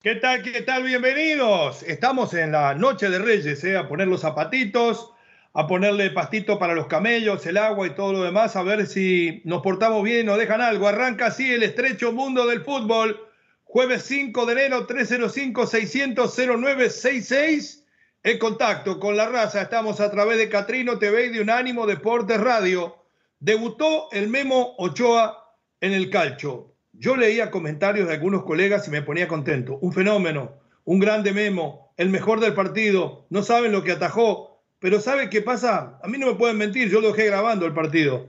¿Qué 0.03 0.15
tal? 0.15 0.43
¿Qué 0.43 0.63
tal? 0.63 0.85
Bienvenidos. 0.85 1.83
Estamos 1.83 2.33
en 2.33 2.53
la 2.53 2.75
noche 2.75 3.11
de 3.11 3.19
Reyes, 3.19 3.63
¿eh? 3.65 3.77
a 3.77 3.87
poner 3.87 4.09
los 4.09 4.23
zapatitos, 4.23 5.13
a 5.53 5.67
ponerle 5.67 6.09
pastito 6.11 6.59
para 6.59 6.75
los 6.75 6.87
camellos, 6.87 7.45
el 7.45 7.59
agua 7.59 7.87
y 7.87 7.91
todo 7.91 8.15
lo 8.15 8.23
demás, 8.23 8.57
a 8.57 8.63
ver 8.63 8.87
si 8.87 9.43
nos 9.45 9.61
portamos 9.61 10.03
bien, 10.03 10.25
nos 10.25 10.39
dejan 10.39 10.63
algo. 10.63 10.89
Arranca 10.89 11.27
así 11.27 11.53
el 11.53 11.63
estrecho 11.63 12.13
mundo 12.13 12.47
del 12.47 12.63
fútbol. 12.63 13.29
Jueves 13.65 14.05
5 14.05 14.47
de 14.47 14.53
enero, 14.53 14.87
305-600-0966. 14.87 17.85
El 18.23 18.39
contacto 18.39 18.99
con 19.01 19.19
la 19.19 19.29
raza. 19.29 19.61
Estamos 19.61 20.01
a 20.01 20.11
través 20.11 20.39
de 20.39 20.49
Catrino 20.49 20.99
TV 20.99 21.27
y 21.27 21.31
de 21.31 21.43
Unánimo 21.43 21.87
Deportes 21.87 22.41
Radio. 22.41 23.00
Debutó 23.41 24.11
el 24.13 24.29
Memo 24.29 24.75
Ochoa 24.77 25.57
en 25.81 25.95
el 25.95 26.11
calcho. 26.11 26.75
Yo 26.93 27.17
leía 27.17 27.51
comentarios 27.51 28.07
de 28.07 28.13
algunos 28.13 28.45
colegas 28.45 28.87
y 28.87 28.91
me 28.91 29.01
ponía 29.01 29.29
contento. 29.29 29.79
Un 29.81 29.95
fenómeno, 29.95 30.59
un 30.85 30.99
grande 30.99 31.33
Memo, 31.33 31.95
el 31.97 32.11
mejor 32.11 32.41
del 32.41 32.53
partido. 32.53 33.25
No 33.31 33.43
saben 33.43 33.73
lo 33.73 33.83
que 33.83 33.93
atajó, 33.93 34.63
pero 34.79 35.01
¿sabe 35.01 35.31
qué 35.31 35.41
pasa? 35.41 35.99
A 36.03 36.07
mí 36.07 36.19
no 36.19 36.27
me 36.27 36.35
pueden 36.35 36.59
mentir, 36.59 36.91
yo 36.91 37.01
lo 37.01 37.13
dejé 37.13 37.29
grabando 37.29 37.65
el 37.65 37.73
partido. 37.73 38.29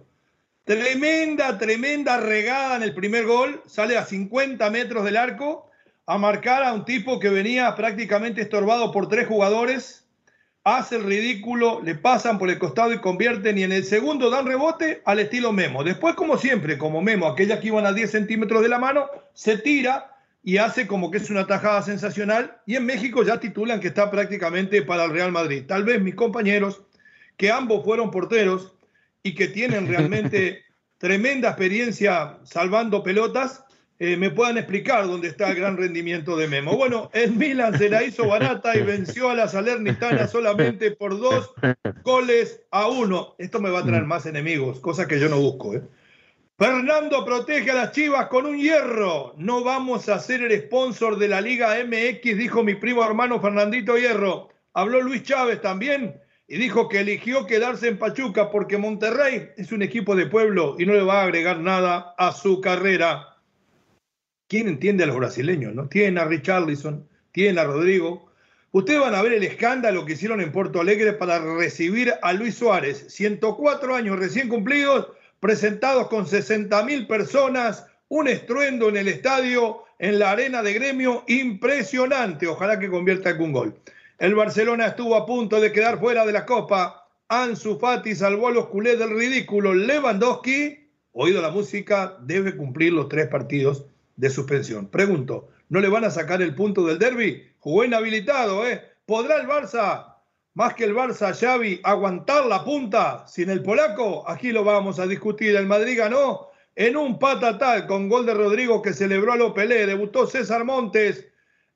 Tremenda, 0.64 1.58
tremenda 1.58 2.22
regada 2.22 2.78
en 2.78 2.84
el 2.84 2.94
primer 2.96 3.26
gol. 3.26 3.62
Sale 3.66 3.98
a 3.98 4.06
50 4.06 4.70
metros 4.70 5.04
del 5.04 5.18
arco 5.18 5.70
a 6.06 6.18
marcar 6.18 6.64
a 6.64 6.72
un 6.72 6.86
tipo 6.86 7.20
que 7.20 7.28
venía 7.28 7.76
prácticamente 7.76 8.40
estorbado 8.40 8.94
por 8.94 9.10
tres 9.10 9.28
jugadores. 9.28 10.01
Hace 10.64 10.98
el 10.98 11.04
ridículo, 11.06 11.82
le 11.84 11.96
pasan 11.96 12.38
por 12.38 12.50
el 12.50 12.60
costado 12.60 12.94
y 12.94 13.00
convierten 13.00 13.58
y 13.58 13.64
en 13.64 13.72
el 13.72 13.84
segundo 13.84 14.30
dan 14.30 14.46
rebote 14.46 15.02
al 15.06 15.20
estilo 15.20 15.52
Memo. 15.52 15.84
Después, 15.84 16.14
como 16.14 16.38
siempre, 16.38 16.78
como 16.78 17.02
Memo, 17.02 17.28
aquellas 17.28 17.60
que 17.60 17.68
iban 17.68 17.86
a 17.86 17.94
10 17.94 18.12
centímetros 18.12 18.62
de 18.62 18.70
la 18.70 18.78
mano, 18.78 19.08
se 19.34 19.58
tira 19.58 20.16
y 20.44 20.58
hace 20.58 20.86
como 20.86 21.10
que 21.10 21.18
es 21.18 21.30
una 21.32 21.48
tajada 21.48 21.82
sensacional. 21.82 22.60
Y 22.68 22.76
en 22.76 22.86
México 22.86 23.24
ya 23.24 23.40
titulan 23.40 23.80
que 23.80 23.88
está 23.88 24.12
prácticamente 24.12 24.84
para 24.84 25.06
el 25.06 25.12
Real 25.12 25.32
Madrid. 25.32 25.64
Tal 25.68 25.84
vez 25.84 26.00
mis 26.00 26.16
compañeros, 26.16 26.84
que 27.38 27.52
ambos 27.52 27.84
fueron 27.84 28.12
porteros, 28.12 28.76
y 29.24 29.36
que 29.36 29.48
tienen 29.48 29.88
realmente 29.88 30.64
tremenda 30.98 31.50
experiencia 31.50 32.38
salvando 32.44 33.04
pelotas, 33.04 33.64
eh, 34.04 34.18
me 34.18 34.32
puedan 34.32 34.58
explicar 34.58 35.06
dónde 35.06 35.28
está 35.28 35.52
el 35.52 35.58
gran 35.58 35.78
rendimiento 35.78 36.36
de 36.36 36.48
Memo. 36.48 36.76
Bueno, 36.76 37.12
el 37.14 37.34
Milan 37.34 37.78
se 37.78 37.88
la 37.88 38.02
hizo 38.02 38.28
barata 38.28 38.76
y 38.76 38.82
venció 38.82 39.30
a 39.30 39.36
la 39.36 39.48
Salernitana 39.48 40.28
solamente 40.28 40.90
por 40.90 41.20
dos 41.20 41.54
goles 42.04 42.64
a 42.72 42.88
uno. 42.88 43.36
Esto 43.38 43.62
me 43.62 43.70
va 43.70 43.82
a 43.82 43.86
traer 43.86 44.06
más 44.06 44.26
enemigos, 44.26 44.80
cosa 44.80 45.08
que 45.08 45.20
yo 45.20 45.30
no 45.30 45.40
busco. 45.40 45.76
¿eh? 45.76 45.84
Fernando 46.58 47.24
protege 47.24 47.70
a 47.70 47.76
las 47.76 47.92
Chivas 47.92 48.26
con 48.26 48.48
un 48.48 48.58
hierro. 48.58 49.36
No 49.38 49.64
vamos 49.64 50.10
a 50.10 50.18
ser 50.18 50.42
el 50.42 50.62
sponsor 50.62 51.20
de 51.20 51.28
la 51.28 51.40
Liga 51.40 51.76
MX, 51.86 52.38
dijo 52.40 52.64
mi 52.64 52.74
primo 52.74 53.06
hermano 53.06 53.40
Fernandito 53.40 54.00
Hierro. 54.00 54.50
Habló 54.74 55.02
Luis 55.02 55.22
Chávez 55.22 55.62
también 55.62 56.20
y 56.48 56.58
dijo 56.58 56.90
que 56.90 57.02
eligió 57.02 57.46
quedarse 57.46 57.88
en 57.88 58.00
Pachuca 58.00 58.50
porque 58.50 58.80
Monterrey 58.80 59.52
es 59.58 59.72
un 59.72 59.84
equipo 59.84 60.16
de 60.16 60.26
pueblo 60.26 60.76
y 60.80 60.88
no 60.88 60.94
le 60.94 61.04
va 61.04 61.22
a 61.22 61.26
agregar 61.26 61.60
nada 61.60 62.16
a 62.18 62.32
su 62.32 62.62
carrera. 62.62 63.31
¿Quién 64.52 64.68
entiende 64.68 65.06
a 65.06 65.08
los 65.08 65.16
brasileños? 65.16 65.74
¿no? 65.74 65.88
Tienen 65.88 66.18
a 66.18 66.26
Richarlison, 66.26 67.08
tienen 67.32 67.58
a 67.58 67.64
Rodrigo. 67.64 68.30
Ustedes 68.74 69.00
van 69.00 69.16
a 69.16 69.22
ver 69.22 69.32
el 69.32 69.44
escándalo 69.44 70.04
que 70.04 70.12
hicieron 70.12 70.42
en 70.42 70.52
Porto 70.52 70.82
Alegre 70.82 71.14
para 71.14 71.40
recibir 71.40 72.14
a 72.22 72.34
Luis 72.34 72.56
Suárez. 72.56 73.06
104 73.08 73.96
años 73.96 74.20
recién 74.20 74.50
cumplidos, 74.50 75.08
presentados 75.40 76.10
con 76.10 76.28
60 76.28 76.84
mil 76.84 77.08
personas, 77.08 77.86
un 78.10 78.28
estruendo 78.28 78.90
en 78.90 78.98
el 78.98 79.08
estadio, 79.08 79.86
en 80.00 80.20
la 80.20 80.32
arena 80.32 80.62
de 80.62 80.74
gremio, 80.74 81.24
impresionante. 81.30 82.46
Ojalá 82.46 82.78
que 82.78 82.90
convierta 82.90 83.30
algún 83.30 83.54
gol. 83.54 83.74
El 84.20 84.36
Barcelona 84.36 84.88
estuvo 84.88 85.16
a 85.16 85.26
punto 85.26 85.62
de 85.62 85.72
quedar 85.72 85.98
fuera 85.98 86.26
de 86.26 86.34
la 86.34 86.46
Copa. 86.46 87.08
Ansu 87.30 87.80
Fati 87.80 88.16
salvó 88.16 88.50
a 88.50 88.52
los 88.52 88.68
culés 88.68 89.00
del 89.00 89.12
ridículo. 89.12 89.74
Lewandowski, 89.74 90.90
oído 91.14 91.42
la 91.42 91.52
música, 91.52 92.18
debe 92.20 92.58
cumplir 92.58 92.92
los 92.92 93.08
tres 93.08 93.30
partidos 93.30 93.86
de 94.22 94.30
suspensión. 94.30 94.88
Pregunto, 94.88 95.50
¿no 95.70 95.80
le 95.80 95.90
van 95.90 96.06
a 96.06 96.12
sacar 96.12 96.44
el 96.44 96.54
punto 96.54 96.86
del 96.86 97.00
derby? 97.00 97.44
Jugó 97.58 97.84
inhabilitado, 97.84 98.68
¿eh? 98.68 98.80
¿Podrá 99.08 99.38
el 99.42 99.48
Barça, 99.48 100.16
más 100.54 100.76
que 100.76 100.84
el 100.84 100.94
Barça, 100.94 101.34
Xavi, 101.34 101.82
aguantar 101.84 102.46
la 102.46 102.64
punta 102.64 103.26
sin 103.28 103.50
el 103.50 103.64
polaco? 103.64 104.24
Aquí 104.30 104.52
lo 104.52 104.64
vamos 104.64 105.00
a 105.00 105.08
discutir. 105.08 105.56
El 105.56 105.66
Madrid 105.66 105.98
ganó 105.98 106.50
en 106.76 106.98
un 106.98 107.18
patatal 107.18 107.88
con 107.88 108.10
gol 108.10 108.28
de 108.28 108.36
Rodrigo 108.36 108.84
que 108.84 108.94
celebró 108.94 109.34
a 109.34 109.38
Lopelé. 109.38 109.88
Debutó 109.88 110.28
César 110.28 110.66
Montes 110.66 111.28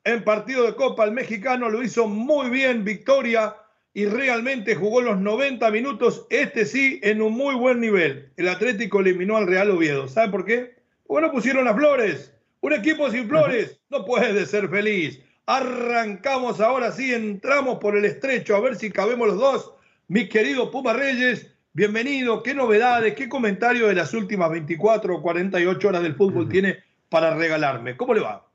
en 0.03 0.23
partido 0.23 0.67
de 0.67 0.75
Copa. 0.75 1.03
El 1.03 1.13
mexicano 1.13 1.67
lo 1.69 1.81
hizo 1.81 2.07
muy 2.07 2.51
bien, 2.51 2.83
victoria, 2.83 3.55
y 3.95 4.05
realmente 4.05 4.75
jugó 4.75 5.01
los 5.01 5.17
90 5.17 5.71
minutos, 5.71 6.27
este 6.29 6.67
sí, 6.67 6.99
en 7.01 7.23
un 7.23 7.33
muy 7.33 7.55
buen 7.55 7.81
nivel. 7.81 8.31
El 8.37 8.49
Atlético 8.49 8.99
eliminó 8.99 9.35
al 9.35 9.47
Real 9.47 9.71
Oviedo. 9.71 10.07
¿Sabe 10.07 10.31
por 10.31 10.45
qué? 10.45 10.75
Bueno, 11.07 11.31
pusieron 11.31 11.65
las 11.65 11.75
flores. 11.75 12.34
Un 12.65 12.73
equipo 12.73 13.11
sin 13.11 13.29
flores 13.29 13.79
no 13.91 14.03
puede 14.05 14.43
ser 14.47 14.67
feliz. 14.69 15.19
Arrancamos 15.45 16.59
ahora 16.59 16.91
sí, 16.91 17.13
entramos 17.13 17.77
por 17.77 17.95
el 17.95 18.05
estrecho 18.05 18.55
a 18.55 18.59
ver 18.59 18.75
si 18.75 18.89
cabemos 18.89 19.27
los 19.27 19.37
dos. 19.37 19.73
Mi 20.07 20.27
querido 20.27 20.71
Puma 20.71 20.93
Reyes, 20.93 21.45
bienvenido. 21.73 22.41
¿Qué 22.41 22.55
novedades, 22.55 23.13
qué 23.13 23.29
comentario 23.29 23.85
de 23.85 23.93
las 23.93 24.15
últimas 24.15 24.49
24 24.49 25.15
o 25.15 25.21
48 25.21 25.87
horas 25.87 26.01
del 26.01 26.15
fútbol 26.15 26.49
tiene 26.49 26.79
para 27.07 27.35
regalarme? 27.35 27.95
¿Cómo 27.95 28.15
le 28.15 28.21
va? 28.21 28.47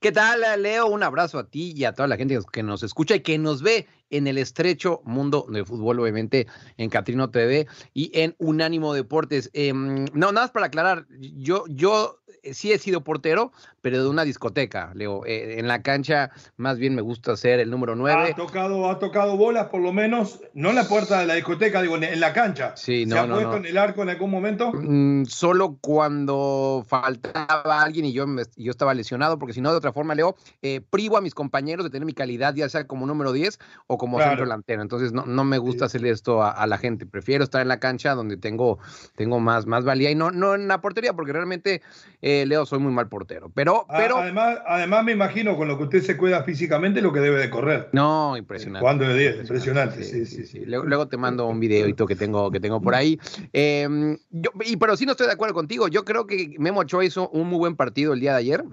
¿Qué 0.00 0.12
tal, 0.12 0.44
Leo? 0.62 0.86
Un 0.86 1.02
abrazo 1.02 1.40
a 1.40 1.50
ti 1.50 1.72
y 1.74 1.82
a 1.82 1.92
toda 1.92 2.06
la 2.06 2.16
gente 2.16 2.38
que 2.52 2.62
nos 2.62 2.84
escucha 2.84 3.16
y 3.16 3.20
que 3.20 3.36
nos 3.36 3.62
ve 3.62 3.88
en 4.10 4.26
el 4.26 4.38
estrecho 4.38 5.00
mundo 5.04 5.46
del 5.48 5.64
fútbol, 5.66 6.00
obviamente, 6.00 6.46
en 6.76 6.90
Catrino 6.90 7.30
TV 7.30 7.66
y 7.94 8.10
en 8.18 8.34
Unánimo 8.38 8.92
Deportes. 8.94 9.50
Eh, 9.54 9.72
no, 9.72 10.06
nada 10.14 10.32
más 10.32 10.50
para 10.50 10.66
aclarar, 10.66 11.06
yo, 11.20 11.64
yo 11.68 12.18
sí 12.52 12.72
he 12.72 12.78
sido 12.78 13.02
portero, 13.04 13.52
pero 13.82 14.02
de 14.02 14.08
una 14.08 14.24
discoteca, 14.24 14.92
Leo. 14.94 15.24
Eh, 15.26 15.58
en 15.58 15.68
la 15.68 15.82
cancha, 15.82 16.30
más 16.56 16.78
bien 16.78 16.94
me 16.94 17.02
gusta 17.02 17.36
ser 17.36 17.60
el 17.60 17.70
número 17.70 17.94
9. 17.96 18.30
Ha 18.32 18.34
tocado, 18.36 18.90
ha 18.90 18.98
tocado 18.98 19.36
bolas, 19.36 19.68
por 19.68 19.80
lo 19.80 19.92
menos, 19.92 20.40
no 20.54 20.70
en 20.70 20.76
la 20.76 20.88
puerta 20.88 21.20
de 21.20 21.26
la 21.26 21.34
discoteca, 21.34 21.80
digo, 21.82 21.96
en 21.96 22.20
la 22.20 22.32
cancha. 22.32 22.74
Sí, 22.76 23.04
no, 23.06 23.14
¿Se 23.16 23.20
ha 23.20 23.26
no, 23.26 23.34
puesto 23.34 23.50
no. 23.52 23.56
en 23.58 23.66
el 23.66 23.78
arco 23.78 24.02
en 24.02 24.08
algún 24.10 24.30
momento? 24.30 24.72
Mm, 24.72 25.24
solo 25.26 25.78
cuando 25.80 26.84
faltaba 26.86 27.82
alguien 27.82 28.04
y 28.06 28.12
yo, 28.12 28.26
me- 28.26 28.42
yo 28.56 28.70
estaba 28.70 28.94
lesionado, 28.94 29.38
porque 29.38 29.52
si 29.54 29.60
no, 29.60 29.70
de 29.70 29.76
otra 29.78 29.92
forma, 29.92 30.14
Leo, 30.14 30.36
eh, 30.62 30.80
privo 30.80 31.16
a 31.16 31.20
mis 31.20 31.34
compañeros 31.34 31.84
de 31.84 31.90
tener 31.90 32.06
mi 32.06 32.12
calidad, 32.14 32.54
ya 32.54 32.68
sea 32.68 32.86
como 32.86 33.06
número 33.06 33.32
10 33.32 33.58
o 33.86 33.98
como 34.00 34.16
Claro. 34.16 34.30
centro 34.32 34.46
delantero. 34.46 34.80
Entonces, 34.80 35.12
no, 35.12 35.26
no 35.26 35.44
me 35.44 35.58
gusta 35.58 35.84
hacer 35.84 36.04
esto 36.06 36.42
a, 36.42 36.50
a 36.50 36.66
la 36.66 36.78
gente. 36.78 37.04
Prefiero 37.04 37.44
estar 37.44 37.60
en 37.60 37.68
la 37.68 37.78
cancha 37.78 38.14
donde 38.14 38.38
tengo, 38.38 38.78
tengo 39.14 39.38
más, 39.40 39.66
más 39.66 39.84
valía 39.84 40.10
y 40.10 40.14
no, 40.14 40.30
no 40.30 40.54
en 40.54 40.66
la 40.68 40.80
portería, 40.80 41.12
porque 41.12 41.34
realmente, 41.34 41.82
eh, 42.22 42.46
Leo, 42.46 42.64
soy 42.64 42.78
muy 42.78 42.92
mal 42.92 43.08
portero. 43.08 43.50
Pero, 43.54 43.84
pero, 43.94 44.16
Además, 44.16 44.58
además, 44.66 45.04
me 45.04 45.12
imagino 45.12 45.54
con 45.58 45.68
lo 45.68 45.76
que 45.76 45.84
usted 45.84 46.00
se 46.02 46.16
cuida 46.16 46.42
físicamente 46.44 47.02
lo 47.02 47.12
que 47.12 47.20
debe 47.20 47.38
de 47.38 47.50
correr. 47.50 47.90
no, 47.92 48.36
impresionante. 48.38 48.80
Jugando 48.80 49.04
de 49.04 49.18
10, 49.18 49.40
impresionante. 49.40 50.02
Sí, 50.02 50.24
sí, 50.24 50.44
sí. 50.46 50.60
Luego, 50.64 50.86
luego 50.86 51.08
te 51.08 51.18
mando 51.18 51.46
un 51.46 51.60
videito 51.60 52.06
que 52.06 52.16
tengo, 52.16 52.50
que 52.50 52.60
tengo 52.60 52.80
por 52.80 52.94
ahí. 52.94 53.20
Eh, 53.52 54.16
yo- 54.30 54.50
y, 54.64 54.76
pero 54.78 54.96
sí 54.96 55.04
no 55.04 55.12
estoy 55.12 55.26
de 55.26 55.34
acuerdo 55.34 55.54
contigo. 55.54 55.88
Yo 55.88 56.06
creo 56.06 56.26
que 56.26 56.54
Memo 56.58 56.80
Ochoa 56.80 57.04
hizo 57.04 57.28
un 57.28 57.48
muy 57.48 57.58
buen 57.58 57.76
partido 57.76 58.14
el 58.14 58.20
día 58.20 58.32
de 58.32 58.38
ayer. 58.38 58.64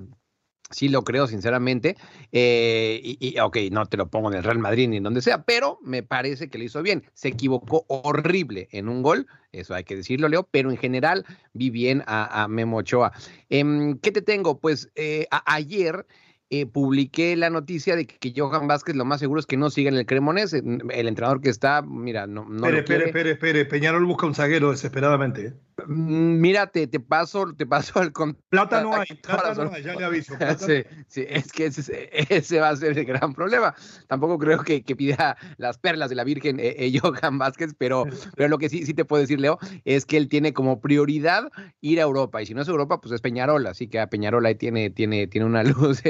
Sí 0.69 0.89
lo 0.89 1.03
creo, 1.03 1.27
sinceramente. 1.27 1.95
Eh, 2.31 2.99
y, 3.03 3.39
ok, 3.39 3.57
no 3.71 3.85
te 3.85 3.97
lo 3.97 4.09
pongo 4.09 4.29
en 4.29 4.37
el 4.37 4.43
Real 4.43 4.59
Madrid 4.59 4.87
ni 4.89 4.97
en 4.97 5.03
donde 5.03 5.21
sea, 5.21 5.43
pero 5.43 5.79
me 5.81 6.03
parece 6.03 6.49
que 6.49 6.57
lo 6.57 6.65
hizo 6.65 6.81
bien. 6.81 7.03
Se 7.13 7.29
equivocó 7.29 7.85
horrible 7.87 8.67
en 8.71 8.89
un 8.89 9.01
gol, 9.01 9.27
eso 9.51 9.73
hay 9.73 9.83
que 9.83 9.95
decirlo, 9.95 10.27
Leo, 10.27 10.47
pero 10.49 10.69
en 10.69 10.77
general 10.77 11.25
vi 11.53 11.69
bien 11.69 12.03
a, 12.05 12.47
Memo 12.49 12.77
Ochoa. 12.77 13.13
Em, 13.49 13.97
¿Qué 13.99 14.11
te 14.11 14.21
tengo? 14.21 14.59
Pues 14.59 14.91
eh, 14.95 15.27
ayer 15.45 16.05
eh, 16.49 16.65
publiqué 16.65 17.35
la 17.35 17.49
noticia 17.49 17.95
de 17.95 18.07
que, 18.07 18.33
Johan 18.35 18.67
Vázquez 18.67 18.95
lo 18.95 19.05
más 19.05 19.19
seguro 19.19 19.39
es 19.39 19.45
que 19.45 19.57
no 19.57 19.69
siga 19.69 19.89
en 19.89 19.97
el 19.97 20.05
Cremonese. 20.05 20.59
El 20.59 21.07
entrenador 21.07 21.41
que 21.41 21.49
está, 21.49 21.81
mira, 21.81 22.27
no. 22.27 22.45
no 22.45 22.67
espere, 22.67 22.79
espere, 22.79 23.05
espere, 23.05 23.31
espere, 23.31 23.65
Peñarol 23.65 24.05
busca 24.05 24.27
un 24.27 24.35
zaguero 24.35 24.71
desesperadamente. 24.71 25.47
¿eh? 25.47 25.53
Mm, 25.85 26.39
mira, 26.39 26.67
te, 26.67 26.87
te, 26.87 26.99
paso, 26.99 27.53
te 27.55 27.65
paso 27.65 28.01
el 28.01 28.11
Plata 28.49 28.81
no 28.81 28.93
hay, 28.99 29.07
plata 29.21 29.53
no 29.53 29.71
hay, 29.71 29.83
ya 29.83 29.93
le 29.93 30.05
aviso. 30.05 30.33
Sí, 30.57 30.83
sí, 31.07 31.25
es 31.27 31.51
que 31.51 31.67
ese, 31.67 32.09
ese, 32.29 32.59
va 32.59 32.69
a 32.69 32.75
ser 32.75 32.97
el 32.97 33.05
gran 33.05 33.33
problema. 33.33 33.75
Tampoco 34.07 34.39
creo 34.39 34.63
que, 34.63 34.83
que 34.83 34.95
pida 34.95 35.37
las 35.57 35.77
perlas 35.77 36.09
de 36.09 36.15
la 36.15 36.23
Virgen 36.23 36.57
eh, 36.59 36.91
Johan 36.99 37.37
Vázquez, 37.37 37.75
pero, 37.77 38.05
pero 38.35 38.49
lo 38.49 38.57
que 38.57 38.69
sí, 38.69 38.85
sí 38.85 38.93
te 38.93 39.05
puedo 39.05 39.21
decir, 39.21 39.39
Leo, 39.39 39.59
es 39.85 40.05
que 40.05 40.17
él 40.17 40.29
tiene 40.29 40.53
como 40.53 40.81
prioridad 40.81 41.51
ir 41.81 41.99
a 41.99 42.03
Europa. 42.03 42.41
Y 42.41 42.47
si 42.47 42.53
no 42.53 42.61
es 42.61 42.67
Europa, 42.67 42.99
pues 42.99 43.13
es 43.13 43.21
Peñarol. 43.21 43.67
Así 43.67 43.87
que 43.87 43.99
a 43.99 44.09
Peñarol 44.09 44.45
ahí 44.45 44.55
tiene, 44.55 44.89
tiene, 44.89 45.27
tiene 45.27 45.45
una 45.45 45.63
luz 45.63 46.01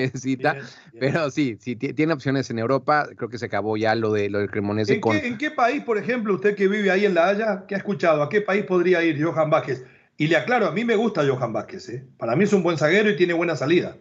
pero 1.00 1.32
sí, 1.32 1.58
sí, 1.60 1.76
tiene 1.76 2.12
opciones 2.12 2.50
en 2.50 2.60
Europa. 2.60 3.08
Creo 3.16 3.30
que 3.30 3.38
se 3.38 3.46
acabó 3.46 3.78
ya 3.78 3.96
lo, 3.96 4.12
de, 4.12 4.30
lo 4.30 4.40
del 4.40 4.50
Cremonese. 4.50 4.96
¿En, 4.96 5.02
qué, 5.02 5.28
¿En 5.28 5.38
qué 5.38 5.52
país, 5.52 5.84
por 5.84 5.98
ejemplo, 5.98 6.34
usted 6.34 6.56
que 6.56 6.68
vive 6.68 6.92
ahí 6.92 7.06
en 7.06 7.14
La 7.14 7.30
Haya, 7.30 7.66
que 7.68 7.76
ha 7.76 7.78
escuchado, 7.78 8.22
a 8.22 8.30
qué 8.30 8.42
país 8.42 8.66
podría 8.66 9.04
ir 9.04 9.24
Johan 9.24 9.50
Vázquez? 9.50 9.86
Y 10.18 10.28
le 10.28 10.36
aclaro, 10.36 10.66
a 10.66 10.72
mí 10.72 10.84
me 10.84 10.96
gusta 10.96 11.26
Johan 11.26 11.54
Vázquez. 11.54 11.90
¿eh? 11.90 12.04
Para 12.18 12.36
mí 12.36 12.44
es 12.44 12.54
un 12.54 12.64
buen 12.64 12.78
zaguero 12.78 13.10
y 13.10 13.16
tiene 13.16 13.34
buena 13.34 13.56
salida. 13.56 13.98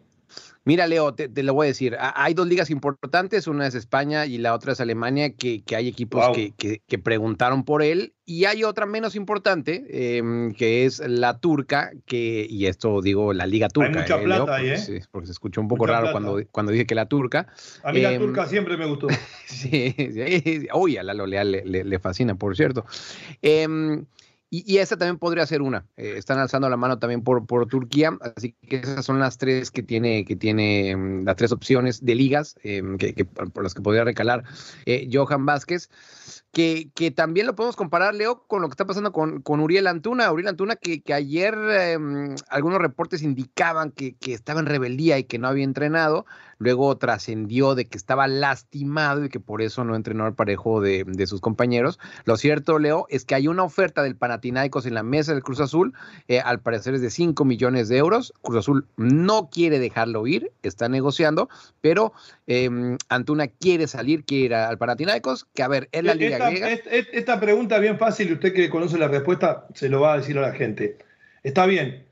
Mira, 0.67 0.89
Leo, 0.89 1.15
te, 1.15 1.31
lo 1.45 1.55
voy 1.55 1.67
a 1.67 1.69
decir. 1.69 1.97
Hay 1.99 2.35
dos 2.35 2.49
ligas 2.49 2.71
importantes, 2.71 3.47
una 3.47 3.69
es 3.69 3.77
España 3.77 4.27
y 4.27 4.39
la 4.39 4.53
otra 4.53 4.73
es 4.73 4.81
Alemania, 4.81 5.33
que, 5.33 5.63
hay 5.77 5.87
equipos 5.87 6.37
que, 6.37 6.99
preguntaron 6.99 7.65
por 7.65 7.85
él. 7.85 8.15
Y 8.29 8.47
hay 8.47 8.65
otra 8.65 8.85
menos 8.85 9.15
importante, 9.15 9.85
em, 10.19 10.53
que 10.53 10.85
es 10.85 10.99
la 10.99 11.39
turca, 11.39 11.93
que, 12.05 12.45
y 12.51 12.67
esto 12.67 13.01
digo, 13.01 13.33
la 13.33 13.47
liga 13.47 13.69
turca. 13.69 13.91
Hay 13.91 13.95
mucha 13.95 14.21
eh, 14.21 14.25
plata 14.25 14.57
ahí, 14.57 14.71
¿eh? 14.71 15.03
porque 15.13 15.27
se 15.27 15.33
escuchó 15.33 15.61
un 15.61 15.69
poco 15.69 15.87
raro 15.87 16.11
cuando, 16.11 16.43
cuando 16.51 16.73
dije 16.73 16.85
que 16.85 16.97
la 16.97 17.07
turca. 17.07 17.47
A 17.85 17.93
mí 17.93 18.01
la 18.01 18.13
em, 18.13 18.21
turca 18.21 18.47
siempre 18.49 18.77
me 18.77 18.87
gustó. 18.87 19.07
sí, 19.47 19.95
sí, 19.97 20.67
uy, 20.75 20.97
a 20.97 21.05
Lalo 21.05 21.27
Leal 21.27 21.53
le, 21.53 21.85
le, 21.85 21.99
fascina, 22.01 22.35
por 22.35 22.57
cierto. 22.57 22.85
Eh, 23.41 23.69
y, 24.49 24.79
esa 24.79 24.97
también 24.97 25.19
podría 25.19 25.45
ser 25.45 25.61
una. 25.61 25.87
Eh, 25.97 26.15
están 26.17 26.39
alzando 26.39 26.69
la 26.69 26.77
mano 26.77 26.99
también 26.99 27.23
por, 27.23 27.47
por 27.47 27.67
Turquía, 27.67 28.17
así 28.37 28.55
que 28.69 28.77
esas 28.77 29.05
son 29.05 29.19
las 29.19 29.39
tres 29.39 29.71
que 29.71 29.83
tiene, 29.83 30.25
que 30.25 30.37
tiene 30.37 30.95
mm, 30.97 31.25
las 31.25 31.37
tres 31.37 31.53
opciones 31.53 32.05
de 32.05 32.15
ligas 32.15 32.55
em, 32.63 32.97
que, 32.97 33.25
por 33.25 33.63
las 33.63 33.75
que 33.75 33.83
podría 33.83 34.05
recalar 34.05 34.45
eh, 34.85 35.09
Johan 35.13 35.47
Vázquez 35.47 35.91
que, 36.57 37.13
también 37.15 37.47
lo 37.47 37.55
podemos 37.55 37.77
comparar, 37.77 38.15
Leo, 38.15 38.45
con 38.47 38.63
lo 38.63 38.69
que 38.69 38.73
está 38.73 38.87
pasando 38.87 39.13
con, 39.13 39.43
con 39.43 39.61
Uriel 39.61 39.87
Antuna. 39.87 40.33
Uriel 40.33 40.49
Antuna 40.49 40.75
que, 40.75 41.03
que 41.03 41.13
ayer 41.13 41.55
em, 41.55 42.35
algunos 42.49 42.79
reportes 42.79 43.23
indicaban 43.23 43.91
que, 43.91 44.17
estaba 44.25 44.61
en 44.61 44.67
rebeldía 44.67 45.19
y 45.19 45.25
que 45.25 45.39
no 45.39 45.49
había 45.49 45.65
entrenado. 45.65 46.25
Luego 46.59 46.97
trascendió 46.97 47.75
de 47.75 47.85
que 47.85 47.99
estaba 47.99 48.27
lastimado 48.27 49.27
y 49.27 49.29
que 49.29 49.39
por 49.39 49.61
eso 49.61 49.85
no 49.85 49.95
entrenó 49.95 50.25
al 50.25 50.35
parejo 50.35 50.81
de, 50.81 51.27
sus 51.27 51.43
compañeros. 51.43 51.99
Lo 52.25 52.39
cierto, 52.39 52.79
Leo, 52.79 53.05
es 53.11 53.27
que 53.27 53.35
hay 53.35 53.49
una 53.49 53.63
oferta 53.63 54.03
del 54.03 54.17
Panathinaikos 54.17 54.87
en 54.87 54.95
la 54.95 55.03
mesa 55.03 55.35
del 55.35 55.43
Cruz 55.43 55.61
Azul. 55.61 55.93
Eh, 56.27 56.41
al 56.41 56.61
parecer 56.61 56.95
es 56.95 57.03
de 57.03 57.11
5 57.11 57.45
millones 57.45 57.91
de 57.91 57.99
euros. 57.99 58.33
Cruz 58.41 58.57
Azul 58.57 58.87
no 58.97 59.51
quiere 59.51 59.79
dejarlo 59.79 60.27
ir, 60.27 60.51
está 60.63 60.89
negociando, 60.89 61.51
pero 61.83 62.15
em, 62.47 62.97
Antuna 63.09 63.49
quiere 63.49 63.87
salir, 63.87 64.25
quiere 64.25 64.45
ir 64.45 64.55
al 64.55 64.79
Panathinaikos, 64.79 65.47
que 65.55 65.63
a 65.63 65.69
ver, 65.69 65.89
es 65.93 66.05
la 66.05 66.15
liga 66.15 66.51
esta, 66.91 67.41
pregunta 67.41 67.79
bien 67.79 67.99
fácil, 67.99 68.31
y 68.31 68.33
usted 68.35 68.53
que 68.53 68.71
conoce 68.71 68.99
la 68.99 69.09
respuesta, 69.09 69.67
se 69.75 69.89
lo 69.89 70.01
va 70.01 70.15
a 70.15 70.17
decir 70.19 70.39
a 70.39 70.43
la 70.43 70.53
gente. 70.53 70.99
Está 71.43 71.67
bien, 71.67 72.07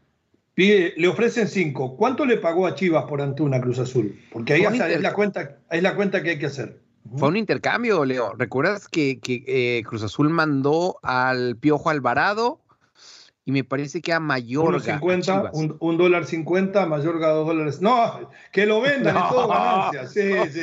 le 0.57 1.09
ofrecen 1.09 1.49
cinco. 1.49 1.97
¿Cuánto 1.97 2.25
le 2.25 2.37
pagó 2.37 2.67
a 2.67 2.75
Chivas 2.75 3.05
por 3.05 3.21
Antuna 3.21 3.61
Cruz 3.61 3.79
Azul? 3.79 4.19
Porque 4.33 4.55
ahí 4.55 4.63
es 4.63 5.01
la, 5.01 5.13
cuenta, 5.13 5.59
es 5.71 5.83
la 5.83 5.95
cuenta 5.95 6.23
que 6.23 6.31
hay 6.31 6.39
que 6.39 6.47
hacer. 6.47 6.79
Fue 7.17 7.29
un 7.29 7.37
intercambio, 7.37 8.05
Leo. 8.05 8.35
¿Recuerdas 8.35 8.89
que, 8.89 9.21
que 9.21 9.45
eh, 9.47 9.83
Cruz 9.85 10.03
Azul 10.03 10.31
mandó 10.31 10.99
al 11.03 11.57
Piojo 11.57 11.91
Alvarado 11.91 12.61
y 13.47 13.53
me 13.53 13.63
parece 13.63 14.01
que 14.01 14.13
a 14.13 14.21
Mayorga. 14.21 15.01
un, 15.53 15.77
un, 15.79 15.97
dólar 15.99 16.25
cincuenta, 16.25 16.87
Mayorga 16.87 17.29
dos 17.29 17.47
dólares. 17.47 17.83
No, 17.83 18.31
que 18.51 18.65
lo 18.65 18.81
vendan, 18.81 19.17
es 19.17 19.23
todo 19.29 19.49
ganancia. 19.49 20.05
Sí, 20.15 20.33
sí, 20.51 20.61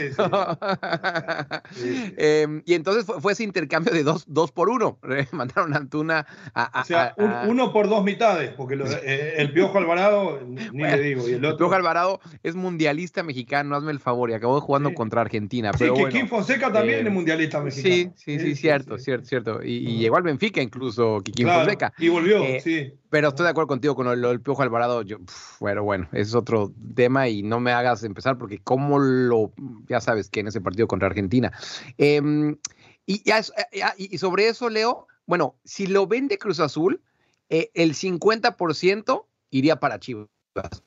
sí. 1.74 2.14
Em, 2.18 2.64
y 2.66 2.74
entonces 2.74 3.06
fue, 3.06 3.34
ese 3.34 3.44
intercambio 3.44 3.94
de 3.94 4.04
dos, 4.04 4.24
dos 4.28 4.52
por 4.52 4.70
uno. 4.70 4.98
Mandaron 5.32 5.74
a 5.74 5.78
Antuna 5.78 6.26
a. 6.56 6.82
o 6.82 6.86
sea, 6.86 7.14
uno 7.48 7.72
por 7.72 7.88
dos 7.88 8.04
mitades, 8.04 8.52
porque 8.52 8.76
eh, 9.04 9.34
el 9.38 9.52
Piojo 9.54 9.78
Alvarado, 9.78 10.40
ni 10.48 10.82
le 10.82 11.00
digo. 11.00 11.28
Y 11.30 11.34
el, 11.34 11.46
otro... 11.46 11.58
Piojo 11.58 11.76
Alvarado 11.76 12.20
es 12.42 12.56
mundialista 12.56 13.22
mexicano, 13.22 13.76
hazme 13.76 13.92
el 13.92 14.00
favor, 14.00 14.32
y 14.32 14.34
acabó 14.34 14.60
jugando 14.60 14.94
contra 14.94 15.22
Argentina. 15.22 15.72
Sí, 15.78 15.86
que 15.94 16.10
Kim 16.10 16.28
Fonseca 16.28 16.72
también 16.72 17.06
es 17.06 17.14
mundialista 17.14 17.62
mexicano. 17.62 17.94
Sí, 17.94 18.12
sí, 18.16 18.40
sí, 18.40 18.56
cierto, 18.56 18.98
cierto, 18.98 19.26
cierto. 19.26 19.64
Y, 19.64 19.98
llegó 19.98 20.18
al 20.18 20.24
Benfica 20.24 20.62
incluso, 20.62 21.22
Kim 21.24 21.48
Fonseca. 21.48 21.94
Y 22.00 22.10
volvió, 22.10 22.44
eh, 22.44 22.62
sí. 22.72 22.94
Pero 23.10 23.30
estoy 23.30 23.44
de 23.44 23.50
acuerdo 23.50 23.68
contigo 23.68 23.96
con 23.96 24.08
el, 24.08 24.24
el 24.24 24.42
Piojo 24.42 24.64
Alvarado. 24.64 25.02
Yo, 25.02 25.18
bueno, 25.60 25.84
bueno, 25.84 26.08
es 26.12 26.34
otro 26.36 26.72
tema 26.96 27.28
y 27.28 27.44
no 27.44 27.60
me 27.60 27.72
hagas 27.72 28.04
empezar 28.04 28.38
porque 28.38 28.60
cómo 28.60 29.00
lo, 29.00 29.52
ya 29.88 30.02
sabes 30.02 30.30
que 30.30 30.40
en 30.40 30.48
ese 30.48 30.62
partido 30.62 30.88
contra 30.88 31.08
Argentina. 31.08 31.52
Em, 31.98 32.58
y, 33.06 33.24
ya, 33.24 33.40
eh, 33.40 33.82
y 33.98 34.18
sobre 34.18 34.48
eso, 34.48 34.70
Leo, 34.70 35.08
bueno, 35.26 35.56
si 35.64 35.88
lo 35.88 36.08
vende 36.08 36.38
Cruz 36.38 36.60
Azul, 36.60 37.02
eh, 37.50 37.70
el 37.74 37.94
50% 37.94 39.26
iría 39.50 39.76
para 39.78 40.00
Chivas, 40.00 40.28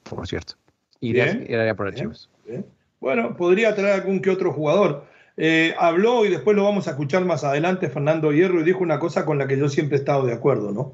por 0.02 0.26
cierto. 0.26 0.54
Iría, 1.00 1.75
para 1.76 1.92
Chivas. 1.92 2.30
Bueno, 3.00 3.37
podría 3.37 3.75
traer 3.75 4.00
algún 4.00 4.22
que 4.22 4.30
otro 4.30 4.52
jugador. 4.52 5.04
Eh, 5.37 5.75
habló 5.78 6.25
y 6.25 6.30
después 6.30 6.56
lo 6.56 6.64
vamos 6.64 6.87
a 6.88 6.92
escuchar 6.92 7.25
más 7.25 7.42
adelante 7.42 7.90
Fernando 7.90 8.32
Hierro 8.32 8.60
y 8.60 8.64
dijo 8.64 8.78
una 8.80 8.98
cosa 8.98 9.26
con 9.26 9.37
la 9.37 9.46
que 9.46 9.58
yo 9.58 9.69
siempre 9.69 9.96
he 9.96 10.00
estado 10.00 10.25
de 10.25 10.32
acuerdo, 10.32 10.72
¿no? 10.72 10.92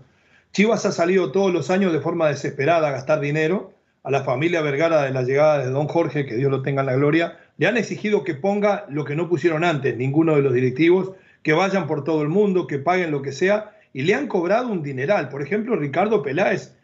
Chivas 0.52 0.84
ha 0.84 0.90
salido 0.90 1.30
todos 1.30 1.52
los 1.52 1.70
años 1.70 1.92
de 1.92 2.00
forma 2.00 2.28
desesperada 2.28 2.88
a 2.88 2.92
gastar 2.92 3.20
dinero. 3.20 3.72
A 4.02 4.10
la 4.10 4.24
familia 4.24 4.62
Vergara 4.62 5.02
de 5.02 5.10
la 5.10 5.22
llegada 5.22 5.58
de 5.58 5.70
don 5.70 5.86
Jorge, 5.86 6.24
que 6.24 6.34
Dios 6.34 6.50
lo 6.50 6.62
tenga 6.62 6.80
en 6.80 6.86
la 6.86 6.96
gloria, 6.96 7.38
le 7.58 7.66
han 7.66 7.76
exigido 7.76 8.24
que 8.24 8.34
ponga 8.34 8.86
lo 8.88 9.04
que 9.04 9.14
no 9.14 9.28
pusieron 9.28 9.62
antes 9.62 9.96
ninguno 9.96 10.34
de 10.34 10.42
los 10.42 10.54
directivos, 10.54 11.12
que 11.42 11.52
vayan 11.52 11.86
por 11.86 12.02
todo 12.02 12.22
el 12.22 12.28
mundo, 12.28 12.66
que 12.66 12.78
paguen 12.78 13.10
lo 13.10 13.20
que 13.20 13.32
sea, 13.32 13.76
y 13.92 14.02
le 14.02 14.14
han 14.14 14.26
cobrado 14.26 14.68
un 14.68 14.82
dineral. 14.82 15.28
Por 15.28 15.42
ejemplo, 15.42 15.76
Ricardo 15.76 16.22
Peláez, 16.22 16.74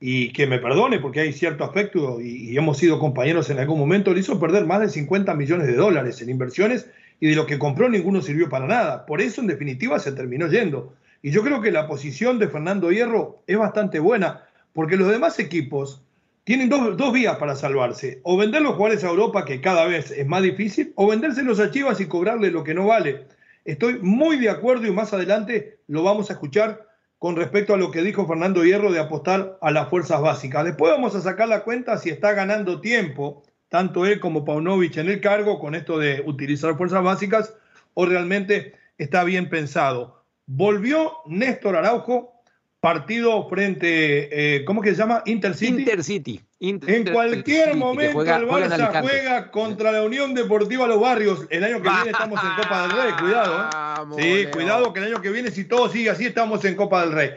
y 0.00 0.32
que 0.32 0.48
me 0.48 0.58
perdone 0.58 0.98
porque 0.98 1.20
hay 1.20 1.32
cierto 1.32 1.62
aspecto 1.62 2.20
y, 2.20 2.50
y 2.50 2.58
hemos 2.58 2.76
sido 2.76 2.98
compañeros 2.98 3.48
en 3.50 3.60
algún 3.60 3.78
momento, 3.78 4.12
le 4.12 4.20
hizo 4.20 4.40
perder 4.40 4.66
más 4.66 4.80
de 4.80 4.88
50 4.88 5.32
millones 5.34 5.68
de 5.68 5.76
dólares 5.76 6.20
en 6.20 6.28
inversiones 6.28 6.88
y 7.20 7.28
de 7.28 7.36
lo 7.36 7.46
que 7.46 7.58
compró 7.58 7.88
ninguno 7.88 8.20
sirvió 8.20 8.48
para 8.48 8.66
nada. 8.66 9.06
Por 9.06 9.20
eso, 9.20 9.40
en 9.40 9.46
definitiva, 9.46 9.98
se 10.00 10.12
terminó 10.12 10.48
yendo. 10.48 10.92
Y 11.24 11.30
yo 11.30 11.42
creo 11.42 11.62
que 11.62 11.70
la 11.70 11.86
posición 11.86 12.38
de 12.38 12.48
Fernando 12.48 12.92
Hierro 12.92 13.42
es 13.46 13.56
bastante 13.56 13.98
buena, 13.98 14.44
porque 14.74 14.98
los 14.98 15.08
demás 15.08 15.38
equipos 15.38 16.04
tienen 16.44 16.68
dos, 16.68 17.12
vías 17.14 17.38
para 17.38 17.56
salvarse. 17.56 18.20
O 18.24 18.36
vender 18.36 18.60
los 18.60 18.74
jugadores 18.74 19.04
a 19.04 19.08
Europa, 19.08 19.46
que 19.46 19.62
cada 19.62 19.86
vez 19.86 20.10
es 20.10 20.26
más 20.26 20.42
difícil, 20.42 20.92
o 20.96 21.06
vendérselos 21.06 21.60
a 21.60 21.70
Chivas 21.70 21.98
y 22.02 22.08
cobrarle 22.08 22.50
lo 22.50 22.62
que 22.62 22.74
no 22.74 22.88
vale. 22.88 23.26
Estoy 23.64 24.00
muy 24.00 24.36
de 24.36 24.50
acuerdo 24.50 24.86
y 24.86 24.90
más 24.90 25.14
adelante 25.14 25.78
lo 25.86 26.02
vamos 26.02 26.28
a 26.28 26.34
escuchar 26.34 26.86
con 27.18 27.36
respecto 27.36 27.72
a 27.72 27.78
lo 27.78 27.90
que 27.90 28.02
dijo 28.02 28.26
Fernando 28.26 28.62
Hierro 28.62 28.92
de 28.92 29.00
apostar 29.00 29.56
a 29.62 29.70
las 29.70 29.88
fuerzas 29.88 30.20
básicas. 30.20 30.66
Después 30.66 30.92
vamos 30.92 31.14
a 31.14 31.22
sacar 31.22 31.48
la 31.48 31.64
cuenta 31.64 31.96
si 31.96 32.10
está 32.10 32.34
ganando 32.34 32.82
tiempo, 32.82 33.44
tanto 33.70 34.04
él 34.04 34.20
como 34.20 34.44
Paunovic 34.44 34.98
en 34.98 35.08
el 35.08 35.22
cargo, 35.22 35.58
con 35.58 35.74
esto 35.74 35.98
de 35.98 36.22
utilizar 36.26 36.76
fuerzas 36.76 37.02
básicas, 37.02 37.54
o 37.94 38.04
realmente 38.04 38.74
está 38.98 39.24
bien 39.24 39.48
pensado. 39.48 40.23
Volvió 40.46 41.12
Néstor 41.26 41.76
Araujo, 41.76 42.42
partido 42.80 43.48
frente, 43.48 44.56
eh, 44.56 44.64
¿cómo 44.66 44.82
que 44.82 44.90
se 44.90 44.96
llama? 44.96 45.22
Intercity. 45.24 45.80
Intercity. 45.80 46.40
en 46.60 47.06
cualquier 47.10 47.76
momento 47.76 48.20
el 48.20 48.46
Barça 48.46 49.00
juega, 49.00 49.50
contra 49.50 49.90
la 49.90 50.02
Unión 50.02 50.34
Deportiva 50.34 50.86
Los 50.86 51.00
Barrios. 51.00 51.46
El 51.48 51.64
año 51.64 51.80
que 51.80 51.88
viene 51.88 52.10
estamos 52.10 52.38
en 52.42 52.62
Copa 52.62 52.82
del 52.82 52.90
Rey, 52.90 53.12
cuidado. 53.18 54.18
¿eh? 54.18 54.44
Sí, 54.44 54.50
cuidado 54.52 54.92
que 54.92 55.00
el 55.00 55.06
año 55.06 55.22
que 55.22 55.30
viene, 55.30 55.50
si 55.50 55.64
todo 55.64 55.88
sigue 55.88 56.10
así, 56.10 56.26
estamos 56.26 56.62
en 56.66 56.74
Copa 56.74 57.00
del 57.00 57.12
Rey. 57.12 57.30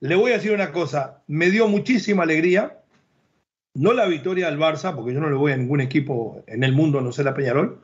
Le 0.00 0.14
voy 0.16 0.32
a 0.32 0.36
decir 0.36 0.52
una 0.52 0.70
cosa, 0.70 1.22
me 1.26 1.48
dio 1.48 1.66
muchísima 1.66 2.24
alegría, 2.24 2.80
no 3.72 3.94
la 3.94 4.06
victoria 4.06 4.50
del 4.50 4.58
Barça, 4.58 4.94
porque 4.94 5.14
yo 5.14 5.20
no 5.20 5.30
le 5.30 5.36
voy 5.36 5.52
a 5.52 5.56
ningún 5.56 5.80
equipo 5.80 6.42
en 6.46 6.62
el 6.62 6.72
mundo, 6.72 7.00
no 7.00 7.12
sé 7.12 7.24
la 7.24 7.32
Peñarol, 7.32 7.80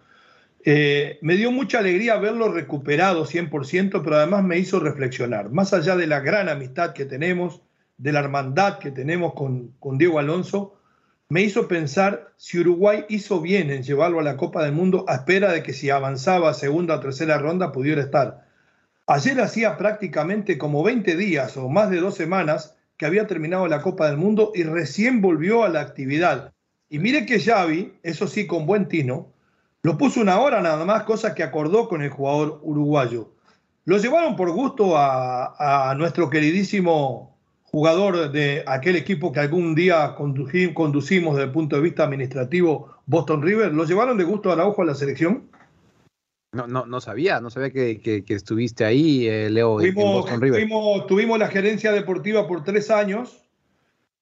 eh, 0.69 1.21
me 1.23 1.37
dio 1.37 1.53
mucha 1.53 1.79
alegría 1.79 2.17
verlo 2.17 2.53
recuperado 2.53 3.25
100%, 3.25 4.03
pero 4.03 4.17
además 4.17 4.43
me 4.43 4.59
hizo 4.59 4.81
reflexionar. 4.81 5.49
Más 5.53 5.73
allá 5.73 5.95
de 5.95 6.09
la 6.09 6.19
gran 6.19 6.49
amistad 6.49 6.93
que 6.93 7.05
tenemos, 7.05 7.63
de 7.99 8.11
la 8.11 8.19
hermandad 8.19 8.81
que 8.81 8.91
tenemos 8.91 9.35
con, 9.35 9.77
Diego 9.97 10.19
Alonso, 10.19 10.75
me 11.29 11.43
hizo 11.43 11.69
pensar 11.69 12.33
si 12.37 12.59
Uruguay 12.59 13.05
hizo 13.09 13.41
bien 13.41 13.71
en 13.71 13.85
llevarlo 13.85 14.19
a 14.19 14.25
la 14.25 14.37
Copa 14.37 14.65
del 14.65 14.73
Mundo 14.73 15.05
a 15.07 15.15
espera 15.15 15.53
de 15.53 15.63
que 15.63 15.73
si 15.73 15.89
avanzaba 15.89 16.53
segunda 16.53 16.97
o 16.97 17.01
tercera 17.01 17.39
ronda 17.39 17.71
pudiera 17.71 18.03
estar. 18.03 18.49
Ayer 19.07 19.41
hacía 19.41 19.77
prácticamente 19.77 20.59
como 20.59 20.83
20 20.83 21.17
días 21.17 21.57
o 21.57 21.69
más 21.69 21.91
de 21.91 22.01
dos 22.01 22.17
semanas 22.17 22.75
que 22.97 23.07
había 23.07 23.29
terminado 23.29 23.69
la 23.69 23.83
Copa 23.83 24.09
del 24.09 24.17
Mundo 24.17 24.51
y 24.53 24.65
recién 24.65 25.21
volvió 25.21 25.63
a 25.63 25.69
la 25.69 25.81
actividad. 25.81 26.53
Y 26.89 26.99
mire 26.99 27.25
que 27.25 27.39
Xavi, 27.39 27.93
eso 28.03 28.27
sí, 28.27 28.49
con 28.49 28.67
buen 28.67 28.89
tino, 28.89 29.36
lo 29.87 29.97
puso 29.97 30.21
una 30.21 30.41
hora 30.41 30.61
nada 30.61 30.85
más, 30.85 31.05
cosa 31.05 31.33
que 31.33 31.45
acordó 31.45 31.89
con 31.89 32.03
el 32.03 32.11
jugador 32.11 32.59
uruguayo. 32.65 33.31
Lo 33.85 33.99
llevaron 33.99 34.35
por 34.35 34.51
gusto 34.51 34.97
a, 34.97 35.91
a 35.91 35.95
nuestro 35.95 36.29
queridísimo 36.29 37.39
jugador 37.63 38.33
de 38.33 38.65
aquel 38.67 38.97
equipo 38.97 39.31
que 39.31 39.39
algún 39.39 39.77
día 39.77 40.17
conducimos 40.17 41.37
desde 41.37 41.47
el 41.47 41.53
punto 41.53 41.77
de 41.77 41.83
vista 41.83 42.03
administrativo, 42.03 42.97
Boston 43.07 43.43
River. 43.43 43.73
¿Lo 43.75 43.85
llevaron 43.85 44.19
de 44.19 44.25
gusto 44.25 44.51
a 44.51 44.55
Araujo 44.55 44.83
a 44.83 44.87
la 44.87 44.97
selección? 44.97 45.49
No, 46.51 46.67
no, 46.67 46.85
no 46.85 47.01
sabía, 47.01 47.41
no 47.41 47.51
sabía 47.51 47.71
que, 47.71 48.25
estuviste 48.27 48.85
ahí, 48.85 49.29
eh, 49.29 49.49
Leo, 49.51 49.81
en 49.81 49.95
Boston 49.95 50.41
River. 50.41 50.69
Tuvimos, 51.07 51.39
la 51.39 51.47
gerencia 51.47 51.93
deportiva 51.93 52.49
por 52.49 52.65
tres 52.65 52.91
años 52.91 53.45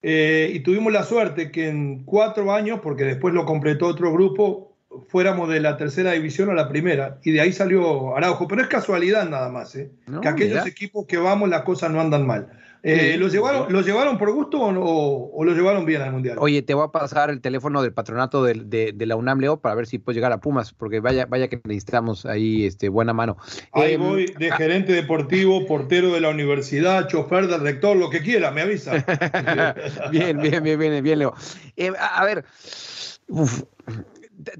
eh, 0.02 0.50
y 0.52 0.60
tuvimos 0.60 0.92
la 0.92 1.04
suerte 1.04 1.50
que 1.50 1.70
en 1.70 2.04
cuatro 2.04 2.52
años, 2.52 2.80
porque 2.82 3.04
después 3.04 3.32
lo 3.32 3.46
completó 3.46 3.86
otro 3.86 4.12
grupo, 4.12 4.73
fuéramos 5.08 5.48
de 5.48 5.60
la 5.60 5.76
tercera 5.76 6.12
división 6.12 6.50
a 6.50 6.54
la 6.54 6.68
primera 6.68 7.18
y 7.22 7.32
de 7.32 7.40
ahí 7.40 7.52
salió 7.52 8.16
Araujo. 8.16 8.48
Pero 8.48 8.62
es 8.62 8.68
casualidad 8.68 9.28
nada 9.28 9.48
más, 9.48 9.74
¿eh? 9.76 9.90
que 10.22 10.28
aquellos 10.28 10.66
equipos 10.66 11.06
que 11.06 11.16
vamos 11.16 11.48
las 11.48 11.62
cosas 11.62 11.90
no 11.90 12.00
andan 12.00 12.26
mal. 12.26 12.48
Eh, 12.86 13.16
¿lo, 13.16 13.28
llevaron, 13.28 13.72
¿Lo 13.72 13.80
llevaron 13.80 14.18
por 14.18 14.30
gusto 14.30 14.60
o, 14.60 15.42
lo 15.42 15.54
llevaron 15.54 15.86
bien 15.86 16.02
al 16.02 16.12
Mundial? 16.12 16.36
Oye, 16.38 16.60
te 16.60 16.74
voy 16.74 16.84
a 16.84 16.88
pasar 16.88 17.30
el 17.30 17.40
teléfono 17.40 17.80
del 17.80 17.94
patronato 17.94 18.44
de, 18.44 18.94
la 18.98 19.16
UNAM, 19.16 19.40
Leo, 19.40 19.56
para 19.56 19.74
ver 19.74 19.86
si 19.86 19.98
puedes 19.98 20.16
llegar 20.16 20.32
a 20.32 20.38
Pumas, 20.38 20.74
porque 20.74 21.00
vaya, 21.00 21.24
vaya 21.24 21.48
que 21.48 21.58
necesitamos 21.64 22.26
ahí 22.26 22.66
este, 22.66 22.90
buena 22.90 23.14
mano. 23.14 23.38
Ahí 23.72 23.94
em, 23.94 24.02
voy, 24.02 24.26
de 24.38 24.50
ah, 24.50 24.56
gerente 24.56 24.92
deportivo, 24.92 25.64
portero 25.66 26.12
de 26.12 26.20
la 26.20 26.28
universidad, 26.28 27.08
chofer 27.08 27.46
del 27.46 27.62
rector, 27.62 27.96
lo 27.96 28.10
que 28.10 28.20
quiera, 28.20 28.50
me 28.50 28.60
avisa. 28.60 28.92
bien, 30.10 30.38
bien, 30.38 30.62
bien, 30.62 30.78
bien, 30.78 31.02
bien, 31.02 31.18
Leo. 31.18 31.32
Eh, 31.78 31.90
a, 31.98 32.22
ver, 32.26 32.44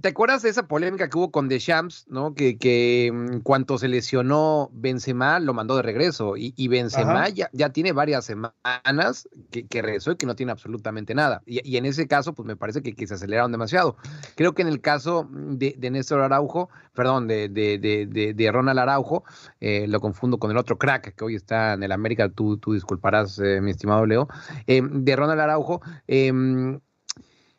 ¿Te 0.00 0.08
acuerdas 0.08 0.42
de 0.42 0.50
esa 0.50 0.68
polémica 0.68 1.08
que 1.08 1.18
hubo 1.18 1.30
con 1.30 1.48
Deschamps, 1.48 2.06
¿no? 2.08 2.34
Que, 2.34 2.58
que 2.58 3.06
en 3.06 3.24
mm, 3.24 3.40
cuanto 3.40 3.76
se 3.78 3.88
lesionó 3.88 4.70
Benzema, 4.72 5.40
lo 5.40 5.52
mandó 5.52 5.76
de 5.76 5.82
regreso. 5.82 6.36
Y, 6.36 6.54
y 6.56 6.68
Benzema 6.68 7.28
ya, 7.28 7.50
ya, 7.52 7.70
tiene 7.70 7.92
varias 7.92 8.24
semanas 8.24 9.28
que, 9.50 9.66
que, 9.66 9.82
regresó 9.82 10.12
y 10.12 10.16
que 10.16 10.26
no 10.26 10.36
tiene 10.36 10.52
absolutamente 10.52 11.14
nada. 11.14 11.42
Y, 11.46 11.76
en 11.76 11.86
ese 11.86 12.06
caso, 12.06 12.34
pues 12.34 12.46
me 12.46 12.56
parece 12.56 12.82
que, 12.82 12.94
que, 12.94 13.06
se 13.06 13.14
aceleraron 13.14 13.52
demasiado. 13.52 13.96
Creo 14.36 14.54
que 14.54 14.62
en 14.62 14.68
el 14.68 14.80
caso 14.80 15.28
de, 15.30 15.74
de 15.76 15.90
Néstor 15.90 16.20
Araujo, 16.20 16.68
perdón, 16.94 17.26
de, 17.26 17.48
de, 17.48 18.32
de 18.34 18.52
Ronald 18.52 18.78
Araujo, 18.78 19.24
eh, 19.60 19.86
lo 19.88 20.00
confundo 20.00 20.38
con 20.38 20.50
el 20.50 20.56
otro 20.56 20.78
crack 20.78 21.14
que 21.14 21.24
hoy 21.24 21.34
está 21.34 21.74
en 21.74 21.82
el 21.82 21.92
América, 21.92 22.28
tú, 22.28 22.58
tú 22.58 22.74
disculparás, 22.74 23.38
eh, 23.38 23.60
mi 23.60 23.72
estimado 23.72 24.06
Leo, 24.06 24.28
eh, 24.66 24.82
de 24.82 25.16
Ronald 25.16 25.40
Araujo. 25.40 25.80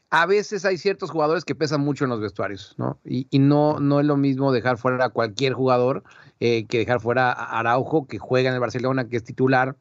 A 0.09 0.25
veces 0.25 0.65
hay 0.65 0.77
ciertos 0.77 1.11
jugadores 1.11 1.43
que 1.43 1.55
pesan 1.55 1.81
mucho 1.81 2.03
en 2.03 2.11
los 2.11 2.21
vestuarios, 2.21 2.75
¿no? 2.77 2.99
Y, 3.03 3.27
no, 3.39 3.79
no 3.79 3.99
es 3.99 4.05
lo 4.05 4.17
mismo 4.17 4.51
dejar 4.51 4.77
fuera 4.77 5.05
a 5.05 5.09
cualquier 5.09 5.53
jugador 5.53 6.03
eh, 6.39 6.65
que 6.67 6.77
dejar 6.77 7.01
fuera 7.01 7.31
a 7.31 7.59
Araujo, 7.59 8.07
que 8.07 8.17
juega 8.17 8.49
en 8.49 8.55
el 8.55 8.61
Barcelona, 8.61 9.07
que 9.09 9.17
es 9.17 9.23
titular, 9.23 9.75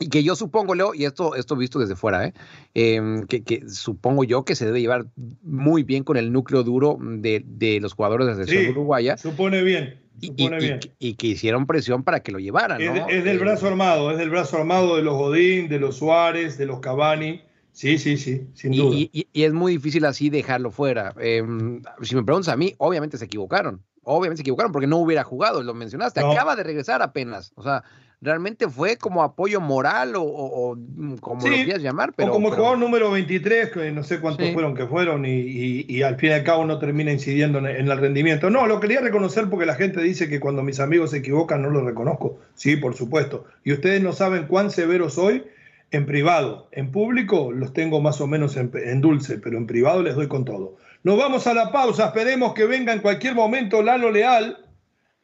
y 0.00 0.08
que 0.08 0.22
yo 0.22 0.34
supongo, 0.36 0.74
Leo, 0.74 0.94
y 0.94 1.04
esto, 1.04 1.34
esto 1.34 1.54
visto 1.54 1.78
desde 1.78 1.96
fuera, 1.96 2.26
¿eh? 2.26 2.32
Em, 2.72 3.26
que, 3.26 3.62
supongo 3.68 4.24
yo 4.24 4.44
que 4.44 4.54
se 4.54 4.64
debe 4.64 4.80
llevar 4.80 5.06
muy 5.42 5.82
bien 5.82 6.02
con 6.02 6.16
el 6.16 6.32
núcleo 6.32 6.62
duro 6.62 6.98
de, 7.00 7.78
los 7.80 7.92
jugadores 7.92 8.26
de 8.26 8.32
la 8.32 8.44
selección 8.46 8.72
uruguaya. 8.72 9.18
Supone 9.18 9.62
bien. 9.62 10.00
Supone 10.18 10.56
y, 10.56 10.60
bien. 10.60 10.80
Y, 10.98 11.14
que 11.14 11.26
hicieron 11.26 11.66
presión 11.66 12.04
para 12.04 12.20
que 12.20 12.32
lo 12.32 12.38
llevaran. 12.38 12.82
¿no? 12.82 13.08
Es, 13.08 13.22
del 13.22 13.38
brazo 13.38 13.68
armado, 13.68 14.10
es 14.10 14.18
del 14.18 14.30
brazo 14.30 14.56
armado 14.56 14.96
de 14.96 15.02
los 15.02 15.14
Godín, 15.14 15.68
de 15.68 15.78
los 15.78 15.96
Suárez, 15.96 16.56
de 16.56 16.64
los 16.64 16.80
Cavani. 16.80 17.42
Sí, 17.72 17.98
sí, 17.98 18.16
sí, 18.16 18.46
sin 18.54 18.72
duda. 18.72 18.96
Y, 18.96 19.26
es 19.32 19.52
muy 19.52 19.72
difícil 19.72 20.04
así 20.04 20.30
dejarlo 20.30 20.70
fuera. 20.70 21.14
Em, 21.18 21.82
si 22.02 22.14
me 22.14 22.22
preguntas 22.22 22.52
a 22.52 22.56
mí, 22.56 22.74
obviamente 22.78 23.16
se 23.16 23.24
equivocaron. 23.24 23.82
Obviamente 24.04 24.38
se 24.38 24.42
equivocaron 24.42 24.72
porque 24.72 24.86
no 24.86 24.98
hubiera 24.98 25.24
jugado, 25.24 25.62
lo 25.62 25.74
mencionaste. 25.74 26.20
Acaba 26.20 26.54
de 26.54 26.64
regresar 26.64 27.02
apenas. 27.02 27.52
O 27.54 27.62
sea, 27.62 27.82
realmente 28.20 28.68
fue 28.68 28.98
como 28.98 29.22
apoyo 29.22 29.60
moral 29.60 30.14
o, 30.16 30.76
mm, 30.76 31.16
como 31.16 31.46
lo 31.46 31.54
quieras 31.54 31.82
llamar. 31.82 32.12
Pero, 32.14 32.30
o 32.30 32.34
como 32.34 32.48
el 32.48 32.54
jugador 32.54 32.78
número 32.78 33.10
23, 33.10 33.70
que 33.70 33.90
no 33.90 34.02
sé 34.02 34.20
cuántos 34.20 34.50
fueron 34.52 34.74
que 34.74 34.86
fueron, 34.86 35.24
y, 35.24 36.02
al 36.02 36.16
fin 36.16 36.30
y 36.30 36.32
al 36.32 36.44
cabo 36.44 36.66
no 36.66 36.78
termina 36.78 37.10
incidiendo 37.10 37.58
en, 37.58 37.66
en, 37.66 37.88
el 37.88 37.98
rendimiento. 37.98 38.50
No, 38.50 38.66
lo 38.66 38.80
quería 38.80 39.00
reconocer 39.00 39.48
porque 39.48 39.66
la 39.66 39.76
gente 39.76 40.02
dice 40.02 40.28
que 40.28 40.40
cuando 40.40 40.62
mis 40.62 40.78
amigos 40.78 41.12
se 41.12 41.18
equivocan 41.18 41.62
no 41.62 41.70
lo 41.70 41.82
reconozco. 41.84 42.38
Sí, 42.54 42.76
por 42.76 42.94
supuesto. 42.94 43.46
Y 43.64 43.72
ustedes 43.72 44.02
no 44.02 44.12
saben 44.12 44.46
cuán 44.46 44.70
severo 44.70 45.08
soy 45.08 45.44
en 45.92 46.06
privado. 46.06 46.68
En 46.72 46.90
público 46.90 47.52
los 47.52 47.72
tengo 47.72 48.00
más 48.00 48.20
o 48.20 48.26
menos 48.26 48.56
en, 48.56 49.00
dulce, 49.00 49.38
pero 49.38 49.58
en 49.58 49.66
privado 49.66 50.02
les 50.02 50.16
doy 50.16 50.26
con 50.26 50.44
todo. 50.44 50.76
Nos 51.04 51.18
vamos 51.18 51.46
a 51.46 51.54
la 51.54 51.70
pausa, 51.70 52.06
esperemos 52.06 52.54
que 52.54 52.66
venga 52.66 52.92
en 52.92 53.00
cualquier 53.00 53.34
momento 53.34 53.82
Lalo 53.82 54.10
Leal. 54.10 54.58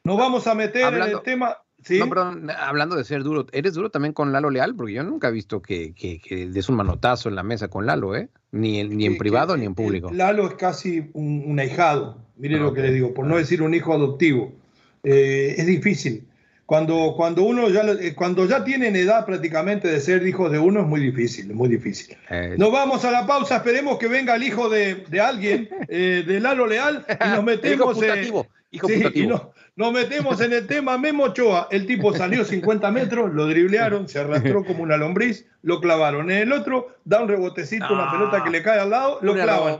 Nos 0.03 0.17
vamos 0.17 0.47
a 0.47 0.55
meter 0.55 0.93
en 0.93 1.01
el 1.01 1.21
tema. 1.21 1.57
¿Sí? 1.81 1.97
hablando 2.57 2.97
de 2.97 3.05
ser 3.05 3.23
duro, 3.23 3.45
¿eres 3.53 3.73
duro 3.73 3.89
también 3.89 4.13
con 4.13 4.33
Lalo 4.33 4.49
Leal? 4.49 4.75
Porque 4.75 4.93
yo 4.93 5.03
nunca 5.03 5.29
he 5.29 5.31
visto 5.31 5.61
que, 5.61 5.93
des 6.53 6.67
un 6.67 6.75
manotazo 6.75 7.29
en 7.29 7.35
la 7.35 7.43
mesa 7.43 7.69
con 7.69 7.85
Lalo, 7.85 8.17
¿eh? 8.17 8.27
Ni, 8.51 8.83
ni 8.83 9.05
en 9.05 9.17
privado 9.17 9.55
ni 9.55 9.65
en 9.65 9.75
público. 9.75 10.11
Lalo 10.11 10.47
es 10.47 10.55
casi 10.55 11.09
un, 11.13 11.57
ahijado, 11.57 12.17
mire 12.35 12.57
ah, 12.57 12.59
lo 12.59 12.73
que 12.73 12.81
le 12.81 12.91
digo, 12.91 13.13
por 13.13 13.25
no 13.25 13.37
decir 13.37 13.61
un 13.61 13.73
hijo 13.73 13.93
adoptivo. 13.93 14.51
Eh, 15.03 15.55
es 15.57 15.65
difícil. 15.65 16.28
Cuando, 16.69 17.15
cuando 17.17 17.41
uno 17.41 17.67
ya, 17.67 17.81
eh, 17.81 18.13
cuando 18.13 18.45
ya 18.45 18.63
tienen 18.63 18.95
edad 18.95 19.25
prácticamente 19.25 19.87
de 19.87 19.99
ser 19.99 20.27
hijos 20.27 20.51
de 20.51 20.59
uno 20.59 20.81
es 20.81 20.85
muy 20.85 20.99
difícil, 20.99 21.51
muy 21.51 21.67
difícil. 21.67 22.15
Eh, 22.29 22.53
nos 22.59 22.71
vamos 22.71 23.03
a 23.05 23.09
la 23.09 23.25
pausa, 23.25 23.55
esperemos 23.55 23.97
que 23.97 24.07
venga 24.07 24.35
el 24.35 24.43
hijo 24.43 24.69
de, 24.69 25.03
alguien, 25.19 25.67
eh, 25.89 26.23
de 26.27 26.39
Lalo 26.39 26.67
Leal, 26.67 27.03
y 27.09 27.27
nos 27.27 27.43
metemos 27.43 27.97
nos 29.75 29.93
metemos 29.93 30.41
en 30.41 30.53
el 30.53 30.67
tema 30.67 30.99
Memo 30.99 31.23
Ochoa. 31.23 31.69
El 31.71 31.87
tipo 31.87 32.13
salió 32.13 32.45
50 32.45 32.91
metros, 32.91 33.33
lo 33.33 33.47
driblearon, 33.47 34.07
se 34.07 34.19
arrastró 34.19 34.63
como 34.63 34.83
una 34.83 34.95
lombriz, 34.95 35.47
lo 35.63 35.81
clavaron. 35.81 36.29
En 36.29 36.37
el 36.37 36.53
otro 36.53 36.89
da 37.03 37.23
un 37.23 37.29
rebotecito, 37.29 37.91
una 37.91 38.11
pelota 38.11 38.43
que 38.43 38.51
le 38.51 38.61
cae 38.61 38.79
al 38.79 38.91
lado, 38.91 39.17
lo 39.23 39.33
clavan. 39.33 39.79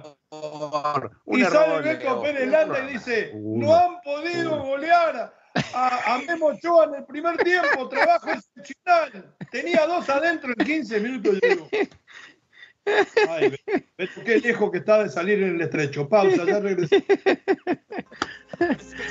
y 1.27 1.43
sale 1.43 1.81
Beto 1.83 2.19
Pérez 2.23 2.49
Landa 2.49 2.79
y 2.89 2.93
dice, 2.93 3.31
no 3.35 3.75
han 3.75 4.01
podido 4.01 4.57
golear 4.63 5.37
a, 5.73 6.19
Memo 6.25 6.47
Ochoa 6.47 6.85
en 6.85 6.95
el 6.95 7.05
primer 7.05 7.37
tiempo, 7.37 7.87
trabajo 7.89 8.29
excepcional. 8.31 9.35
Tenía 9.51 9.85
dos 9.87 10.09
adentro 10.09 10.53
en 10.57 10.65
15 10.65 10.99
minutos. 10.99 11.39
Yo 11.41 11.67
Ay, 13.29 13.53
qué 14.25 14.39
lejos 14.39 14.71
que 14.71 14.79
está 14.79 15.03
de 15.03 15.09
salir 15.09 15.43
en 15.43 15.55
el 15.55 15.61
estrecho. 15.61 16.07
Pausa, 16.07 16.45
ya 16.45 16.59
regresé. 16.59 17.05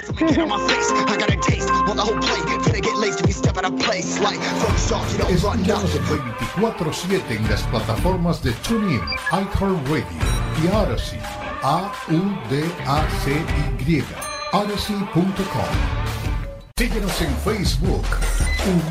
Escuchamos 0.03 0.63
24-7 6.57 7.31
en 7.31 7.49
las 7.49 7.63
plataformas 7.65 8.43
de 8.43 8.53
TuneIn, 8.53 9.01
iHeartRadio 9.31 10.05
y 10.63 10.67
Odyssey. 10.75 11.21
A-U-D-A-C-Y. 11.63 12.75
Odyssey.com. 14.53 16.28
Síguenos 16.79 17.21
en 17.23 17.35
Facebook, 17.39 18.07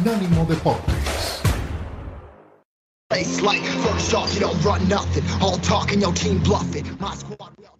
Unánimo 0.01 0.45
Deportes. 0.49 1.41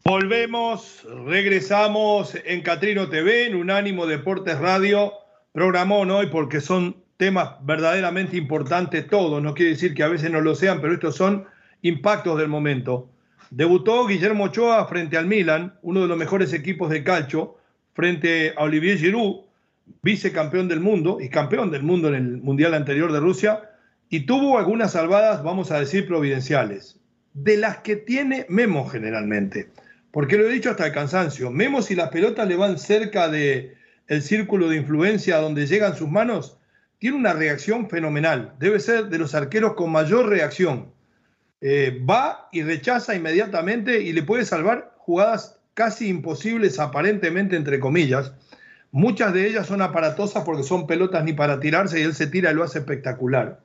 Volvemos, 0.05 1.05
regresamos 1.25 2.37
en 2.45 2.61
Catrino 2.61 3.09
TV, 3.09 3.47
en 3.47 3.55
Unánimo 3.55 4.05
Deportes 4.05 4.57
Radio. 4.59 5.11
Programón 5.51 6.09
hoy 6.09 6.27
porque 6.27 6.61
son 6.61 7.03
temas 7.17 7.55
verdaderamente 7.63 8.37
importantes 8.37 9.09
todos. 9.09 9.43
No 9.43 9.53
quiere 9.53 9.71
decir 9.71 9.93
que 9.93 10.03
a 10.03 10.07
veces 10.07 10.31
no 10.31 10.39
lo 10.39 10.55
sean, 10.55 10.79
pero 10.79 10.93
estos 10.93 11.17
son 11.17 11.47
impactos 11.81 12.37
del 12.37 12.47
momento. 12.47 13.09
Debutó 13.49 14.07
Guillermo 14.07 14.45
Ochoa 14.45 14.87
frente 14.87 15.17
al 15.17 15.25
Milan, 15.25 15.77
uno 15.81 15.99
de 16.03 16.07
los 16.07 16.17
mejores 16.17 16.53
equipos 16.53 16.89
de 16.91 17.03
calcio, 17.03 17.57
frente 17.93 18.53
a 18.55 18.63
Olivier 18.63 18.97
Giroud, 18.97 19.46
vicecampeón 20.03 20.67
del 20.67 20.79
mundo 20.79 21.17
y 21.19 21.29
campeón 21.29 21.71
del 21.71 21.83
mundo 21.83 22.09
en 22.09 22.15
el 22.15 22.37
Mundial 22.37 22.73
anterior 22.73 23.11
de 23.11 23.19
Rusia, 23.19 23.71
y 24.09 24.21
tuvo 24.21 24.57
algunas 24.57 24.93
salvadas, 24.93 25.43
vamos 25.43 25.71
a 25.71 25.79
decir, 25.79 26.07
providenciales, 26.07 26.99
de 27.33 27.57
las 27.57 27.79
que 27.79 27.97
tiene 27.97 28.45
Memo 28.49 28.87
generalmente. 28.87 29.69
Porque 30.11 30.37
lo 30.37 30.47
he 30.47 30.53
dicho 30.53 30.69
hasta 30.69 30.87
el 30.87 30.93
cansancio, 30.93 31.51
Memo 31.51 31.81
si 31.81 31.93
las 31.93 32.09
pelotas 32.09 32.47
le 32.47 32.55
van 32.55 32.79
cerca 32.79 33.27
del 33.27 33.73
el 34.07 34.21
círculo 34.21 34.69
de 34.69 34.77
influencia 34.77 35.37
donde 35.37 35.67
llegan 35.67 35.95
sus 35.95 36.09
manos, 36.09 36.57
tiene 36.99 37.17
una 37.17 37.33
reacción 37.33 37.89
fenomenal. 37.89 38.53
Debe 38.59 38.79
ser 38.79 39.09
de 39.09 39.19
los 39.19 39.35
arqueros 39.35 39.73
con 39.73 39.91
mayor 39.91 40.27
reacción. 40.27 40.91
eh, 41.61 41.99
va 42.07 42.49
y 42.51 42.61
rechaza 42.61 43.15
inmediatamente 43.15 44.01
y 44.01 44.13
le 44.13 44.23
puede 44.23 44.45
salvar 44.45 44.93
jugadas 44.97 45.59
casi 45.73 46.07
imposibles 46.07 46.79
aparentemente, 46.79 47.55
entre 47.55 47.79
comillas. 47.79 48.33
Muchas 48.91 49.33
de 49.33 49.47
ellas 49.47 49.67
son 49.67 49.81
aparatosas 49.81 50.43
porque 50.43 50.63
son 50.63 50.87
pelotas 50.87 51.23
ni 51.23 51.33
para 51.33 51.59
tirarse 51.59 51.99
y 51.99 52.03
él 52.03 52.13
se 52.13 52.27
tira 52.27 52.51
y 52.51 52.55
lo 52.55 52.63
hace 52.63 52.79
espectacular. 52.79 53.59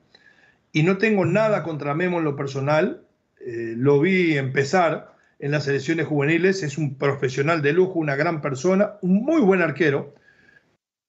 Y 0.71 0.83
no 0.83 0.97
tengo 0.97 1.25
nada 1.25 1.63
contra 1.63 1.93
Memo 1.93 2.19
en 2.19 2.25
lo 2.25 2.35
personal. 2.35 3.03
Eh, 3.39 3.75
lo 3.77 3.99
vi 3.99 4.37
empezar 4.37 5.15
en 5.39 5.51
las 5.51 5.65
selecciones 5.65 6.07
juveniles. 6.07 6.63
Es 6.63 6.77
un 6.77 6.95
profesional 6.95 7.61
de 7.61 7.73
lujo, 7.73 7.99
una 7.99 8.15
gran 8.15 8.41
persona, 8.41 8.93
un 9.01 9.23
muy 9.23 9.41
buen 9.41 9.61
arquero. 9.61 10.15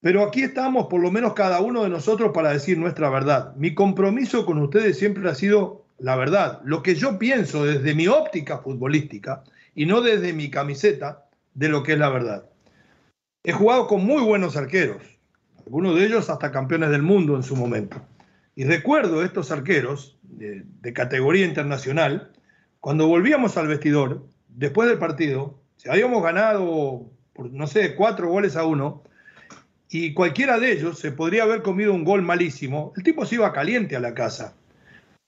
Pero 0.01 0.23
aquí 0.23 0.43
estamos, 0.43 0.89
por 0.89 1.01
lo 1.01 1.11
menos 1.11 1.33
cada 1.33 1.61
uno 1.61 1.83
de 1.83 1.89
nosotros, 1.89 2.33
para 2.35 2.53
decir 2.53 2.77
nuestra 2.77 3.09
verdad. 3.09 3.57
Mi 3.57 3.75
compromiso 3.75 4.45
con 4.45 4.59
ustedes 4.59 4.99
siempre 4.99 5.29
ha 5.31 5.35
sido 5.35 5.87
la 5.99 6.15
verdad. 6.15 6.61
Lo 6.65 6.83
que 6.83 6.95
yo 6.95 7.19
pienso 7.19 7.65
desde 7.65 7.95
mi 7.95 8.07
óptica 8.07 8.59
futbolística 8.59 9.45
y 9.75 9.87
no 9.87 10.03
desde 10.03 10.35
mi 10.35 10.51
camiseta 10.51 11.25
de 11.55 11.69
lo 11.69 11.83
que 11.83 11.95
es 11.95 11.99
la 11.99 12.11
verdad. 12.11 12.45
He 13.47 13.53
jugado 13.53 13.87
con 13.87 14.03
muy 14.03 14.23
buenos 14.23 14.57
arqueros, 14.57 15.03
algunos 15.67 15.95
de 15.97 16.07
ellos 16.07 16.31
hasta 16.31 16.51
campeones 16.51 16.89
del 16.89 17.03
mundo 17.03 17.37
en 17.37 17.43
su 17.43 17.55
momento. 17.55 18.01
Y 18.57 18.65
recuerdo 18.65 19.23
estos 19.23 19.51
arqueros 19.51 20.19
de, 20.23 20.65
categoría 20.95 21.45
internacional, 21.45 22.33
cuando 22.81 23.07
volvíamos 23.07 23.59
al 23.59 23.69
vestidor, 23.69 24.27
después 24.49 24.89
del 24.89 24.97
partido, 24.97 25.61
si 25.77 25.91
habíamos 25.91 26.23
ganado, 26.23 27.11
por, 27.35 27.53
no 27.53 27.67
sé, 27.67 27.95
cuatro 27.95 28.31
goles 28.31 28.57
a 28.57 28.65
uno, 28.65 29.03
y 29.91 30.15
cualquiera 30.15 30.59
de 30.59 30.73
ellos 30.73 30.99
se 30.99 31.13
podría 31.13 31.43
haber 31.43 31.61
comido 31.61 31.93
un 31.93 32.05
gol 32.05 32.23
malísimo, 32.23 32.95
el 32.97 33.03
tipo 33.03 33.27
se 33.27 33.35
iba 33.35 33.53
caliente 33.53 33.95
a 33.95 34.01
la 34.01 34.15
casa. 34.15 34.57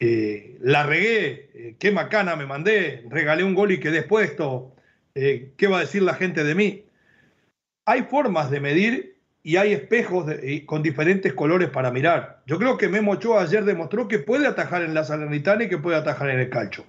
Eh, 0.01 0.57
la 0.63 0.85
regué, 0.85 1.51
eh, 1.53 1.77
qué 1.79 1.93
macana 1.93 2.35
me 2.35 2.47
mandé, 2.47 3.05
regalé 3.11 3.45
un 3.45 3.55
gol 3.55 3.73
y 3.73 3.81
quedé 3.81 3.99
expuesto, 3.99 4.75
eh, 5.15 5.53
¿qué 5.59 5.67
va 5.67 5.79
a 5.79 5.81
decir 5.81 6.01
la 6.01 6.15
gente 6.15 6.43
de 6.43 6.55
mí? 6.55 6.86
Hay 7.87 8.03
formas 8.03 8.51
de 8.51 8.61
medir 8.61 9.17
y 9.43 9.57
hay 9.57 9.73
espejos 9.73 10.27
con 10.67 10.83
diferentes 10.83 11.33
colores 11.33 11.71
para 11.71 11.93
mirar. 11.93 12.43
Yo 12.47 12.59
creo 12.59 12.77
que 12.77 12.89
Memo 12.89 13.13
Ochoa 13.13 13.43
ayer 13.43 13.65
demostró 13.65 14.09
que 14.09 14.19
puede 14.19 14.49
atajar 14.49 14.83
en 14.83 14.93
la 14.93 15.05
Salernitana 15.05 15.65
y 15.65 15.69
que 15.69 15.79
puede 15.79 15.97
atajar 15.97 16.31
en 16.31 16.41
el 16.41 16.51
calcho. 16.51 16.85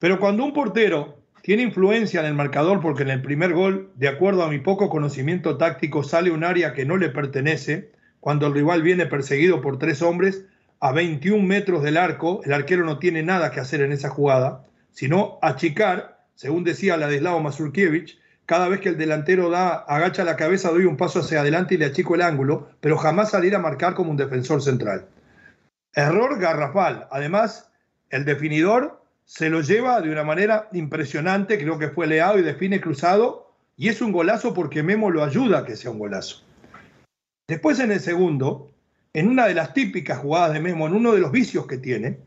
Pero 0.00 0.18
cuando 0.18 0.44
un 0.44 0.52
portero 0.52 1.22
tiene 1.42 1.62
influencia 1.62 2.20
en 2.20 2.26
el 2.26 2.34
marcador 2.34 2.80
porque 2.80 3.04
en 3.04 3.10
el 3.10 3.22
primer 3.22 3.52
gol, 3.52 3.92
de 3.94 4.08
acuerdo 4.08 4.42
a 4.42 4.50
mi 4.50 4.58
poco 4.58 4.90
conocimiento 4.90 5.56
táctico, 5.56 6.02
sale 6.02 6.32
un 6.32 6.42
área 6.42 6.74
que 6.74 6.84
no 6.84 6.96
le 6.96 7.08
pertenece, 7.08 7.92
cuando 8.18 8.48
el 8.48 8.54
rival 8.54 8.82
viene 8.82 9.06
perseguido 9.06 9.60
por 9.60 9.78
tres 9.78 10.02
hombres 10.02 10.44
a 10.80 10.92
21 10.92 11.44
metros 11.44 11.84
del 11.84 11.96
arco, 11.96 12.40
el 12.44 12.52
arquero 12.52 12.84
no 12.84 12.98
tiene 12.98 13.22
nada 13.22 13.52
que 13.52 13.60
hacer 13.60 13.80
en 13.80 13.92
esa 13.92 14.10
jugada, 14.10 14.64
sino 14.90 15.38
achicar, 15.40 16.24
según 16.34 16.64
decía 16.64 16.96
Ladislao 16.96 17.40
Mazurkiewicz, 17.40 18.18
cada 18.48 18.70
vez 18.70 18.80
que 18.80 18.88
el 18.88 18.96
delantero 18.96 19.50
da, 19.50 19.74
agacha 19.74 20.24
la 20.24 20.34
cabeza, 20.34 20.70
doy 20.70 20.86
un 20.86 20.96
paso 20.96 21.20
hacia 21.20 21.40
adelante 21.40 21.74
y 21.74 21.76
le 21.76 21.84
achico 21.84 22.14
el 22.14 22.22
ángulo, 22.22 22.70
pero 22.80 22.96
jamás 22.96 23.32
salir 23.32 23.54
a 23.54 23.58
marcar 23.58 23.92
como 23.92 24.10
un 24.10 24.16
defensor 24.16 24.62
central. 24.62 25.06
Error 25.92 26.38
garrafal. 26.38 27.06
Además, 27.10 27.70
el 28.08 28.24
definidor 28.24 29.02
se 29.26 29.50
lo 29.50 29.60
lleva 29.60 30.00
de 30.00 30.10
una 30.10 30.24
manera 30.24 30.70
impresionante, 30.72 31.58
creo 31.58 31.78
que 31.78 31.90
fue 31.90 32.06
leado 32.06 32.38
y 32.38 32.42
define 32.42 32.80
cruzado, 32.80 33.52
y 33.76 33.88
es 33.88 34.00
un 34.00 34.12
golazo 34.12 34.54
porque 34.54 34.82
Memo 34.82 35.10
lo 35.10 35.22
ayuda 35.22 35.58
a 35.58 35.64
que 35.66 35.76
sea 35.76 35.90
un 35.90 35.98
golazo. 35.98 36.42
Después 37.48 37.78
en 37.80 37.92
el 37.92 38.00
segundo, 38.00 38.72
en 39.12 39.28
una 39.28 39.46
de 39.46 39.52
las 39.52 39.74
típicas 39.74 40.20
jugadas 40.20 40.54
de 40.54 40.60
Memo, 40.60 40.86
en 40.86 40.94
uno 40.94 41.12
de 41.12 41.20
los 41.20 41.32
vicios 41.32 41.66
que 41.66 41.76
tiene, 41.76 42.20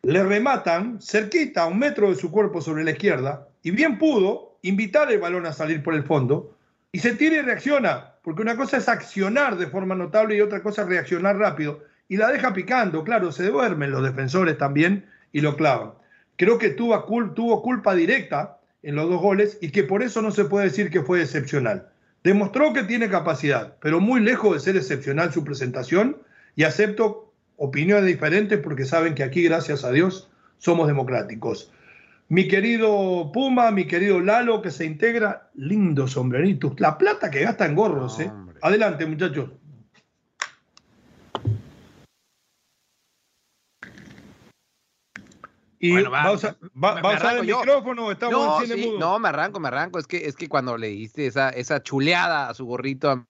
le 0.00 0.22
rematan 0.22 0.98
cerquita 1.02 1.64
a 1.64 1.66
un 1.66 1.78
metro 1.78 2.08
de 2.08 2.16
su 2.16 2.30
cuerpo 2.30 2.62
sobre 2.62 2.84
la 2.84 2.92
izquierda, 2.92 3.48
y 3.62 3.70
bien 3.70 3.98
pudo, 3.98 4.47
invitar 4.62 5.10
el 5.12 5.18
balón 5.18 5.46
a 5.46 5.52
salir 5.52 5.82
por 5.82 5.94
el 5.94 6.04
fondo 6.04 6.56
y 6.92 7.00
se 7.00 7.14
tira 7.14 7.36
y 7.36 7.42
reacciona, 7.42 8.14
porque 8.22 8.42
una 8.42 8.56
cosa 8.56 8.78
es 8.78 8.88
accionar 8.88 9.56
de 9.56 9.66
forma 9.66 9.94
notable 9.94 10.36
y 10.36 10.40
otra 10.40 10.62
cosa 10.62 10.82
es 10.82 10.88
reaccionar 10.88 11.36
rápido. 11.36 11.84
Y 12.08 12.16
la 12.16 12.28
deja 12.28 12.54
picando, 12.54 13.04
claro, 13.04 13.32
se 13.32 13.48
duermen 13.48 13.90
los 13.90 14.02
defensores 14.02 14.56
también 14.56 15.06
y 15.32 15.40
lo 15.40 15.56
clavan. 15.56 15.92
Creo 16.36 16.58
que 16.58 16.70
tuvo, 16.70 17.04
tuvo 17.34 17.62
culpa 17.62 17.94
directa 17.94 18.58
en 18.82 18.94
los 18.94 19.08
dos 19.10 19.20
goles 19.20 19.58
y 19.60 19.70
que 19.70 19.82
por 19.82 20.02
eso 20.02 20.22
no 20.22 20.30
se 20.30 20.44
puede 20.44 20.66
decir 20.66 20.90
que 20.90 21.02
fue 21.02 21.20
excepcional. 21.20 21.88
Demostró 22.24 22.72
que 22.72 22.84
tiene 22.84 23.08
capacidad, 23.08 23.76
pero 23.80 24.00
muy 24.00 24.20
lejos 24.20 24.54
de 24.54 24.60
ser 24.60 24.76
excepcional 24.76 25.32
su 25.32 25.44
presentación 25.44 26.18
y 26.56 26.64
acepto 26.64 27.32
opiniones 27.56 28.06
diferentes 28.06 28.58
porque 28.60 28.84
saben 28.84 29.14
que 29.14 29.22
aquí, 29.22 29.42
gracias 29.42 29.84
a 29.84 29.92
Dios, 29.92 30.30
somos 30.58 30.86
democráticos. 30.86 31.72
Mi 32.30 32.46
querido 32.46 33.30
Puma, 33.32 33.70
mi 33.70 33.86
querido 33.86 34.20
Lalo, 34.20 34.60
que 34.60 34.70
se 34.70 34.84
integra, 34.84 35.50
lindo 35.54 36.06
sombrerito. 36.06 36.74
La 36.78 36.98
plata 36.98 37.30
que 37.30 37.40
gasta 37.40 37.64
en 37.64 37.74
gorros, 37.74 38.20
¿eh? 38.20 38.30
Adelante, 38.60 39.06
muchachos. 39.06 39.50
Y 45.80 45.92
bueno, 45.92 46.10
va, 46.10 46.22
a, 46.24 46.32
usar 46.32 47.36
el 47.36 47.46
micrófono, 47.46 48.10
estamos 48.10 48.34
no, 48.34 48.60
en 48.62 48.68
sí, 48.68 48.92
No, 48.98 49.18
me 49.20 49.28
arranco, 49.28 49.60
me 49.60 49.68
arranco. 49.68 49.98
Es 49.98 50.06
que, 50.06 50.26
es 50.26 50.34
que 50.34 50.48
cuando 50.48 50.76
le 50.76 50.88
diste 50.88 51.26
esa, 51.26 51.50
esa 51.50 51.82
chuleada 51.82 52.48
a 52.48 52.54
su 52.54 52.66
gorrito 52.66 53.10
a 53.10 53.24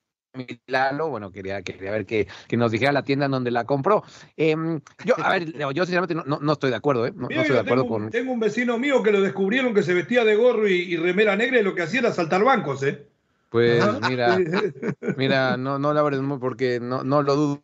Lalo, 0.67 1.09
bueno, 1.09 1.33
quería, 1.33 1.63
quería 1.63 1.91
ver 1.91 2.07
que, 2.07 2.29
que, 2.47 2.57
nos 2.57 2.71
dijera 2.71 2.93
la 2.93 3.03
tienda 3.03 3.27
en 3.27 3.33
donde 3.33 3.51
la 3.51 3.65
compró. 3.65 4.05
Em, 4.37 4.81
yo, 5.05 5.15
a 5.19 5.31
ver, 5.31 5.53
yo 5.53 5.85
sinceramente 5.85 6.15
no, 6.15 6.39
no, 6.41 6.53
estoy 6.53 6.71
de 6.71 6.77
acuerdo, 6.77 7.07
¿eh? 7.07 7.13
No, 7.15 7.29
estoy 7.31 7.55
de 7.55 7.61
acuerdo 7.61 7.85
tengo, 7.85 7.99
con. 7.99 8.11
Tengo 8.11 8.33
un 8.33 8.41
vecino 8.41 8.79
mío 8.79 9.03
que 9.03 9.11
lo 9.11 9.21
descubrieron 9.21 9.75
que 9.75 9.83
se 9.83 9.95
vestía 9.95 10.25
de 10.25 10.37
gorro 10.37 10.69
y, 10.69 10.97
remera 10.97 11.35
negra 11.35 11.61
y 11.61 11.63
lo 11.63 11.75
que 11.75 11.83
hacía 11.83 12.01
era 12.01 12.13
saltar 12.13 12.45
bancos, 12.45 12.83
¿eh? 12.83 13.07
Pues 13.49 13.83
mira, 14.09 14.39
mira, 15.17 15.57
no, 15.57 15.79
no 15.79 15.95
la 15.95 16.03
verdad 16.03 16.21
porque 16.39 16.81
no, 16.81 17.03
no 17.03 17.23
lo 17.23 17.35
dudo 17.35 17.63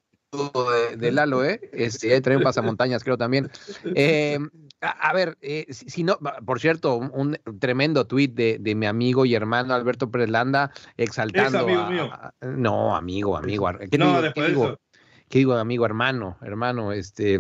de, 0.97 1.13
Lalo, 1.13 1.45
¿eh? 1.45 1.61
Este, 1.73 2.21
trae 2.21 2.37
un 2.37 2.43
pasamontañas, 2.43 3.05
creo 3.05 3.17
también. 3.17 3.51
Eh, 3.85 4.39
a, 4.81 5.13
ver, 5.13 5.39
eh, 5.41 5.67
si, 5.71 6.03
no, 6.03 6.19
por 6.45 6.61
cierto, 6.61 6.97
un, 6.97 7.39
tremendo 7.59 8.07
tuit 8.07 8.35
de, 8.35 8.59
de, 8.61 8.75
mi 8.75 8.87
amigo 8.87 9.25
y 9.25 9.35
hermano 9.35 9.75
Alberto 9.75 10.11
Landa 10.13 10.71
exaltando. 10.97 11.61
amigo 11.61 11.81
a, 11.81 11.91
mío. 11.91 12.11
no, 12.57 12.97
amigo, 12.97 13.37
amigo. 13.37 13.69
¿Qué 13.91 13.99
no, 13.99 14.07
digo, 14.07 14.23
después 14.23 14.47
¿qué 14.47 14.53
digo, 14.53 14.81
¿Qué 15.29 15.39
digo, 15.39 15.55
amigo, 15.55 15.87
hermano, 15.87 16.37
hermano? 16.43 16.93
Este 16.93 17.39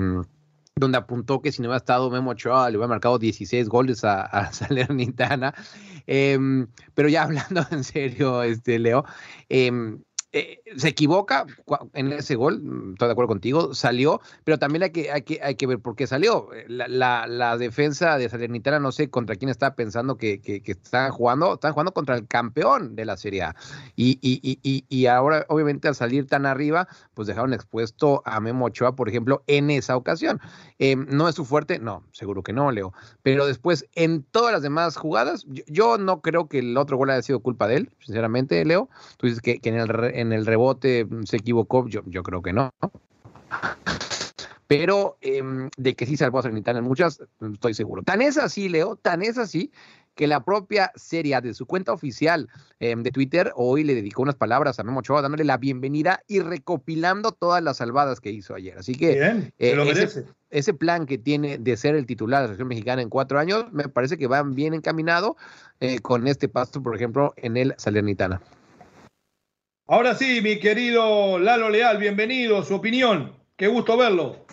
donde 0.76 0.98
apuntó 0.98 1.40
que 1.40 1.52
si 1.52 1.62
no 1.62 1.68
hubiera 1.68 1.76
estado 1.76 2.11
Memo 2.11 2.33
Ochoa 2.33 2.68
le 2.68 2.76
hubiera 2.76 2.88
marcado 2.88 3.16
16 3.18 3.68
goles 3.68 4.04
a, 4.04 4.22
a 4.22 4.52
Salernitana. 4.52 5.54
Eh, 6.07 6.38
pero 6.94 7.09
ya 7.09 7.22
hablando 7.22 7.64
en 7.70 7.85
serio, 7.85 8.42
este 8.42 8.78
Leo, 8.78 9.04
eh, 9.48 9.70
eh, 10.36 10.60
se 10.76 10.88
equivoca 10.88 11.46
en 11.92 12.12
ese 12.12 12.34
gol, 12.34 12.60
mm, 12.60 12.92
estoy 12.94 13.06
de 13.06 13.12
acuerdo 13.12 13.28
contigo, 13.28 13.72
salió, 13.72 14.20
pero 14.42 14.58
también 14.58 14.82
hay 14.82 14.90
que, 14.90 15.12
hay 15.12 15.22
que, 15.22 15.38
hay 15.40 15.54
que 15.54 15.68
ver 15.68 15.78
por 15.78 15.94
qué 15.94 16.08
salió. 16.08 16.52
Eh, 16.52 16.64
la, 16.66 17.28
la, 17.28 17.56
defensa 17.56 18.18
de 18.18 18.28
Salernitana, 18.28 18.80
no 18.80 18.90
sé 18.90 19.08
contra 19.08 19.36
quién 19.36 19.48
estaba 19.48 19.76
pensando 19.76 20.16
que, 20.16 20.40
que, 20.40 20.60
estaban 20.66 21.12
jugando, 21.12 21.54
están 21.54 21.72
jugando 21.72 21.94
contra 21.94 22.16
el 22.16 22.26
campeón 22.26 22.96
de 22.96 23.04
la 23.04 23.16
Serie 23.16 23.44
A. 23.44 23.56
Y, 23.94 24.18
y, 24.22 24.58
y, 24.64 24.84
y, 24.88 25.06
ahora, 25.06 25.46
obviamente, 25.48 25.86
al 25.86 25.94
salir 25.94 26.26
tan 26.26 26.46
arriba, 26.46 26.88
pues 27.14 27.28
dejaron 27.28 27.52
expuesto 27.52 28.20
a 28.24 28.40
Memo 28.40 28.64
Ochoa, 28.64 28.96
por 28.96 29.08
ejemplo, 29.08 29.44
en 29.46 29.70
esa 29.70 29.96
ocasión. 29.96 30.40
Eh, 30.80 30.96
¿No 30.96 31.28
es 31.28 31.36
su 31.36 31.44
fuerte? 31.44 31.78
No, 31.78 32.02
seguro 32.10 32.42
que 32.42 32.52
no, 32.52 32.72
Leo. 32.72 32.92
Pero 33.22 33.46
después, 33.46 33.86
en 33.94 34.24
todas 34.24 34.52
las 34.52 34.62
demás 34.62 34.96
jugadas, 34.96 35.46
yo, 35.46 35.96
no 35.96 36.22
creo 36.22 36.48
que 36.48 36.58
el 36.58 36.76
otro 36.76 36.96
gol 36.96 37.10
haya 37.10 37.22
sido 37.22 37.38
culpa 37.38 37.68
de 37.68 37.76
él, 37.76 37.90
sinceramente, 38.00 38.64
Leo. 38.64 38.88
Tú 39.16 39.28
dices 39.28 39.40
que, 39.40 39.60
que 39.60 39.68
en 39.68 39.76
el 39.76 39.90
en 40.23 40.23
el 40.32 40.46
rebote 40.46 41.06
se 41.24 41.37
equivocó, 41.37 41.87
yo, 41.88 42.02
yo 42.06 42.22
creo 42.22 42.42
que 42.42 42.52
no. 42.52 42.70
Pero 44.66 45.18
em, 45.20 45.68
de 45.76 45.94
que 45.94 46.06
sí 46.06 46.16
salvó 46.16 46.38
a 46.38 46.42
Salernitana 46.42 46.78
en 46.78 46.84
muchas, 46.84 47.22
estoy 47.52 47.74
seguro. 47.74 48.02
Tan 48.02 48.22
es 48.22 48.38
así, 48.38 48.68
Leo, 48.68 48.96
tan 48.96 49.22
es 49.22 49.37
así 49.37 49.70
que 50.14 50.26
la 50.26 50.44
propia 50.44 50.92
serie 50.94 51.40
de 51.40 51.54
su 51.54 51.66
cuenta 51.66 51.92
oficial 51.92 52.48
em, 52.78 53.02
de 53.02 53.10
Twitter 53.10 53.52
hoy 53.56 53.84
le 53.84 53.94
dedicó 53.94 54.22
unas 54.22 54.37
palabras 54.37 54.78
a 54.78 54.84
Memo 54.84 55.00
Ochoa 55.00 55.22
dándole 55.22 55.44
la 55.44 55.58
bienvenida 55.58 56.22
y 56.28 56.40
recopilando 56.40 57.32
todas 57.32 57.62
las 57.62 57.78
salvadas 57.78 58.20
que 58.20 58.30
hizo 58.30 58.54
ayer. 58.54 58.78
Así 58.78 58.94
que 58.94 59.20
eh, 59.20 59.50
ese, 59.58 60.24
ese, 60.50 60.74
plan 60.74 61.06
que 61.06 61.18
tiene 61.18 61.58
de 61.58 61.76
ser 61.76 61.96
el 61.96 62.06
titular 62.06 62.40
de 62.40 62.44
la 62.44 62.48
selección 62.48 62.68
mexicana 62.68 63.02
en 63.02 63.10
cuatro 63.10 63.38
años 63.38 63.66
me 63.72 63.88
parece 63.88 64.16
que 64.16 64.28
va 64.28 64.42
bien 64.42 64.72
encaminado 64.72 65.37
eh, 65.80 65.98
con 65.98 66.26
este 66.28 66.48
paso, 66.48 66.82
por 66.82 66.94
ejemplo, 66.94 67.34
en 67.37 67.56
el 67.56 67.74
Salernitana. 67.76 68.40
Ahora 69.86 70.14
sí, 70.14 70.40
mi 70.42 70.58
querido 70.58 71.38
Lalo 71.38 71.68
Leal, 71.68 71.98
bienvenido, 71.98 72.62
su 72.64 72.74
opinión. 72.76 73.32
Qué 73.56 73.68
gusto 73.68 73.96
verlo. 73.96 74.44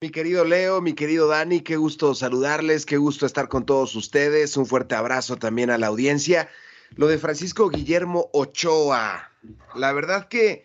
Mi 0.00 0.10
querido 0.10 0.44
Leo, 0.44 0.80
mi 0.80 0.92
querido 0.92 1.26
Dani, 1.28 1.60
qué 1.60 1.76
gusto 1.76 2.14
saludarles, 2.14 2.86
qué 2.86 2.98
gusto 2.98 3.26
estar 3.26 3.48
con 3.48 3.64
todos 3.64 3.96
ustedes. 3.96 4.56
Un 4.56 4.66
fuerte 4.66 4.94
abrazo 4.94 5.36
también 5.36 5.70
a 5.70 5.78
la 5.78 5.88
audiencia. 5.88 6.48
Lo 6.94 7.06
de 7.08 7.18
Francisco 7.18 7.68
Guillermo 7.68 8.28
Ochoa. 8.32 9.30
La 9.74 9.92
verdad 9.92 10.28
que 10.28 10.64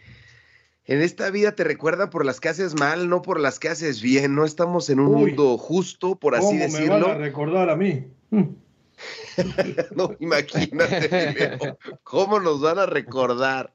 En 0.85 1.01
esta 1.01 1.29
vida 1.29 1.55
te 1.55 1.63
recuerda 1.63 2.09
por 2.09 2.25
las 2.25 2.41
que 2.41 2.49
haces 2.49 2.77
mal, 2.77 3.07
no 3.07 3.21
por 3.21 3.39
las 3.39 3.57
que 3.57 3.69
haces 3.69 4.01
bien. 4.01 4.35
No 4.35 4.43
estamos 4.43 4.89
en 4.89 4.99
un 4.99 5.15
Uy, 5.15 5.27
mundo 5.27 5.57
justo, 5.57 6.15
por 6.17 6.35
así 6.35 6.47
¿Cómo 6.47 6.57
me 6.59 6.65
decirlo. 6.65 7.07
van 7.07 7.11
a 7.11 7.17
recordar 7.17 7.69
a 7.69 7.77
mí? 7.77 8.07
No, 9.95 10.15
imagínate, 10.19 11.09
Leo, 11.33 11.77
cómo 12.03 12.39
nos 12.39 12.61
van 12.61 12.79
a 12.79 12.85
recordar. 12.85 13.73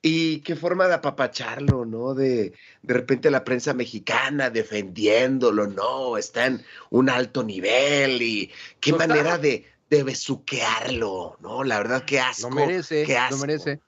Y 0.00 0.40
qué 0.42 0.54
forma 0.54 0.86
de 0.86 0.94
apapacharlo, 0.94 1.84
¿no? 1.84 2.14
De, 2.14 2.52
de 2.82 2.94
repente 2.94 3.30
la 3.32 3.42
prensa 3.42 3.74
mexicana 3.74 4.48
defendiéndolo, 4.48 5.66
no, 5.66 6.16
está 6.16 6.46
en 6.46 6.64
un 6.90 7.10
alto 7.10 7.42
nivel 7.42 8.22
y 8.22 8.52
qué 8.80 8.92
Lo 8.92 8.96
está. 8.98 9.08
manera 9.08 9.38
de, 9.38 9.66
de 9.90 10.02
besuquearlo, 10.04 11.36
¿no? 11.40 11.64
La 11.64 11.78
verdad, 11.78 12.04
qué 12.04 12.20
asco. 12.20 12.48
Lo 12.48 12.54
merece, 12.54 13.02
qué 13.04 13.14
lo 13.14 13.18
asco. 13.18 13.36
merece. 13.38 13.80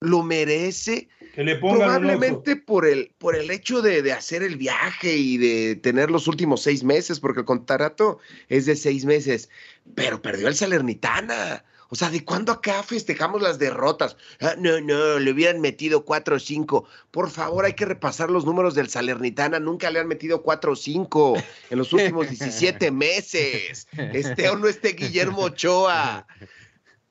Lo 0.00 0.22
merece 0.24 1.08
Que 1.34 1.44
le 1.44 1.56
pongan 1.56 1.76
un 1.76 1.82
oso. 1.82 2.00
Probablemente 2.00 2.56
por 2.56 2.86
el, 2.86 3.12
por 3.18 3.36
el 3.36 3.50
hecho 3.50 3.82
de, 3.82 4.02
de 4.02 4.12
hacer 4.12 4.42
el 4.42 4.56
viaje 4.56 5.16
y 5.16 5.36
de 5.38 5.76
tener 5.76 6.10
los 6.10 6.26
últimos 6.26 6.62
seis 6.62 6.82
meses, 6.84 7.20
porque 7.20 7.40
el 7.40 7.46
contrato 7.46 8.18
es 8.48 8.66
de 8.66 8.76
seis 8.76 9.04
meses, 9.04 9.48
pero 9.94 10.20
perdió 10.22 10.48
el 10.48 10.54
Salernitana. 10.54 11.64
O 11.92 11.96
sea, 11.96 12.08
¿de 12.08 12.24
cuándo 12.24 12.52
acá 12.52 12.84
festejamos 12.84 13.42
las 13.42 13.58
derrotas? 13.58 14.16
Ah, 14.40 14.54
no, 14.56 14.80
no, 14.80 15.18
le 15.18 15.30
hubieran 15.32 15.60
metido 15.60 16.04
cuatro 16.04 16.36
o 16.36 16.38
cinco. 16.38 16.84
Por 17.10 17.30
favor, 17.30 17.64
hay 17.64 17.72
que 17.74 17.84
repasar 17.84 18.30
los 18.30 18.44
números 18.44 18.76
del 18.76 18.88
Salernitana. 18.88 19.58
Nunca 19.58 19.90
le 19.90 19.98
han 19.98 20.06
metido 20.06 20.42
cuatro 20.42 20.72
o 20.72 20.76
cinco 20.76 21.36
en 21.68 21.78
los 21.78 21.92
últimos 21.92 22.28
17 22.30 22.92
meses. 22.92 23.88
Esté 23.96 24.48
o 24.50 24.56
no 24.56 24.68
esté 24.68 24.92
Guillermo 24.92 25.42
Ochoa. 25.42 26.28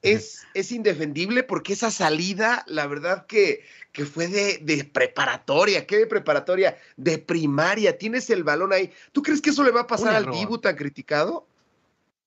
Es, 0.01 0.45
es 0.53 0.71
indefendible 0.71 1.43
porque 1.43 1.73
esa 1.73 1.91
salida, 1.91 2.63
la 2.67 2.87
verdad 2.87 3.25
que, 3.25 3.65
que 3.91 4.05
fue 4.05 4.27
de, 4.27 4.59
de 4.59 4.85
preparatoria. 4.85 5.85
¿Qué 5.85 5.97
de 5.97 6.07
preparatoria? 6.07 6.77
De 6.95 7.17
primaria. 7.17 7.97
Tienes 7.97 8.29
el 8.29 8.43
balón 8.43 8.71
ahí. 8.71 8.91
¿Tú 9.11 9.21
crees 9.21 9.41
que 9.41 9.49
eso 9.49 9.63
le 9.63 9.71
va 9.71 9.81
a 9.81 9.87
pasar 9.87 10.15
al. 10.15 10.31
Dibu 10.31 10.57
tan 10.59 10.75
criticado? 10.75 11.47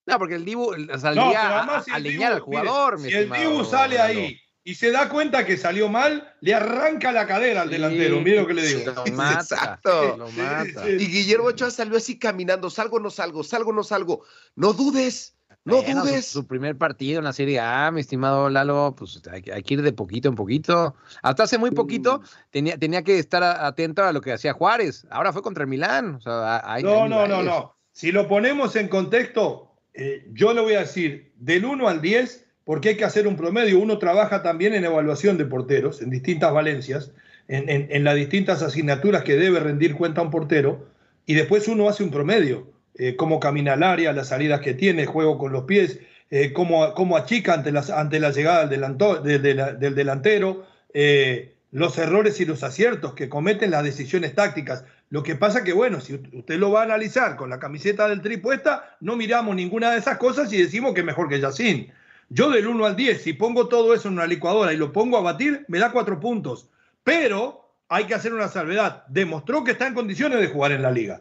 No, 0.04 0.18
porque 0.18 0.34
el 0.34 0.44
Dibu 0.44 0.74
No, 0.76 0.98
saldría 0.98 1.40
pero 1.42 1.54
a, 1.54 1.58
además, 1.58 1.84
si 1.84 1.90
a 1.92 1.96
el 1.96 2.06
alinear 2.06 2.32
al 2.32 2.40
Dibu- 2.42 2.48
mire, 2.48 2.60
jugador. 2.62 2.98
mi 2.98 3.08
si 3.08 3.14
el 3.14 3.30
Dibu 3.30 3.64
sale 3.64 3.98
ahí 4.00 4.40
y 4.64 4.74
se 4.74 4.90
da 4.90 5.08
cuenta 5.08 5.46
que 5.46 5.56
salió 5.56 5.88
mal, 5.88 6.34
le 6.40 6.54
arranca 6.54 7.10
la 7.12 7.26
cadera 7.26 7.62
al 7.62 7.68
Sí, 7.68 7.74
delantero. 7.74 8.20
Mire 8.20 8.40
lo 8.40 8.46
que 8.46 8.54
le 8.54 8.66
digo. 8.66 8.92
Lo 8.92 9.06
mata. 9.12 9.40
Exacto. 9.40 10.16
Lo 10.16 10.28
Sí, 10.28 10.36
mata. 10.36 10.84
sí. 10.84 10.96
Y 10.98 11.06
Guillermo 11.06 11.46
Ochoa 11.46 11.70
salió 11.70 11.96
así 11.96 12.18
caminando. 12.18 12.68
Salgo 12.68 13.00
no 13.00 13.10
salgo, 13.10 13.44
salgo 13.44 13.72
no 13.72 13.82
salgo. 13.82 14.24
No 14.56 14.72
dudes, 14.72 15.34
no 15.64 15.76
Bueno, 15.82 16.02
dudes. 16.02 16.26
Su, 16.26 16.46
primer 16.46 16.76
partido 16.76 17.18
en 17.18 17.24
la 17.24 17.32
Serie 17.32 17.60
A, 17.60 17.90
mi 17.92 18.00
estimado 18.00 18.48
Lalo, 18.50 18.94
pues 18.96 19.20
hay, 19.30 19.42
que- 19.42 19.52
hay 19.52 19.62
que 19.62 19.74
ir 19.74 19.82
de 19.82 19.92
poquito 19.92 20.28
en 20.28 20.34
poquito. 20.34 20.94
Hasta 21.22 21.44
hace 21.44 21.58
muy 21.58 21.70
poquito 21.70 22.20
tenía, 22.50 22.76
tenía 22.76 23.02
que 23.02 23.18
estar 23.18 23.42
atento 23.42 24.02
a 24.02 24.12
lo 24.12 24.20
que 24.20 24.32
hacía 24.32 24.52
Juárez. 24.52 25.06
Ahora 25.10 25.32
fue 25.32 25.42
contra 25.42 25.62
el 25.64 25.68
Milán. 25.70 26.16
O 26.16 26.20
sea, 26.20 26.62
hay- 26.64 26.82
No, 26.82 27.04
hay 27.04 27.08
no, 27.10 27.26
no, 27.28 27.42
no. 27.42 27.76
Si 27.92 28.10
lo 28.10 28.26
ponemos 28.26 28.74
en 28.76 28.88
contexto, 28.88 29.72
eh, 29.94 30.26
yo 30.32 30.52
le 30.52 30.62
voy 30.62 30.74
a 30.74 30.80
decir 30.80 31.32
del 31.36 31.64
1 31.64 31.86
al 31.88 32.00
10, 32.00 32.46
porque 32.64 32.90
hay 32.90 32.96
que 32.96 33.04
hacer 33.04 33.26
un 33.28 33.36
promedio. 33.36 33.78
Uno 33.78 33.98
trabaja 33.98 34.42
también 34.42 34.72
en 34.74 34.84
evaluación 34.84 35.36
de 35.38 35.44
porteros, 35.44 36.00
en 36.00 36.10
distintas 36.10 36.52
valencias, 36.52 37.12
en, 37.48 37.68
en- 37.68 37.88
en 37.90 38.04
las 38.04 38.14
distintas 38.16 38.62
asignaturas 38.62 39.22
que 39.24 39.36
debe 39.36 39.60
rendir 39.60 39.94
cuenta 39.96 40.22
un 40.22 40.30
portero, 40.30 40.86
y 41.26 41.34
después 41.34 41.68
uno 41.68 41.88
hace 41.88 42.02
un 42.02 42.10
promedio. 42.10 42.70
Eh, 42.94 43.16
cómo 43.16 43.40
camina 43.40 43.72
al 43.72 43.82
área, 43.82 44.12
las 44.12 44.28
salidas 44.28 44.60
que 44.60 44.74
tiene, 44.74 45.06
juego 45.06 45.38
con 45.38 45.52
los 45.52 45.64
pies, 45.64 46.00
eh, 46.30 46.52
cómo, 46.52 46.94
cómo 46.94 47.16
achica 47.16 47.54
ante, 47.54 47.72
las, 47.72 47.90
ante 47.90 48.20
la 48.20 48.30
llegada 48.30 48.66
del, 48.66 49.94
delantero, 49.94 50.66
eh, 50.94 51.54
los 51.70 51.96
errores 51.98 52.40
y 52.40 52.44
los 52.44 52.62
aciertos 52.62 53.14
que 53.14 53.28
cometen 53.28 53.70
las 53.70 53.84
decisiones 53.84 54.34
tácticas. 54.34 54.84
Lo 55.10 55.22
que 55.22 55.36
pasa 55.36 55.64
que, 55.64 55.72
bueno, 55.72 56.00
si 56.00 56.14
usted 56.14 56.58
lo 56.58 56.70
va 56.70 56.80
a 56.80 56.84
analizar 56.84 57.36
con 57.36 57.50
la 57.50 57.58
camiseta 57.58 58.08
del 58.08 58.22
tri 58.22 58.38
puesta, 58.38 58.96
no 59.00 59.16
miramos 59.16 59.56
ninguna 59.56 59.90
de 59.90 59.98
esas 59.98 60.18
cosas 60.18 60.52
y 60.52 60.56
decimos 60.56 60.94
que 60.94 61.02
mejor 61.02 61.28
que 61.28 61.40
Yacine. 61.40 61.92
Yo 62.28 62.48
del 62.48 62.66
1 62.66 62.86
al 62.86 62.96
10, 62.96 63.20
si 63.22 63.34
pongo 63.34 63.68
todo 63.68 63.92
eso 63.92 64.08
en 64.08 64.14
una 64.14 64.26
licuadora 64.26 64.72
y 64.72 64.78
lo 64.78 64.90
pongo 64.90 65.18
a 65.18 65.22
batir, 65.22 65.66
me 65.68 65.78
da 65.78 65.92
cuatro 65.92 66.18
puntos. 66.18 66.70
Pero 67.04 67.74
hay 67.88 68.04
que 68.04 68.14
hacer 68.14 68.32
una 68.32 68.48
salvedad. 68.48 69.04
Demostró 69.08 69.64
que 69.64 69.72
está 69.72 69.86
en 69.86 69.92
condiciones 69.92 70.40
de 70.40 70.48
jugar 70.48 70.72
en 70.72 70.80
la 70.80 70.90
liga. 70.90 71.20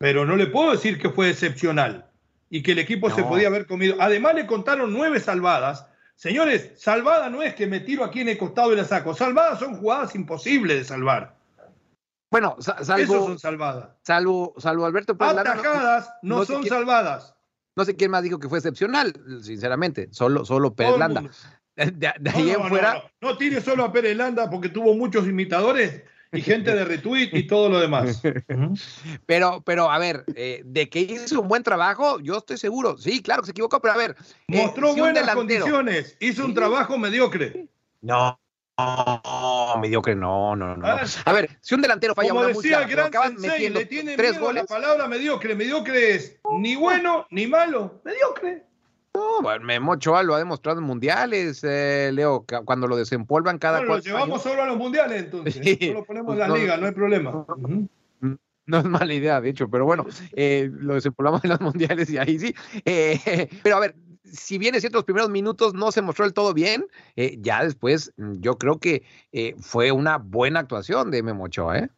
Pero 0.00 0.24
no 0.24 0.34
le 0.34 0.46
puedo 0.46 0.70
decir 0.72 0.98
que 0.98 1.10
fue 1.10 1.28
excepcional 1.28 2.06
y 2.48 2.62
que 2.62 2.72
el 2.72 2.78
equipo 2.78 3.10
se 3.10 3.22
podía 3.22 3.48
haber 3.48 3.66
comido. 3.66 3.96
Además 4.00 4.34
le 4.34 4.46
contaron 4.46 4.94
nueve 4.94 5.20
salvadas. 5.20 5.86
Señores, 6.16 6.72
salvada 6.76 7.28
no 7.28 7.42
es 7.42 7.54
que 7.54 7.66
me 7.66 7.80
tiro 7.80 8.02
aquí 8.02 8.22
en 8.22 8.30
el 8.30 8.38
costado 8.38 8.72
y 8.72 8.76
la 8.76 8.84
saco. 8.84 9.14
Salvadas 9.14 9.58
son 9.58 9.76
jugadas 9.76 10.14
imposibles 10.14 10.78
de 10.78 10.84
salvar. 10.84 11.36
Bueno, 12.30 12.56
sa- 12.60 12.76
Eso 12.76 12.84
salvo, 12.86 13.26
son 13.26 13.38
salvadas. 13.38 13.90
salvo, 14.02 14.54
salvo 14.56 14.86
Alberto 14.86 15.18
Pérez 15.18 15.34
no- 15.34 15.40
Atajadas 15.40 16.10
no, 16.22 16.44
son 16.46 16.64
salvadas. 16.64 17.34
No 17.76 17.84
sé 17.84 17.94
quién 17.94 18.10
más 18.10 18.22
dijo 18.22 18.38
que 18.40 18.48
fue 18.48 18.58
excepcional, 18.58 19.12
sinceramente. 19.42 20.08
Solo, 20.12 20.46
solo 20.46 20.74
Pérez 20.74 20.96
Landa. 20.98 21.24
De, 21.76 22.08
ahí 22.34 22.50
en 22.50 22.68
fuera, 22.68 23.02
no, 23.20 23.30
no 23.30 23.36
tire 23.38 23.60
solo 23.60 23.84
a 23.84 23.92
Pérez 23.92 24.16
Landa 24.16 24.48
porque 24.50 24.68
tuvo 24.70 24.94
muchos 24.94 25.26
imitadores 25.26 26.02
y 26.32 26.40
gente 26.42 26.74
de 26.74 26.84
retweet 26.84 27.30
y 27.32 27.46
todo 27.46 27.68
lo 27.68 27.80
demás. 27.80 28.22
pero, 29.26 29.62
pero 29.62 29.90
a 29.90 29.98
ver, 29.98 30.24
eh, 30.34 30.62
de 30.64 30.88
que 30.88 31.00
hizo 31.00 31.40
un 31.40 31.48
buen 31.48 31.62
trabajo, 31.62 32.20
yo 32.20 32.38
estoy 32.38 32.56
seguro. 32.56 32.98
Sí, 32.98 33.22
claro 33.22 33.42
que 33.42 33.46
se 33.46 33.52
equivocó, 33.52 33.80
pero 33.80 33.94
a 33.94 33.96
ver. 33.96 34.16
eh, 34.48 34.56
Mostró 34.62 34.94
si 34.94 35.00
buenas 35.00 35.34
condiciones, 35.34 36.16
hizo 36.20 36.44
un 36.44 36.54
trabajo 36.54 36.98
mediocre. 36.98 37.68
No, 38.00 38.40
no, 38.78 39.74
mediocre, 39.80 40.14
no, 40.14 40.56
no, 40.56 40.76
no. 40.76 40.86
Ah, 40.86 41.04
A 41.24 41.32
ver, 41.32 41.58
si 41.60 41.74
un 41.74 41.82
delantero 41.82 42.14
falla 42.14 42.30
Como 42.30 42.40
una 42.40 42.48
decía 42.48 42.86
pero 42.88 43.10
gran 43.10 43.38
sensei, 43.38 43.68
le 43.68 43.86
tiene 43.86 44.16
tres 44.16 44.32
miedo 44.32 44.48
a 44.48 44.52
la 44.52 44.64
palabra 44.64 45.06
mediocre. 45.08 45.54
Mediocre 45.54 46.14
es 46.14 46.40
ni 46.58 46.76
bueno 46.76 47.26
ni 47.30 47.46
malo. 47.46 48.00
Mediocre. 48.04 48.69
No, 49.14 49.42
Memo 49.60 49.92
Ochoa 49.92 50.22
lo 50.22 50.34
ha 50.34 50.38
demostrado 50.38 50.78
en 50.80 50.84
mundiales, 50.86 51.64
eh, 51.64 52.10
Leo, 52.12 52.44
cuando 52.64 52.86
lo 52.86 52.96
desempolvan 52.96 53.58
cada 53.58 53.78
Bueno, 53.78 53.86
lo 53.86 53.94
cuatro 53.94 54.06
llevamos 54.12 54.28
años. 54.28 54.42
solo 54.42 54.62
a 54.62 54.66
los 54.66 54.76
mundiales 54.76 55.22
entonces. 55.24 55.60
Sí. 55.62 55.78
No 55.88 56.00
lo 56.00 56.04
ponemos 56.04 56.32
en 56.34 56.38
la 56.38 56.48
No, 56.48 56.56
liga, 56.56 56.76
no 56.76 56.86
hay 56.86 56.92
problema. 56.92 57.46
No 58.66 58.78
es 58.78 58.84
mala 58.84 59.12
idea, 59.12 59.40
de 59.40 59.48
hecho, 59.48 59.68
pero 59.68 59.84
bueno, 59.84 60.06
eh, 60.32 60.70
lo 60.72 60.94
desempolvamos 60.94 61.42
en 61.42 61.50
los 61.50 61.60
mundiales 61.60 62.08
y 62.10 62.18
ahí 62.18 62.38
sí. 62.38 62.54
Eh, 62.84 63.48
pero 63.64 63.76
a 63.78 63.80
ver, 63.80 63.96
si 64.22 64.58
bien 64.58 64.76
es 64.76 64.82
cierto, 64.82 64.98
los 64.98 65.04
primeros 65.04 65.28
minutos 65.28 65.74
no 65.74 65.90
se 65.90 66.02
mostró 66.02 66.24
del 66.24 66.34
todo 66.34 66.54
bien, 66.54 66.86
eh, 67.16 67.36
ya 67.40 67.64
después 67.64 68.12
mm, 68.16 68.34
yo 68.40 68.58
creo 68.58 68.78
que 68.78 69.02
eh, 69.32 69.56
fue 69.58 69.90
una 69.90 70.18
buena 70.18 70.60
actuación 70.60 71.10
de 71.10 71.22
Memo 71.24 71.44
Ochoa, 71.44 71.78
¿eh? 71.78 71.88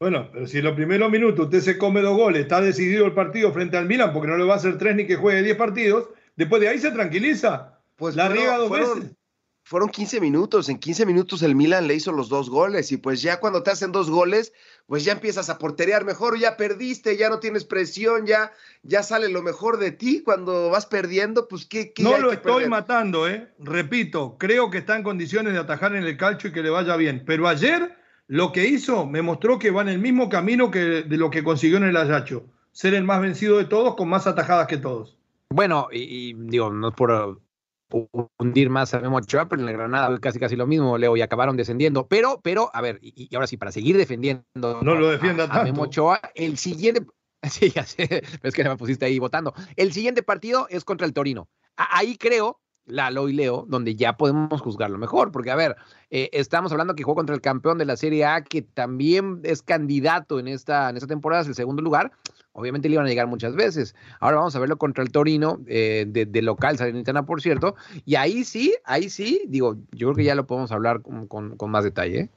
Bueno, 0.00 0.28
pero 0.32 0.48
si 0.48 0.58
en 0.58 0.64
los 0.64 0.74
primeros 0.74 1.08
minutos 1.12 1.44
usted 1.44 1.60
se 1.60 1.78
come 1.78 2.00
dos 2.00 2.16
goles, 2.16 2.42
está 2.42 2.60
decidido 2.60 3.06
el 3.06 3.12
partido 3.12 3.52
frente 3.52 3.76
al 3.76 3.86
Milan 3.86 4.12
porque 4.12 4.26
no 4.26 4.36
le 4.36 4.42
va 4.44 4.54
a 4.54 4.56
hacer 4.56 4.76
tres 4.78 4.96
ni 4.96 5.06
que 5.06 5.14
juegue 5.14 5.42
diez 5.42 5.56
partidos, 5.56 6.08
después 6.36 6.60
de 6.62 6.68
ahí 6.68 6.78
se 6.78 6.90
tranquiliza. 6.90 7.78
Pues 7.96 8.16
la 8.16 8.28
riega 8.28 8.56
dos 8.58 8.68
fueron- 8.68 9.00
veces. 9.00 9.16
Fueron 9.64 9.90
15 9.90 10.20
minutos. 10.20 10.68
En 10.68 10.78
15 10.78 11.06
minutos 11.06 11.40
el 11.42 11.54
Milan 11.54 11.86
le 11.86 11.94
hizo 11.94 12.10
los 12.10 12.28
dos 12.28 12.50
goles. 12.50 12.90
Y 12.90 12.96
pues 12.96 13.22
ya 13.22 13.38
cuando 13.38 13.62
te 13.62 13.70
hacen 13.70 13.92
dos 13.92 14.10
goles, 14.10 14.52
pues 14.86 15.04
ya 15.04 15.12
empiezas 15.12 15.50
a 15.50 15.58
porterear 15.58 16.04
mejor. 16.04 16.36
Ya 16.36 16.56
perdiste, 16.56 17.16
ya 17.16 17.28
no 17.28 17.38
tienes 17.38 17.64
presión, 17.64 18.26
ya, 18.26 18.50
ya 18.82 19.04
sale 19.04 19.28
lo 19.28 19.40
mejor 19.40 19.78
de 19.78 19.92
ti. 19.92 20.20
Cuando 20.24 20.68
vas 20.70 20.86
perdiendo, 20.86 21.46
pues 21.46 21.64
qué. 21.64 21.92
qué 21.92 22.02
No 22.02 22.18
lo 22.18 22.32
estoy 22.32 22.54
perder? 22.54 22.70
matando, 22.70 23.28
¿eh? 23.28 23.52
Repito, 23.60 24.36
creo 24.36 24.68
que 24.68 24.78
está 24.78 24.96
en 24.96 25.04
condiciones 25.04 25.52
de 25.52 25.60
atajar 25.60 25.94
en 25.94 26.02
el 26.02 26.16
calcio 26.16 26.50
y 26.50 26.52
que 26.52 26.62
le 26.62 26.70
vaya 26.70 26.96
bien. 26.96 27.22
Pero 27.24 27.46
ayer 27.46 27.96
lo 28.26 28.50
que 28.50 28.66
hizo 28.66 29.06
me 29.06 29.22
mostró 29.22 29.60
que 29.60 29.70
va 29.70 29.82
en 29.82 29.90
el 29.90 30.00
mismo 30.00 30.28
camino 30.28 30.72
que 30.72 30.80
de 31.04 31.16
lo 31.16 31.30
que 31.30 31.44
consiguió 31.44 31.76
en 31.76 31.84
el 31.84 31.96
Ayacho. 31.96 32.46
Ser 32.72 32.94
el 32.94 33.04
más 33.04 33.20
vencido 33.20 33.58
de 33.58 33.66
todos 33.66 33.94
con 33.94 34.08
más 34.08 34.26
atajadas 34.26 34.66
que 34.66 34.76
todos. 34.78 35.16
Bueno, 35.52 35.88
y, 35.92 36.30
y 36.30 36.34
digo, 36.34 36.70
no 36.70 36.88
es 36.88 36.94
por 36.94 37.10
uh, 37.92 38.06
hundir 38.38 38.70
más 38.70 38.94
a 38.94 39.00
Memo 39.00 39.16
Ochoa, 39.16 39.48
pero 39.48 39.62
en 39.62 39.68
el 39.68 39.74
Granada 39.76 40.18
casi 40.18 40.38
casi 40.38 40.56
lo 40.56 40.66
mismo, 40.66 40.96
Leo, 40.98 41.16
y 41.16 41.22
acabaron 41.22 41.56
descendiendo. 41.56 42.06
Pero, 42.08 42.40
pero, 42.42 42.70
a 42.72 42.80
ver, 42.80 42.98
y, 43.02 43.28
y 43.30 43.34
ahora 43.34 43.46
sí, 43.46 43.56
para 43.56 43.72
seguir 43.72 43.96
defendiendo 43.96 44.44
No 44.82 44.94
lo 44.94 45.10
defienda 45.10 45.44
a, 45.44 45.46
a 45.46 45.48
tanto. 45.50 45.64
Memo 45.64 45.82
Ochoa, 45.82 46.20
el 46.34 46.56
siguiente, 46.58 47.06
sí, 47.42 47.70
ya 47.70 47.84
sé, 47.84 48.06
pero 48.08 48.48
es 48.48 48.54
que 48.54 48.64
me 48.64 48.76
pusiste 48.76 49.04
ahí 49.04 49.18
votando. 49.18 49.54
El 49.76 49.92
siguiente 49.92 50.22
partido 50.22 50.66
es 50.70 50.84
contra 50.84 51.06
el 51.06 51.12
Torino. 51.12 51.48
A- 51.76 51.98
ahí 51.98 52.16
creo, 52.16 52.60
Lalo 52.84 53.28
y 53.28 53.32
Leo, 53.32 53.64
donde 53.68 53.94
ya 53.94 54.16
podemos 54.16 54.60
juzgarlo 54.60 54.98
mejor, 54.98 55.30
porque 55.30 55.50
a 55.50 55.56
ver, 55.56 55.76
eh, 56.10 56.30
estamos 56.32 56.72
hablando 56.72 56.94
que 56.94 57.04
jugó 57.04 57.14
contra 57.14 57.34
el 57.34 57.40
campeón 57.40 57.78
de 57.78 57.84
la 57.84 57.96
Serie 57.96 58.24
A, 58.24 58.42
que 58.42 58.62
también 58.62 59.40
es 59.44 59.62
candidato 59.62 60.40
en 60.40 60.48
esta, 60.48 60.90
en 60.90 60.96
esta 60.96 61.06
temporada, 61.06 61.42
es 61.42 61.48
el 61.48 61.54
segundo 61.54 61.80
lugar. 61.82 62.10
Obviamente 62.54 62.88
le 62.88 62.94
iban 62.94 63.06
a 63.06 63.08
llegar 63.08 63.26
muchas 63.26 63.54
veces. 63.54 63.94
Ahora 64.20 64.36
vamos 64.36 64.54
a 64.54 64.58
verlo 64.58 64.76
contra 64.76 65.02
el 65.02 65.10
Torino, 65.10 65.60
eh, 65.66 66.04
de, 66.06 66.26
de 66.26 66.42
local, 66.42 66.76
Salernitana, 66.76 67.24
por 67.24 67.40
cierto. 67.40 67.76
Y 68.04 68.16
ahí 68.16 68.44
sí, 68.44 68.74
ahí 68.84 69.08
sí, 69.08 69.42
digo, 69.48 69.76
yo 69.92 70.08
creo 70.08 70.16
que 70.16 70.24
ya 70.24 70.34
lo 70.34 70.46
podemos 70.46 70.70
hablar 70.70 71.00
con, 71.00 71.56
más 71.70 71.84
detalle. 71.84 72.20
¿eh? 72.20 72.28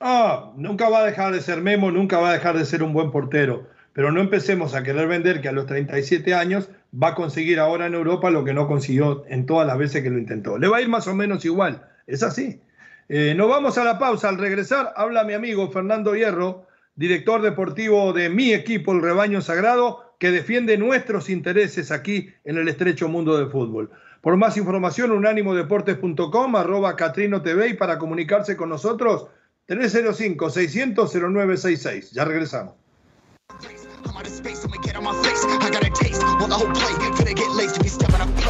Ah, 0.00 0.52
nunca 0.56 0.88
va 0.88 1.00
a 1.00 1.04
dejar 1.04 1.34
de 1.34 1.42
ser 1.42 1.60
Memo, 1.60 1.90
nunca 1.90 2.18
va 2.18 2.30
a 2.30 2.32
dejar 2.32 2.56
de 2.56 2.64
ser 2.64 2.82
un 2.82 2.94
buen 2.94 3.10
portero. 3.10 3.66
Pero 3.92 4.12
no 4.12 4.20
empecemos 4.20 4.74
a 4.74 4.82
querer 4.82 5.08
vender 5.08 5.42
que 5.42 5.48
a 5.48 5.52
los 5.52 5.66
37 5.66 6.32
años 6.32 6.70
va 6.94 7.08
a 7.08 7.14
conseguir 7.14 7.58
ahora 7.58 7.86
en 7.86 7.94
Europa 7.94 8.30
lo 8.30 8.44
que 8.44 8.54
no 8.54 8.66
consiguió 8.66 9.24
en 9.28 9.44
todas 9.46 9.66
las 9.66 9.76
veces 9.76 10.02
que 10.02 10.10
lo 10.10 10.18
intentó. 10.18 10.58
Le 10.58 10.68
va 10.68 10.78
a 10.78 10.80
ir 10.80 10.88
más 10.88 11.06
o 11.06 11.14
menos 11.14 11.44
igual, 11.44 11.86
es 12.06 12.22
así. 12.22 12.60
Eh, 13.08 13.34
nos 13.34 13.48
vamos 13.48 13.76
a 13.76 13.84
la 13.84 13.98
pausa. 13.98 14.28
Al 14.28 14.38
regresar, 14.38 14.94
habla 14.96 15.24
mi 15.24 15.34
amigo 15.34 15.70
Fernando 15.70 16.14
Hierro, 16.14 16.66
director 16.94 17.42
deportivo 17.42 18.12
de 18.12 18.28
mi 18.28 18.52
equipo, 18.52 18.92
el 18.92 19.02
Rebaño 19.02 19.40
Sagrado, 19.40 20.14
que 20.18 20.30
defiende 20.30 20.76
nuestros 20.76 21.30
intereses 21.30 21.90
aquí 21.90 22.28
en 22.44 22.58
el 22.58 22.68
estrecho 22.68 23.08
mundo 23.08 23.38
del 23.38 23.50
fútbol. 23.50 23.90
Por 24.20 24.36
más 24.36 24.58
información, 24.58 25.12
unánimodeportes.com, 25.12 26.56
arroba 26.56 26.94
Catrino 26.94 27.40
TV 27.42 27.68
y 27.68 27.74
para 27.74 27.98
comunicarse 27.98 28.56
con 28.56 28.68
nosotros, 28.68 29.26
305-600-0966. 29.68 32.10
Ya 32.12 32.24
regresamos. 32.24 32.74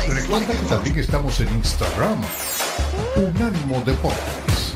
Recuerda 0.08 0.52
que 0.52 0.68
también 0.68 0.98
estamos 0.98 1.40
en 1.40 1.48
Instagram. 1.54 2.20
Unánimo 3.16 3.82
Deportes. 3.86 4.69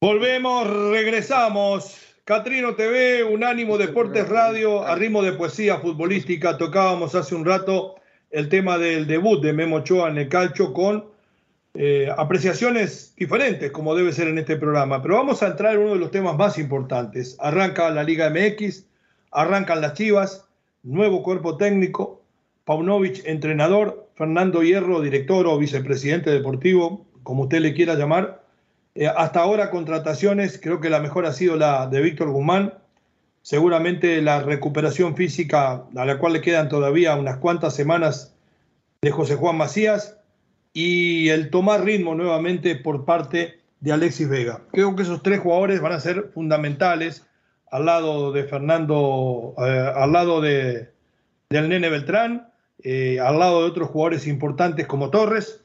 Volvemos, 0.00 0.68
regresamos. 0.90 1.96
Catrino 2.24 2.74
TV, 2.74 3.24
Unánimo 3.24 3.78
Deportes 3.78 4.28
Radio, 4.28 4.82
a 4.86 4.94
ritmo 4.96 5.22
de 5.22 5.32
poesía 5.32 5.78
futbolística. 5.78 6.58
Tocábamos 6.58 7.14
hace 7.14 7.34
un 7.34 7.44
rato 7.44 7.94
el 8.30 8.50
tema 8.50 8.76
del 8.76 9.06
debut 9.06 9.42
de 9.42 9.52
Memo 9.54 9.76
Ochoa 9.76 10.10
en 10.10 10.18
el 10.18 10.28
calcho 10.28 10.74
con 10.74 11.06
eh, 11.74 12.08
apreciaciones 12.16 13.14
diferentes, 13.16 13.70
como 13.70 13.94
debe 13.94 14.12
ser 14.12 14.28
en 14.28 14.38
este 14.38 14.56
programa. 14.56 15.00
Pero 15.00 15.14
vamos 15.14 15.42
a 15.42 15.46
entrar 15.46 15.74
en 15.74 15.80
uno 15.80 15.94
de 15.94 16.00
los 16.00 16.10
temas 16.10 16.36
más 16.36 16.58
importantes. 16.58 17.36
Arranca 17.40 17.88
la 17.90 18.02
Liga 18.02 18.28
MX, 18.30 18.84
arrancan 19.30 19.80
las 19.80 19.94
Chivas, 19.94 20.46
nuevo 20.82 21.22
cuerpo 21.22 21.56
técnico, 21.56 22.17
Paunovic, 22.68 23.22
entrenador, 23.24 24.10
Fernando 24.14 24.62
Hierro, 24.62 25.00
director 25.00 25.46
o 25.46 25.56
vicepresidente 25.56 26.28
deportivo, 26.28 27.06
como 27.22 27.44
usted 27.44 27.60
le 27.60 27.72
quiera 27.72 27.94
llamar. 27.94 28.44
Eh, 28.94 29.06
hasta 29.06 29.40
ahora 29.40 29.70
contrataciones, 29.70 30.60
creo 30.62 30.78
que 30.78 30.90
la 30.90 31.00
mejor 31.00 31.24
ha 31.24 31.32
sido 31.32 31.56
la 31.56 31.86
de 31.86 32.02
Víctor 32.02 32.28
Guzmán. 32.28 32.74
Seguramente 33.40 34.20
la 34.20 34.42
recuperación 34.42 35.16
física, 35.16 35.84
a 35.96 36.04
la 36.04 36.18
cual 36.18 36.34
le 36.34 36.42
quedan 36.42 36.68
todavía 36.68 37.16
unas 37.16 37.38
cuantas 37.38 37.74
semanas 37.74 38.34
de 39.00 39.12
José 39.12 39.36
Juan 39.36 39.56
Macías 39.56 40.18
y 40.74 41.30
el 41.30 41.48
tomar 41.48 41.84
ritmo 41.84 42.14
nuevamente 42.14 42.76
por 42.76 43.06
parte 43.06 43.60
de 43.80 43.92
Alexis 43.92 44.28
Vega. 44.28 44.60
Creo 44.72 44.94
que 44.94 45.04
esos 45.04 45.22
tres 45.22 45.40
jugadores 45.40 45.80
van 45.80 45.92
a 45.92 46.00
ser 46.00 46.32
fundamentales 46.34 47.26
al 47.70 47.86
lado 47.86 48.30
de 48.30 48.44
Fernando, 48.44 49.54
eh, 49.56 49.92
al 49.96 50.12
lado 50.12 50.42
de, 50.42 50.90
del 51.48 51.70
Nene 51.70 51.88
Beltrán, 51.88 52.48
eh, 52.82 53.18
al 53.20 53.38
lado 53.38 53.62
de 53.62 53.68
otros 53.68 53.88
jugadores 53.88 54.26
importantes 54.26 54.86
como 54.86 55.10
Torres, 55.10 55.60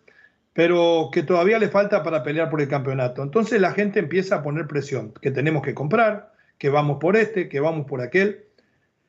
pero 0.54 1.10
que 1.12 1.24
todavía 1.24 1.60
le 1.60 1.70
falta 1.70 2.04
para 2.04 2.24
pelear 2.24 2.50
por 2.50 2.62
el 2.62 2.68
campeonato. 2.68 3.24
Entonces 3.24 3.60
la 3.60 3.72
gente 3.72 4.00
empieza 4.00 4.36
a 4.36 4.44
poner 4.44 4.68
presión, 4.68 5.14
que 5.22 5.32
tenemos 5.32 5.64
que 5.64 5.74
comprar, 5.74 6.34
que 6.58 6.70
vamos 6.70 6.98
por 7.00 7.16
este, 7.16 7.50
que 7.50 7.60
vamos 7.60 7.88
por 7.88 8.02
aquel. 8.02 8.46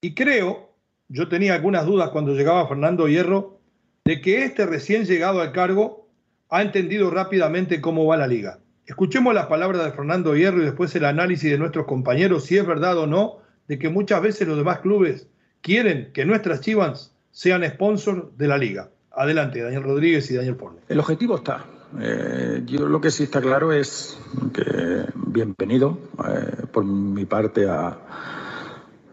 Y 0.00 0.14
creo, 0.14 0.72
yo 1.08 1.28
tenía 1.28 1.54
algunas 1.54 1.86
dudas 1.86 2.10
cuando 2.10 2.34
llegaba 2.34 2.68
Fernando 2.68 3.08
Hierro, 3.08 3.60
de 4.04 4.20
que 4.20 4.44
este 4.44 4.66
recién 4.66 5.04
llegado 5.04 5.40
al 5.40 5.52
cargo 5.52 6.08
ha 6.50 6.62
entendido 6.62 7.10
rápidamente 7.10 7.80
cómo 7.80 8.06
va 8.06 8.16
la 8.16 8.26
liga. 8.26 8.58
Escuchemos 8.86 9.34
las 9.34 9.46
palabras 9.46 9.82
de 9.82 9.92
Fernando 9.92 10.36
Hierro 10.36 10.60
y 10.60 10.66
después 10.66 10.94
el 10.94 11.06
análisis 11.06 11.50
de 11.50 11.58
nuestros 11.58 11.86
compañeros, 11.86 12.44
si 12.44 12.58
es 12.58 12.66
verdad 12.66 12.98
o 12.98 13.06
no, 13.06 13.38
de 13.66 13.78
que 13.78 13.88
muchas 13.88 14.20
veces 14.20 14.46
los 14.46 14.58
demás 14.58 14.80
clubes 14.80 15.26
quieren 15.62 16.10
que 16.12 16.26
nuestras 16.26 16.60
Chivas 16.60 17.13
sean 17.34 17.64
sponsor 17.68 18.32
de 18.36 18.46
la 18.46 18.56
liga. 18.56 18.90
Adelante, 19.10 19.60
Daniel 19.60 19.82
Rodríguez 19.82 20.30
y 20.30 20.36
Daniel 20.36 20.54
Forne. 20.54 20.78
El 20.88 21.00
objetivo 21.00 21.34
está. 21.36 21.64
Eh, 22.00 22.62
yo 22.64 22.88
lo 22.88 23.00
que 23.00 23.10
sí 23.10 23.24
está 23.24 23.40
claro 23.40 23.72
es 23.72 24.16
que 24.52 25.04
bienvenido 25.14 25.98
eh, 26.26 26.66
por 26.72 26.84
mi 26.84 27.24
parte 27.24 27.68
a, 27.68 27.98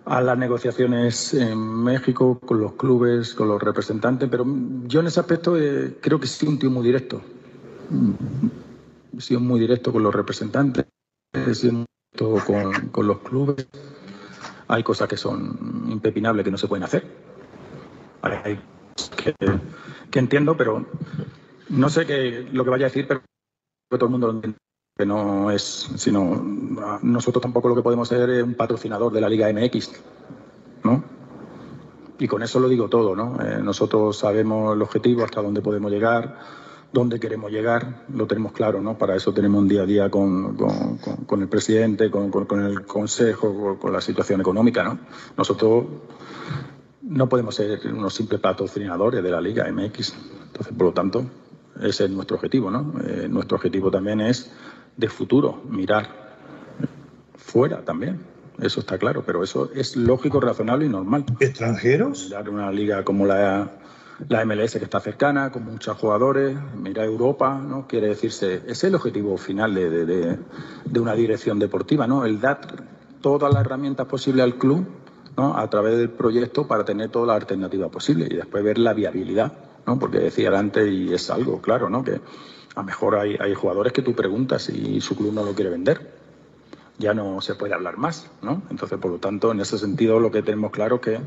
a 0.05 0.21
las 0.21 0.37
negociaciones 0.37 1.33
en 1.33 1.57
México 1.83 2.39
con 2.39 2.61
los 2.61 2.73
clubes, 2.73 3.33
con 3.33 3.47
los 3.47 3.61
representantes, 3.61 4.29
pero 4.29 4.45
yo 4.85 4.99
en 4.99 5.07
ese 5.07 5.19
aspecto 5.19 5.57
eh, 5.57 5.97
creo 5.99 6.19
que 6.19 6.27
sí 6.27 6.47
un 6.47 6.59
tío 6.59 6.69
muy 6.69 6.85
directo. 6.85 7.21
He 9.17 9.21
sido 9.21 9.39
muy 9.39 9.59
directo 9.59 9.91
con 9.91 10.03
los 10.03 10.13
representantes, 10.13 10.85
he 11.33 11.53
sido 11.55 11.73
muy 11.73 11.85
directo 12.13 12.45
con, 12.45 12.89
con 12.89 13.07
los 13.07 13.19
clubes. 13.19 13.67
Hay 14.67 14.83
cosas 14.83 15.07
que 15.09 15.17
son 15.17 15.87
impepinables 15.89 16.45
que 16.45 16.51
no 16.51 16.57
se 16.57 16.67
pueden 16.67 16.83
hacer. 16.83 17.20
Hay 18.21 18.59
que, 19.17 19.35
que 20.09 20.19
entiendo, 20.19 20.55
pero 20.55 20.85
no 21.69 21.89
sé 21.89 22.05
qué 22.05 22.47
lo 22.51 22.63
que 22.63 22.69
vaya 22.69 22.85
a 22.85 22.89
decir, 22.89 23.07
pero 23.07 23.21
todo 23.89 24.05
el 24.05 24.11
mundo 24.11 24.27
lo 24.27 24.33
entiende 24.33 24.57
que 24.97 25.05
no 25.05 25.49
es, 25.51 25.89
sino 25.95 26.43
nosotros 27.01 27.41
tampoco 27.41 27.69
lo 27.69 27.75
que 27.75 27.81
podemos 27.81 28.07
ser 28.07 28.29
es 28.29 28.43
un 28.43 28.55
patrocinador 28.55 29.11
de 29.11 29.21
la 29.21 29.29
Liga 29.29 29.51
MX, 29.51 29.91
¿no? 30.83 31.03
Y 32.19 32.27
con 32.27 32.43
eso 32.43 32.59
lo 32.59 32.69
digo 32.69 32.87
todo, 32.87 33.15
¿no? 33.15 33.41
Eh, 33.41 33.59
nosotros 33.63 34.17
sabemos 34.17 34.75
el 34.75 34.81
objetivo, 34.81 35.23
hasta 35.23 35.41
dónde 35.41 35.61
podemos 35.61 35.91
llegar, 35.91 36.37
dónde 36.93 37.19
queremos 37.19 37.51
llegar, 37.51 38.05
lo 38.13 38.27
tenemos 38.27 38.51
claro, 38.51 38.81
¿no? 38.81 38.97
Para 38.97 39.15
eso 39.15 39.33
tenemos 39.33 39.61
un 39.61 39.67
día 39.67 39.81
a 39.81 39.85
día 39.85 40.11
con, 40.11 40.55
con, 40.55 40.97
con 40.97 41.41
el 41.41 41.47
presidente, 41.47 42.11
con, 42.11 42.31
el 42.63 42.85
consejo, 42.85 43.79
con, 43.79 43.93
la 43.93 44.01
situación 44.01 44.41
económica, 44.41 44.83
¿no? 44.83 44.99
Nosotros 45.37 45.85
no 47.01 47.27
podemos 47.29 47.55
ser 47.55 47.79
unos 47.87 48.13
simples 48.13 48.39
patrocinadores 48.39 49.23
de 49.23 49.29
la 49.31 49.41
Liga 49.41 49.71
MX. 49.71 50.13
Entonces, 50.47 50.73
por 50.75 50.87
lo 50.87 50.93
tanto, 50.93 51.25
ese 51.81 52.05
es 52.05 52.11
nuestro 52.11 52.35
objetivo, 52.35 52.69
¿no? 52.69 52.93
Eh, 53.03 53.27
nuestro 53.29 53.57
objetivo 53.57 53.89
también 53.89 54.21
es 54.21 54.51
de 54.97 55.09
futuro, 55.09 55.61
mirar 55.69 56.07
fuera 57.35 57.83
también. 57.83 58.19
Eso 58.59 58.81
está 58.81 58.97
claro, 58.97 59.23
pero 59.25 59.43
eso 59.43 59.71
es 59.73 59.95
lógico, 59.95 60.39
razonable 60.39 60.85
y 60.85 60.89
normal. 60.89 61.25
¿Extranjeros? 61.39 62.25
Mirar 62.25 62.49
una 62.49 62.71
liga 62.71 63.03
como 63.03 63.25
la, 63.25 63.71
la 64.27 64.45
MLS 64.45 64.73
que 64.73 64.83
está 64.83 64.99
cercana, 64.99 65.51
con 65.51 65.65
muchos 65.65 65.97
jugadores, 65.97 66.55
mirar 66.75 67.05
Europa, 67.05 67.57
¿no? 67.57 67.87
Quiere 67.87 68.07
decirse, 68.07 68.61
es 68.67 68.83
el 68.83 68.93
objetivo 68.95 69.37
final 69.37 69.73
de, 69.73 69.89
de, 69.89 70.37
de, 70.85 70.99
una 70.99 71.13
dirección 71.13 71.57
deportiva, 71.57 72.05
¿no? 72.05 72.25
El 72.25 72.39
dar 72.39 72.59
todas 73.21 73.51
las 73.51 73.65
herramientas 73.65 74.07
posibles 74.07 74.43
al 74.43 74.55
club, 74.55 74.85
A 75.37 75.67
través 75.69 75.97
del 75.97 76.09
proyecto 76.09 76.67
para 76.67 76.83
tener 76.83 77.09
toda 77.09 77.27
la 77.27 77.35
alternativa 77.35 77.89
posible 77.89 78.27
y 78.29 78.35
después 78.35 78.63
ver 78.63 78.77
la 78.77 78.93
viabilidad, 78.93 79.53
¿no? 79.87 79.97
Porque 79.97 80.19
decía 80.19 80.57
antes, 80.57 80.91
y 80.91 81.13
es 81.13 81.29
algo 81.29 81.61
claro, 81.61 81.89
¿no? 81.89 82.03
Que 82.03 82.15
a 82.75 82.79
lo 82.79 82.83
mejor 82.83 83.15
hay, 83.15 83.37
hay 83.39 83.53
jugadores 83.53 83.93
que 83.93 84.01
tú 84.01 84.13
preguntas 84.13 84.69
y 84.69 85.01
su 85.01 85.15
club 85.15 85.33
no 85.33 85.43
lo 85.43 85.53
quiere 85.53 85.71
vender. 85.71 86.13
Ya 86.99 87.13
no 87.13 87.41
se 87.41 87.55
puede 87.55 87.73
hablar 87.73 87.97
más, 87.97 88.29
¿no? 88.41 88.61
Entonces, 88.69 88.99
por 88.99 89.11
lo 89.11 89.17
tanto, 89.17 89.51
en 89.51 89.61
ese 89.61 89.77
sentido, 89.77 90.19
lo 90.19 90.31
que 90.31 90.43
tenemos 90.43 90.71
claro 90.71 90.97
es 90.97 91.01
que 91.01 91.19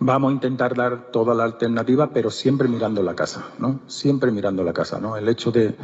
vamos 0.00 0.30
a 0.30 0.34
intentar 0.34 0.74
dar 0.74 1.10
toda 1.10 1.34
la 1.34 1.44
alternativa, 1.44 2.10
pero 2.12 2.30
siempre 2.30 2.68
mirando 2.68 3.02
la 3.02 3.14
casa, 3.14 3.46
¿no? 3.58 3.80
Siempre 3.86 4.30
mirando 4.32 4.64
la 4.64 4.72
casa, 4.72 5.00
¿no? 5.00 5.16
El 5.16 5.28
hecho 5.28 5.52
de, 5.52 5.74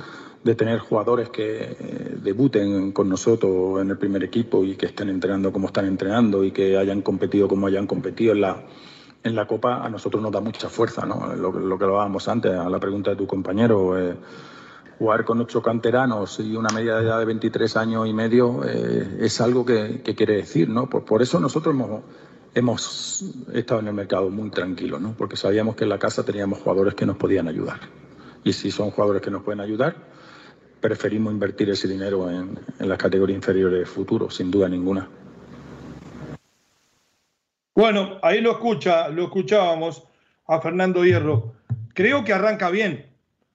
de 0.44 0.55
tener 0.55 0.79
jugadores 0.79 1.29
que 1.31 1.62
eh, 1.62 2.18
debuten 2.22 2.92
con 2.92 3.09
nosotros 3.09 3.81
en 3.81 3.90
el 3.90 3.99
primer 3.99 4.22
equipo 4.22 4.64
y 4.64 4.77
que 4.77 4.87
estén 4.87 5.09
entrenando 5.09 5.53
como 5.53 5.66
están 5.66 5.87
entrenando 5.87 6.44
y 6.44 6.53
que 6.53 6.77
hayan 6.77 7.03
competido 7.03 7.49
como 7.49 7.66
hayan 7.66 7.87
competido 7.87 8.33
en 8.33 8.40
la, 8.42 8.62
en 9.22 9.35
la 9.35 9.46
Copa, 9.46 9.85
a 9.85 9.90
nosotros 9.90 10.22
nos 10.22 10.33
da 10.33 10.40
mucha 10.40 10.68
fuerza, 10.68 11.05
¿no? 11.05 11.35
Lo, 11.35 11.51
lo 11.53 11.79
que 11.79 11.85
hablábamos 11.85 12.29
antes, 12.29 12.53
a 12.53 12.70
la 12.70 12.79
pregunta 12.79 13.11
de 13.11 13.16
tu 13.16 13.27
compañero. 13.27 13.99
Eh, 13.99 14.14
jugar 14.99 15.25
con 15.25 15.40
ocho 15.40 15.61
canteranos 15.61 16.40
y 16.40 16.57
una 16.57 16.70
media 16.75 16.96
de 16.96 17.05
edad 17.05 17.18
de 17.18 17.27
23 17.27 17.77
años 17.77 18.09
y 18.09 18.14
medio 18.14 18.62
eh, 18.64 19.18
es 19.20 19.40
algo 19.40 19.64
que, 19.66 20.01
que, 20.03 20.14
quiere 20.14 20.37
decir, 20.37 20.68
¿no? 20.68 20.88
Por, 20.88 21.05
por, 21.05 21.20
eso 21.20 21.38
nosotros 21.38 21.75
hemos, 21.75 22.03
hemos 22.55 23.25
estado 23.53 23.81
en 23.81 23.88
el 23.88 23.94
mercado 23.94 24.31
muy 24.31 24.49
tranquilos, 24.51 25.01
¿no? 25.01 25.14
Porque 25.16 25.37
sabíamos 25.37 25.77
que 25.77 25.85
en 25.85 25.90
la 25.90 25.99
casa 25.99 26.25
teníamos 26.25 26.61
jugadores 26.61 26.94
que 26.94 27.05
nos 27.05 27.16
podían 27.16 27.49
ayudar. 27.49 27.81
Y 28.42 28.53
si 28.53 28.70
son 28.70 28.90
jugadores 28.90 29.20
que 29.22 29.31
nos 29.31 29.42
pueden 29.42 29.61
ayudar, 29.61 29.96
preferimos 30.80 31.32
invertir 31.32 31.70
ese 31.70 31.88
dinero 31.88 32.30
en, 32.30 32.58
en 32.78 32.88
las 32.88 32.98
categorías 32.98 33.36
inferiores 33.36 33.80
de 33.80 33.86
futuro, 33.86 34.30
sin 34.30 34.50
duda 34.50 34.68
ninguna. 34.68 35.08
Bueno, 37.74 38.18
ahí 38.22 38.40
lo 38.40 38.52
escucha, 38.52 39.08
lo 39.08 39.24
escuchábamos 39.24 40.04
a 40.46 40.60
Fernando 40.60 41.04
Hierro. 41.04 41.54
Creo 41.92 42.24
que 42.24 42.32
arranca 42.32 42.70
bien, 42.70 43.06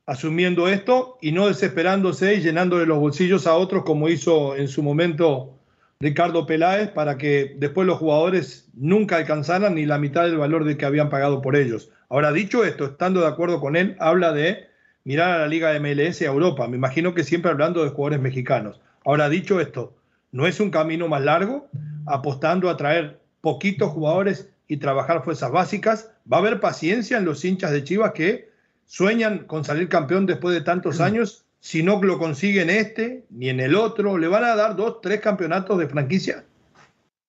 asumiendo 0.06 0.68
esto 0.68 1.18
y 1.22 1.32
no 1.32 1.48
desesperándose 1.48 2.36
y 2.36 2.42
llenándole 2.42 2.86
los 2.86 3.00
bolsillos 3.00 3.48
a 3.48 3.56
otros 3.56 3.84
como 3.84 4.10
hizo 4.10 4.56
en 4.56 4.68
su 4.68 4.84
momento 4.84 5.58
Ricardo 6.00 6.46
Peláez 6.46 6.90
para 6.90 7.18
que 7.18 7.56
después 7.58 7.88
los 7.88 8.00
jugadores 8.00 8.70
nunca 8.74 9.18
alcanzaran 9.18 9.76
ni 9.76 9.86
la 9.86 10.00
mitad 10.00 10.24
del 10.24 10.38
valor 10.38 10.66
de 10.66 10.76
que 10.76 10.86
habían 10.86 11.10
pagado 11.10 11.42
por 11.42 11.56
ellos. 11.56 11.92
Ahora, 12.10 12.32
dicho 12.32 12.66
esto, 12.66 12.86
estando 12.86 13.22
de 13.22 13.28
acuerdo 13.28 13.62
con 13.62 13.76
él, 13.76 13.96
habla 14.00 14.34
de 14.34 14.68
mirar 15.04 15.32
a 15.32 15.38
la 15.40 15.48
Liga 15.48 15.78
MLS 15.80 16.22
a 16.22 16.26
Europa. 16.26 16.68
Me 16.68 16.78
imagino 16.78 17.14
que 17.14 17.24
siempre 17.24 17.52
hablando 17.52 17.84
de 17.84 17.90
jugadores 17.90 18.22
mexicanos. 18.22 18.82
Ahora, 19.06 19.30
dicho 19.30 19.60
esto, 19.60 19.96
¿no 20.32 20.48
es 20.48 20.60
un 20.60 20.70
camino 20.70 21.08
más 21.08 21.24
largo 21.24 21.68
apostando 22.06 22.70
a 22.70 22.78
traer 22.78 23.20
poquitos 23.42 23.92
jugadores 23.92 24.50
y 24.68 24.78
trabajar 24.78 25.24
fuerzas 25.24 25.52
básicas 25.52 26.12
va 26.32 26.38
a 26.38 26.40
haber 26.40 26.60
paciencia 26.60 27.18
en 27.18 27.26
los 27.26 27.44
hinchas 27.44 27.72
de 27.72 27.84
Chivas 27.84 28.14
que 28.14 28.50
sueñan 28.86 29.46
con 29.46 29.66
salir 29.66 29.90
campeón 29.90 30.26
después 30.26 30.56
de 30.56 30.62
tantos 30.62 31.02
años. 31.02 31.46
Si 31.60 31.84
no 31.84 32.02
lo 32.02 32.18
consiguen 32.18 32.70
este 32.70 33.26
ni 33.30 33.50
en 33.50 33.60
el 33.60 33.76
otro, 33.76 34.18
le 34.18 34.28
van 34.28 34.44
a 34.44 34.56
dar 34.56 34.76
dos, 34.76 35.02
tres 35.02 35.20
campeonatos 35.22 35.78
de 35.78 35.88
franquicia. 35.88 36.46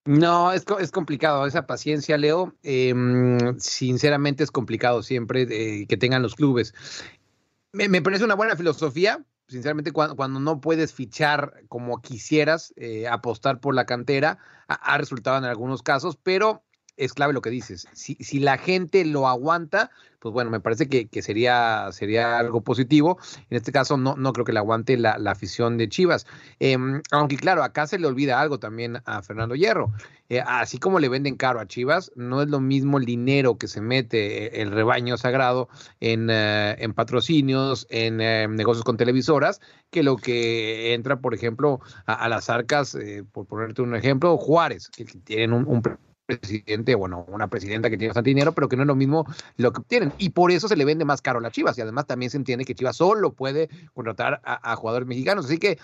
No, 0.05 0.53
es, 0.53 0.65
es 0.81 0.91
complicado 0.91 1.47
esa 1.47 1.67
paciencia, 1.67 2.19
Leo. 2.19 2.55
Em, 2.63 3.59
sinceramente 3.59 4.43
es 4.43 4.51
complicado 4.51 5.03
siempre 5.03 5.43
eh, 5.43 5.87
que 5.87 5.97
tengan 5.97 6.23
los 6.23 6.35
clubes. 6.35 6.75
Me, 7.73 8.03
parece 8.03 8.25
una 8.25 8.35
buena 8.35 8.55
filosofía, 8.55 9.25
sinceramente, 9.49 9.93
cuando, 9.93 10.15
cuando, 10.15 10.41
no 10.41 10.61
puedes 10.61 10.93
fichar 10.93 11.65
como 11.69 12.03
quisieras, 12.03 12.75
eh, 12.77 13.09
apostar 13.09 13.61
por 13.61 13.75
la 13.75 13.87
cantera, 13.87 14.39
ha, 14.69 14.99
resultado 14.99 15.39
en 15.39 15.45
algunos 15.45 15.83
casos, 15.83 16.19
pero 16.23 16.63
es 16.97 17.13
clave 17.13 17.33
lo 17.33 17.43
que 17.43 17.51
dices. 17.51 17.87
Si, 17.93 18.15
si 18.17 18.41
la 18.41 18.59
gente 18.59 19.05
lo 19.05 19.29
aguanta, 19.29 19.91
pues 20.23 20.33
bueno, 20.33 20.53
me 20.53 20.61
parece 20.61 20.89
que, 20.89 21.23
sería, 21.23 21.89
sería 21.91 22.39
algo 22.39 22.61
positivo. 22.61 23.19
En 23.51 23.57
este 23.57 23.73
caso, 23.73 23.97
no, 23.97 24.15
no 24.17 24.33
creo 24.33 24.45
que 24.45 24.53
le 24.53 24.61
aguante 24.61 24.97
la, 24.97 25.17
afición 25.27 25.79
de 25.79 25.89
Chivas. 25.89 26.27
Em, 26.61 27.03
aunque 27.11 27.37
claro, 27.37 27.65
acá 27.65 27.89
se 27.89 27.99
le 27.99 28.07
olvida 28.07 28.41
algo 28.41 28.61
también 28.61 28.99
a 29.05 29.23
Fernando 29.23 29.57
Hierro. 29.57 29.93
Eh, 30.29 30.41
así 30.47 30.79
como 30.79 31.01
le 31.01 31.09
venden 31.09 31.37
caro 31.37 31.59
a 31.59 31.67
Chivas, 31.67 32.13
no 32.15 32.41
es 32.41 32.49
lo 32.49 32.61
mismo 32.61 32.99
el 32.99 33.05
dinero 33.05 33.59
que 33.59 33.67
se 33.67 33.81
mete 33.81 34.45
eh, 34.45 34.63
el 34.63 34.71
rebaño 34.71 35.17
sagrado 35.17 35.69
en, 35.99 36.31
eh, 36.31 36.77
en 36.79 36.95
patrocinios, 36.95 37.89
en 37.91 38.19
negocios 38.55 38.85
con 38.85 38.97
televisoras, 38.97 39.61
que 39.91 40.05
lo 40.05 40.17
que 40.17 40.95
entra, 40.95 41.21
por 41.21 41.35
ejemplo, 41.35 41.81
a, 42.07 42.29
las 42.29 42.49
arcas, 42.49 42.97
por 43.33 43.47
ponerte 43.47 43.83
un 43.83 43.97
ejemplo, 43.97 44.37
Juárez, 44.39 44.89
que, 44.89 45.05
tienen 45.05 45.53
un, 45.53 45.67
un 45.67 45.83
presidente, 46.39 46.95
bueno, 46.95 47.25
una 47.29 47.49
presidenta 47.49 47.91
que 47.91 47.97
tiene 47.97 48.09
bastante 48.09 48.31
dinero, 48.31 48.53
pero 48.53 48.69
que 48.69 48.77
no 48.77 48.83
es 48.83 48.87
lo 48.87 48.95
mismo 48.95 49.27
lo 49.57 49.73
que 49.73 49.81
obtienen. 49.81 50.13
Y 50.19 50.31
por 50.31 50.51
eso 50.51 50.69
se 50.69 50.77
le 50.77 50.85
vende 50.85 51.05
más 51.05 51.23
caro 51.23 51.39
a 51.39 51.43
las 51.43 51.53
Chivas. 51.53 51.77
Y 51.79 51.81
además 51.81 52.07
también 52.07 52.31
se 52.31 52.37
entiende 52.37 52.65
que 52.65 52.75
Chivas 52.75 52.97
solo 52.97 53.33
puede 53.33 53.69
contratar 53.95 54.41
a, 54.45 54.77
jugadores 54.77 55.09
mexicanos. 55.09 55.47
Así 55.47 55.59
que, 55.59 55.79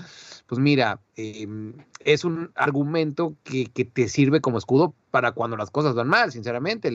pues 0.46 0.60
mira, 0.60 1.00
em, 1.16 1.74
es 2.00 2.24
un 2.24 2.50
argumento 2.54 3.34
que, 3.44 3.66
que, 3.66 3.84
te 3.84 4.08
sirve 4.08 4.40
como 4.40 4.58
escudo 4.58 4.94
para 5.10 5.32
cuando 5.32 5.56
las 5.56 5.70
cosas 5.70 5.94
van 5.94 6.08
mal, 6.08 6.32
sinceramente. 6.32 6.92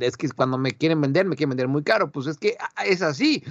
Es 0.00 0.16
que 0.16 0.28
cuando 0.30 0.58
me 0.58 0.72
quieren 0.72 1.00
vender, 1.00 1.26
me 1.26 1.36
quieren 1.36 1.50
vender 1.50 1.68
muy 1.68 1.82
caro. 1.82 2.10
Pues 2.10 2.26
es 2.26 2.38
que 2.38 2.56
es 2.84 3.02
así. 3.02 3.42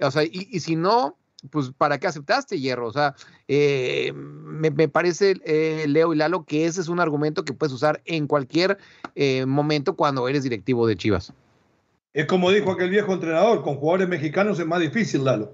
O 0.00 0.10
sea, 0.10 0.24
y 0.24 0.60
si 0.60 0.76
no, 0.76 1.16
pues 1.50 1.70
¿para 1.76 1.98
qué 1.98 2.06
aceptaste 2.06 2.60
hierro? 2.60 2.88
O 2.88 2.92
sea, 2.92 3.14
eh, 3.48 4.12
me, 4.14 4.70
parece, 4.88 5.36
eh, 5.44 5.84
Leo 5.88 6.12
y 6.12 6.16
Lalo, 6.16 6.44
que 6.44 6.66
ese 6.66 6.80
es 6.80 6.88
un 6.88 7.00
argumento 7.00 7.44
que 7.44 7.52
puedes 7.52 7.72
usar 7.72 8.02
en 8.04 8.26
cualquier 8.26 8.78
eh, 9.14 9.46
momento 9.46 9.96
cuando 9.96 10.28
eres 10.28 10.42
directivo 10.42 10.86
de 10.86 10.96
Chivas. 10.96 11.32
Es 12.12 12.26
como 12.26 12.50
dijo 12.50 12.70
aquel 12.70 12.90
viejo 12.90 13.12
entrenador, 13.12 13.62
con 13.62 13.76
jugadores 13.76 14.08
mexicanos 14.08 14.58
es 14.60 14.66
más 14.66 14.80
difícil, 14.80 15.24
Lalo. 15.24 15.52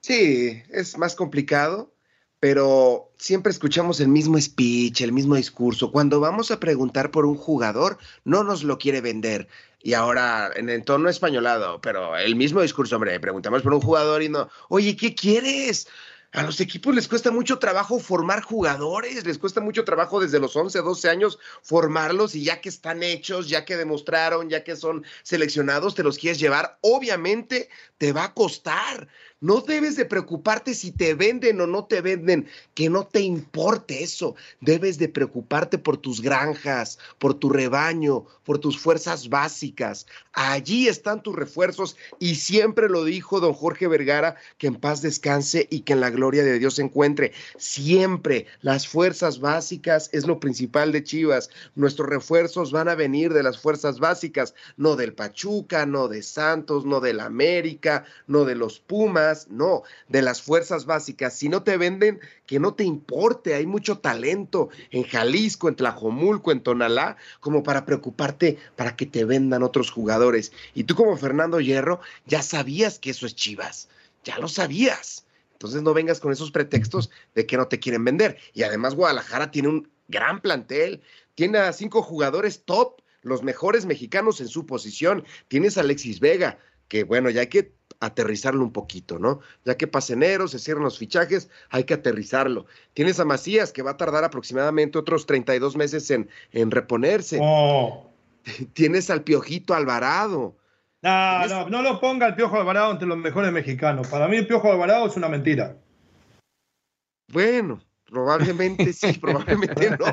Sí, 0.00 0.62
es 0.70 0.98
más 0.98 1.14
complicado, 1.14 1.92
pero 2.40 3.12
siempre 3.18 3.52
escuchamos 3.52 4.00
el 4.00 4.08
mismo 4.08 4.40
speech, 4.40 5.02
el 5.02 5.12
mismo 5.12 5.36
discurso. 5.36 5.92
Cuando 5.92 6.20
vamos 6.20 6.50
a 6.50 6.58
preguntar 6.58 7.10
por 7.10 7.26
un 7.26 7.36
jugador, 7.36 7.98
no 8.24 8.42
nos 8.42 8.64
lo 8.64 8.78
quiere 8.78 9.02
vender. 9.02 9.46
Y 9.82 9.94
ahora, 9.94 10.50
en 10.56 10.68
entorno 10.68 11.08
españolado, 11.08 11.80
pero 11.80 12.16
el 12.16 12.36
mismo 12.36 12.60
discurso, 12.60 12.96
hombre, 12.96 13.18
preguntamos 13.18 13.62
por 13.62 13.72
un 13.72 13.80
jugador 13.80 14.22
y 14.22 14.28
no, 14.28 14.50
oye, 14.68 14.94
¿qué 14.94 15.14
quieres? 15.14 15.88
A 16.32 16.44
los 16.44 16.60
equipos 16.60 16.94
les 16.94 17.08
cuesta 17.08 17.32
mucho 17.32 17.58
trabajo 17.58 17.98
formar 17.98 18.42
jugadores, 18.42 19.26
les 19.26 19.38
cuesta 19.38 19.60
mucho 19.60 19.84
trabajo 19.84 20.20
desde 20.20 20.38
los 20.38 20.54
11, 20.54 20.78
12 20.80 21.08
años 21.08 21.38
formarlos 21.62 22.36
y 22.36 22.44
ya 22.44 22.60
que 22.60 22.68
están 22.68 23.02
hechos, 23.02 23.48
ya 23.48 23.64
que 23.64 23.76
demostraron, 23.76 24.48
ya 24.48 24.62
que 24.62 24.76
son 24.76 25.04
seleccionados, 25.24 25.96
te 25.96 26.04
los 26.04 26.18
quieres 26.18 26.38
llevar. 26.38 26.78
Obviamente 26.82 27.68
te 27.98 28.12
va 28.12 28.24
a 28.24 28.34
costar. 28.34 29.08
No 29.42 29.62
debes 29.62 29.96
de 29.96 30.04
preocuparte 30.04 30.74
si 30.74 30.92
te 30.92 31.14
venden 31.14 31.62
o 31.62 31.66
no 31.66 31.86
te 31.86 32.02
venden, 32.02 32.46
que 32.74 32.90
no 32.90 33.06
te 33.06 33.20
importe 33.20 34.02
eso. 34.02 34.34
Debes 34.60 34.98
de 34.98 35.08
preocuparte 35.08 35.78
por 35.78 35.96
tus 35.96 36.20
granjas, 36.20 36.98
por 37.18 37.32
tu 37.32 37.48
rebaño, 37.48 38.26
por 38.44 38.58
tus 38.58 38.78
fuerzas 38.78 39.30
básicas. 39.30 40.06
Allí 40.34 40.88
están 40.88 41.22
tus 41.22 41.34
refuerzos 41.34 41.96
y 42.18 42.34
siempre 42.34 42.90
lo 42.90 43.02
dijo 43.02 43.40
don 43.40 43.54
Jorge 43.54 43.88
Vergara, 43.88 44.36
que 44.58 44.66
en 44.66 44.74
paz 44.74 45.00
descanse 45.00 45.66
y 45.70 45.80
que 45.80 45.94
en 45.94 46.00
la 46.00 46.10
gloria 46.10 46.44
de 46.44 46.58
Dios 46.58 46.74
se 46.74 46.82
encuentre. 46.82 47.32
Siempre 47.56 48.44
las 48.60 48.86
fuerzas 48.86 49.40
básicas 49.40 50.10
es 50.12 50.26
lo 50.26 50.38
principal 50.38 50.92
de 50.92 51.02
Chivas. 51.02 51.48
Nuestros 51.74 52.10
refuerzos 52.10 52.72
van 52.72 52.88
a 52.90 52.94
venir 52.94 53.32
de 53.32 53.42
las 53.42 53.58
fuerzas 53.58 54.00
básicas, 54.00 54.54
no 54.76 54.96
del 54.96 55.14
Pachuca, 55.14 55.86
no 55.86 56.08
de 56.08 56.22
Santos, 56.22 56.84
no 56.84 57.00
del 57.00 57.20
América, 57.20 58.04
no 58.26 58.44
de 58.44 58.54
los 58.54 58.80
Pumas 58.80 59.29
no, 59.48 59.82
de 60.08 60.22
las 60.22 60.42
fuerzas 60.42 60.86
básicas. 60.86 61.34
Si 61.34 61.48
no 61.48 61.62
te 61.62 61.76
venden, 61.76 62.20
que 62.46 62.60
no 62.60 62.74
te 62.74 62.84
importe, 62.84 63.54
hay 63.54 63.66
mucho 63.66 63.98
talento 63.98 64.68
en 64.90 65.04
Jalisco, 65.04 65.68
en 65.68 65.76
Tlajomulco, 65.76 66.52
en 66.52 66.62
Tonalá, 66.62 67.16
como 67.40 67.62
para 67.62 67.84
preocuparte 67.84 68.58
para 68.76 68.96
que 68.96 69.06
te 69.06 69.24
vendan 69.24 69.62
otros 69.62 69.90
jugadores. 69.90 70.52
Y 70.74 70.84
tú 70.84 70.94
como 70.94 71.16
Fernando 71.16 71.60
Hierro 71.60 72.00
ya 72.26 72.42
sabías 72.42 72.98
que 72.98 73.10
eso 73.10 73.26
es 73.26 73.34
Chivas, 73.34 73.88
ya 74.24 74.38
lo 74.38 74.48
sabías. 74.48 75.24
Entonces 75.52 75.82
no 75.82 75.92
vengas 75.92 76.20
con 76.20 76.32
esos 76.32 76.50
pretextos 76.50 77.10
de 77.34 77.44
que 77.44 77.56
no 77.56 77.68
te 77.68 77.78
quieren 77.78 78.04
vender. 78.04 78.38
Y 78.54 78.62
además 78.62 78.94
Guadalajara 78.94 79.50
tiene 79.50 79.68
un 79.68 79.90
gran 80.08 80.40
plantel, 80.40 81.02
tiene 81.34 81.58
a 81.58 81.72
cinco 81.72 82.02
jugadores 82.02 82.64
top, 82.64 83.00
los 83.22 83.42
mejores 83.42 83.86
mexicanos 83.86 84.40
en 84.40 84.48
su 84.48 84.66
posición. 84.66 85.24
Tienes 85.48 85.76
a 85.76 85.82
Alexis 85.82 86.20
Vega, 86.20 86.58
que 86.88 87.04
bueno, 87.04 87.30
ya 87.30 87.42
hay 87.42 87.48
que 87.48 87.74
aterrizarlo 88.00 88.62
un 88.64 88.72
poquito, 88.72 89.18
¿no? 89.18 89.40
Ya 89.64 89.76
que 89.76 89.86
pasa 89.86 90.14
enero, 90.14 90.48
se 90.48 90.58
cierran 90.58 90.84
los 90.84 90.98
fichajes, 90.98 91.50
hay 91.68 91.84
que 91.84 91.94
aterrizarlo. 91.94 92.66
Tienes 92.94 93.20
a 93.20 93.24
Macías, 93.24 93.72
que 93.72 93.82
va 93.82 93.92
a 93.92 93.96
tardar 93.96 94.24
aproximadamente 94.24 94.98
otros 94.98 95.26
32 95.26 95.76
meses 95.76 96.10
en, 96.10 96.28
en 96.52 96.70
reponerse. 96.70 97.38
Oh. 97.40 98.10
Tienes 98.72 99.10
al 99.10 99.22
Piojito 99.22 99.74
Alvarado. 99.74 100.56
No, 101.02 101.46
no, 101.46 101.68
no 101.70 101.82
lo 101.82 102.00
ponga 102.00 102.26
el 102.26 102.34
Piojo 102.34 102.58
Alvarado 102.58 102.92
entre 102.92 103.08
los 103.08 103.16
mejores 103.16 103.52
mexicanos. 103.52 104.08
Para 104.08 104.28
mí 104.28 104.36
el 104.36 104.46
Piojo 104.46 104.70
Alvarado 104.70 105.06
es 105.06 105.16
una 105.16 105.28
mentira. 105.28 105.76
Bueno, 107.28 107.80
probablemente 108.06 108.92
sí, 108.92 109.12
probablemente 109.20 109.90
no. 109.90 109.96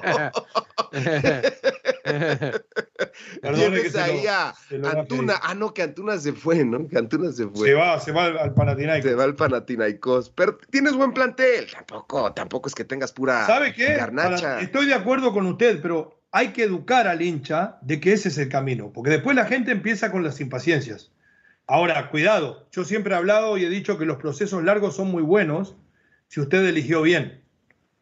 Tienes 3.41 3.95
ahí 3.95 4.25
a 4.27 4.53
Antuna. 4.91 5.35
Ah, 5.41 5.53
no, 5.53 5.73
que 5.73 5.83
Antuna 5.83 6.17
se 6.17 6.33
fue, 6.33 6.63
¿no? 6.63 6.87
Que 6.87 6.97
Antuna 6.97 7.31
se 7.31 7.47
fue. 7.47 7.69
Se 7.69 7.73
va, 7.73 7.99
se 7.99 8.11
va 8.11 8.25
al 8.25 8.53
Panathinaikos. 8.53 9.09
Se 9.09 9.15
va 9.15 9.23
al 9.23 9.35
Panathinaikos. 9.35 10.29
Pero 10.31 10.57
tienes 10.69 10.93
buen 10.93 11.13
plantel. 11.13 11.67
Tampoco, 11.71 12.33
tampoco 12.33 12.69
es 12.69 12.75
que 12.75 12.83
tengas 12.83 13.11
pura 13.11 13.45
¿Sabe 13.45 13.73
qué? 13.73 13.97
estoy 14.61 14.85
de 14.85 14.93
acuerdo 14.93 15.33
con 15.33 15.45
usted, 15.47 15.81
pero 15.81 16.21
hay 16.31 16.49
que 16.49 16.63
educar 16.63 17.07
al 17.07 17.21
hincha 17.21 17.77
de 17.81 17.99
que 17.99 18.13
ese 18.13 18.29
es 18.29 18.37
el 18.37 18.49
camino. 18.49 18.91
Porque 18.93 19.11
después 19.11 19.35
la 19.35 19.45
gente 19.45 19.71
empieza 19.71 20.11
con 20.11 20.23
las 20.23 20.39
impaciencias. 20.39 21.11
Ahora, 21.65 22.09
cuidado. 22.09 22.67
Yo 22.71 22.85
siempre 22.85 23.13
he 23.13 23.17
hablado 23.17 23.57
y 23.57 23.65
he 23.65 23.69
dicho 23.69 23.97
que 23.97 24.05
los 24.05 24.17
procesos 24.17 24.63
largos 24.63 24.95
son 24.95 25.11
muy 25.11 25.23
buenos 25.23 25.75
si 26.27 26.39
usted 26.39 26.65
eligió 26.65 27.01
bien. 27.01 27.43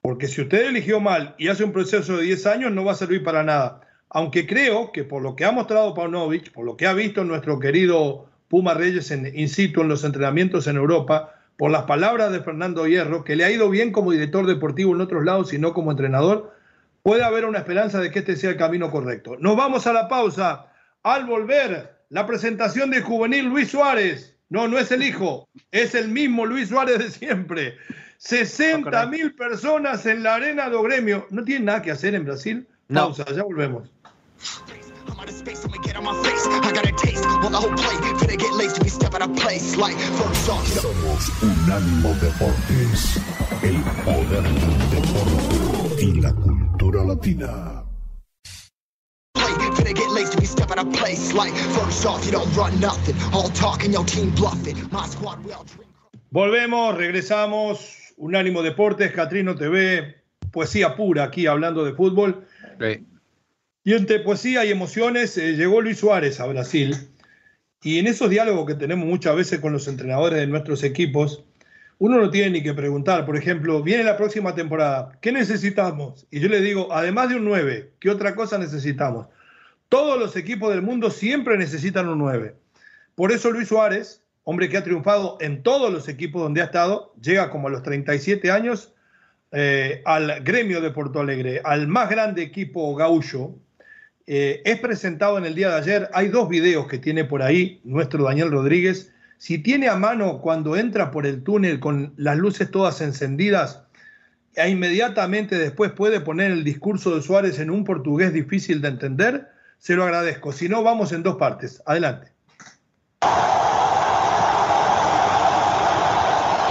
Porque 0.02 0.28
si 0.28 0.42
usted 0.42 0.68
eligió 0.68 1.00
mal 1.00 1.34
y 1.40 1.48
hace 1.48 1.64
un 1.64 1.72
proceso 1.72 2.18
de 2.18 2.24
10 2.24 2.46
años, 2.46 2.72
no 2.72 2.86
va 2.86 2.92
a 2.92 2.96
servir 2.96 3.24
para 3.24 3.44
nada 3.44 3.85
aunque 4.16 4.48
creo 4.48 4.94
que 4.94 5.04
por 5.04 5.22
lo 5.22 5.36
que 5.36 5.44
ha 5.44 5.52
mostrado 5.52 5.94
Paunovic, 5.94 6.54
por 6.54 6.66
lo 6.66 6.78
que 6.78 6.88
ha 6.88 6.94
visto 6.94 7.26
nuestro 7.26 7.60
querido 7.60 8.30
Puma 8.48 8.74
Reyes 8.74 9.12
en 9.12 9.30
in 9.38 9.50
situ 9.50 9.82
en 9.82 9.90
los 9.90 10.06
entrenamientos 10.06 10.68
en 10.68 10.78
Europa, 10.78 11.36
por 11.58 11.70
las 11.70 11.84
palabras 11.84 12.32
de 12.32 12.40
Fernando 12.40 12.88
Hierro, 12.88 13.26
que 13.26 13.36
le 13.36 13.44
ha 13.44 13.52
ido 13.52 13.70
bien 13.70 13.92
como 13.92 14.14
director 14.14 14.46
deportivo 14.46 14.96
en 14.96 15.02
otros 15.02 15.26
lados 15.26 15.52
y 15.52 15.60
no 15.60 15.74
como 15.74 15.92
entrenador, 15.92 16.54
puede 17.04 17.26
haber 17.26 17.44
una 17.44 17.58
esperanza 17.58 18.00
de 18.00 18.10
que 18.10 18.20
este 18.20 18.38
sea 18.38 18.52
el 18.52 18.56
camino 18.56 18.90
correcto. 18.90 19.36
Nos 19.42 19.58
vamos 19.58 19.86
a 19.86 19.92
la 19.92 20.08
pausa. 20.08 20.68
Al 21.04 21.26
volver, 21.26 21.98
la 22.08 22.26
presentación 22.26 22.92
del 22.92 23.04
juvenil 23.04 23.48
Luis 23.48 23.72
Suárez. 23.72 24.38
No, 24.48 24.70
no 24.70 24.78
es 24.78 24.94
el 24.94 25.04
hijo, 25.04 25.50
es 25.72 25.94
el 25.94 26.08
mismo 26.08 26.46
Luis 26.46 26.70
Suárez 26.70 27.00
de 27.00 27.10
siempre. 27.10 27.76
60 28.20 29.08
mil 29.08 29.36
personas 29.36 30.06
en 30.06 30.24
la 30.24 30.36
arena 30.36 30.70
de 30.70 30.82
Gremio. 30.82 31.28
¿No 31.32 31.44
tienen 31.44 31.66
nada 31.66 31.82
que 31.82 31.92
hacer 31.92 32.16
en 32.16 32.24
Brasil? 32.24 32.66
Pausa, 32.88 33.26
ya 33.36 33.44
volvemos. 33.44 33.95
I'm 35.08 35.20
out 35.20 35.30
of 35.30 35.36
space, 35.36 35.64
I'ma 35.64 35.78
get 35.78 35.96
on 35.96 36.04
my 36.04 36.14
face. 36.24 36.46
I 36.48 36.72
got 36.72 36.88
a 36.88 36.92
taste, 36.92 37.24
while 37.24 37.50
the 37.50 37.58
whole 37.58 37.74
play 37.76 37.96
finna 38.20 38.38
get 38.38 38.54
laced 38.54 38.76
to 38.78 38.84
be 38.84 38.90
stepping 38.90 39.22
out 39.22 39.30
of 39.30 39.36
place. 39.38 39.76
Like, 39.78 39.98
first 39.98 40.50
off, 40.50 40.68
you 40.70 40.76
know. 40.76 40.82
Somos 40.82 41.30
Unánimo 41.42 42.14
Deportes, 42.20 43.18
el 43.64 43.82
poder 44.04 44.44
del 44.44 44.90
deporte 44.90 46.04
y 46.04 46.22
la 46.22 46.34
cultura 46.34 47.04
latina. 47.06 47.84
Finna 49.36 49.94
get 49.94 50.10
laced 50.12 50.34
to 50.34 50.40
be 50.40 50.46
stepping 50.46 50.80
out 50.80 50.88
of 50.88 50.94
place. 50.94 51.34
Like, 51.34 51.54
first 51.54 52.06
off, 52.06 52.26
you 52.26 52.32
don't 52.32 52.52
run 52.56 52.80
nothing. 52.80 53.16
All 53.34 53.50
talking, 53.50 53.92
your 53.92 54.06
team 54.06 54.32
bluffing. 54.32 54.90
My 54.92 55.08
squad, 55.08 55.44
we 55.46 55.54
all 55.54 55.64
drink. 55.66 55.90
Volvemos, 56.32 56.96
regresamos. 56.96 58.14
Unánimo 58.18 58.62
Deportes, 58.62 59.12
Catrino 59.12 59.56
TV, 59.56 60.16
poesía 60.52 60.96
pura 60.96 61.26
aquí 61.26 61.48
hablando 61.48 61.84
de 61.84 61.94
fútbol. 61.94 62.48
Sí. 62.80 63.06
Y 63.88 63.94
entre 63.94 64.20
poesía 64.20 64.66
y 64.66 64.72
emociones 64.72 65.38
eh, 65.38 65.54
llegó 65.54 65.80
Luis 65.80 66.00
Suárez 66.00 66.40
a 66.40 66.48
Brasil. 66.48 66.96
Y 67.84 68.00
en 68.00 68.08
esos 68.08 68.32
diálogos 68.32 68.66
que 68.66 68.74
tenemos 68.74 69.06
muchas 69.08 69.36
veces 69.36 69.60
con 69.60 69.74
los 69.74 69.88
entrenadores 69.88 70.40
de 70.40 70.48
nuestros 70.48 70.84
equipos, 70.84 71.46
uno 72.00 72.18
no 72.18 72.32
tiene 72.32 72.50
ni 72.50 72.64
que 72.64 72.74
preguntar. 72.74 73.28
Por 73.28 73.38
ejemplo, 73.38 73.84
viene 73.84 74.04
la 74.04 74.18
próxima 74.18 74.56
temporada, 74.56 75.12
¿qué 75.22 75.32
necesitamos? 75.32 76.26
Y 76.32 76.40
yo 76.40 76.50
le 76.50 76.62
digo, 76.62 76.92
además 76.92 77.30
de 77.30 77.36
un 77.36 77.46
9, 77.46 77.92
¿qué 78.00 78.10
otra 78.10 78.34
cosa 78.34 78.58
necesitamos? 78.58 79.28
Todos 79.88 80.18
los 80.18 80.36
equipos 80.36 80.72
del 80.72 80.82
mundo 80.82 81.12
siempre 81.12 81.56
necesitan 81.56 82.10
un 82.10 82.18
9. 82.18 82.56
Por 83.14 83.32
eso 83.32 83.52
Luis 83.52 83.68
Suárez, 83.68 84.24
hombre 84.46 84.68
que 84.68 84.78
ha 84.78 84.84
triunfado 84.84 85.38
en 85.42 85.62
todos 85.62 85.94
los 85.94 86.10
equipos 86.10 86.42
donde 86.42 86.62
ha 86.62 86.66
estado, 86.66 87.14
llega 87.22 87.52
como 87.52 87.68
a 87.68 87.72
los 87.72 87.84
37 87.84 88.50
años 88.50 88.96
eh, 89.52 90.02
al 90.06 90.44
gremio 90.44 90.82
de 90.82 90.90
Porto 90.90 91.20
Alegre, 91.20 91.62
al 91.64 91.88
más 91.88 92.10
grande 92.10 92.42
equipo 92.42 92.96
gaullo, 92.96 93.54
eh, 94.28 94.62
es 94.66 94.80
presentado 94.80 95.38
en 95.38 95.46
el 95.46 95.56
día 95.56 95.70
de 95.70 95.76
ayer. 95.76 96.10
Hay 96.14 96.30
dos 96.30 96.50
videos 96.50 96.88
que 96.88 96.98
tiene 96.98 97.26
por 97.26 97.42
ahí 97.42 97.80
nuestro 97.84 98.24
Daniel 98.24 98.52
Rodríguez. 98.52 99.14
Si 99.38 99.60
tiene 99.60 99.88
a 99.88 99.96
mano 99.96 100.40
cuando 100.42 100.76
entra 100.76 101.12
por 101.12 101.26
el 101.26 101.44
túnel 101.44 101.80
con 101.80 102.14
las 102.18 102.38
luces 102.38 102.72
todas 102.72 103.02
encendidas, 103.02 103.84
e 104.56 104.70
inmediatamente 104.70 105.58
después 105.58 105.92
puede 105.92 106.22
poner 106.22 106.52
el 106.52 106.64
discurso 106.64 107.16
de 107.16 107.22
Suárez 107.22 107.60
en 107.60 107.70
un 107.70 107.84
portugués 107.84 108.32
difícil 108.34 108.82
de 108.82 108.88
entender, 108.88 109.50
se 109.78 109.96
lo 109.96 110.04
agradezco. 110.04 110.52
Si 110.54 110.70
no, 110.70 110.82
vamos 110.82 111.12
en 111.12 111.24
dos 111.24 111.36
partes. 111.36 111.84
Adelante. 111.86 112.32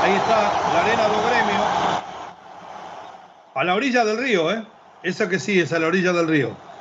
Ahí 0.02 0.12
está 0.12 0.52
la 0.72 0.80
arena 0.82 1.08
do 1.08 1.22
gremio. 1.28 1.64
A 3.54 3.64
la 3.64 3.74
orilla 3.74 4.04
del 4.04 4.18
río, 4.18 4.50
¿eh? 4.50 4.66
Eso 5.02 5.28
que 5.28 5.38
sí, 5.38 5.60
es 5.60 5.72
a 5.72 5.78
la 5.78 5.86
orilla 5.86 6.12
del 6.12 6.26
río. 6.26 6.73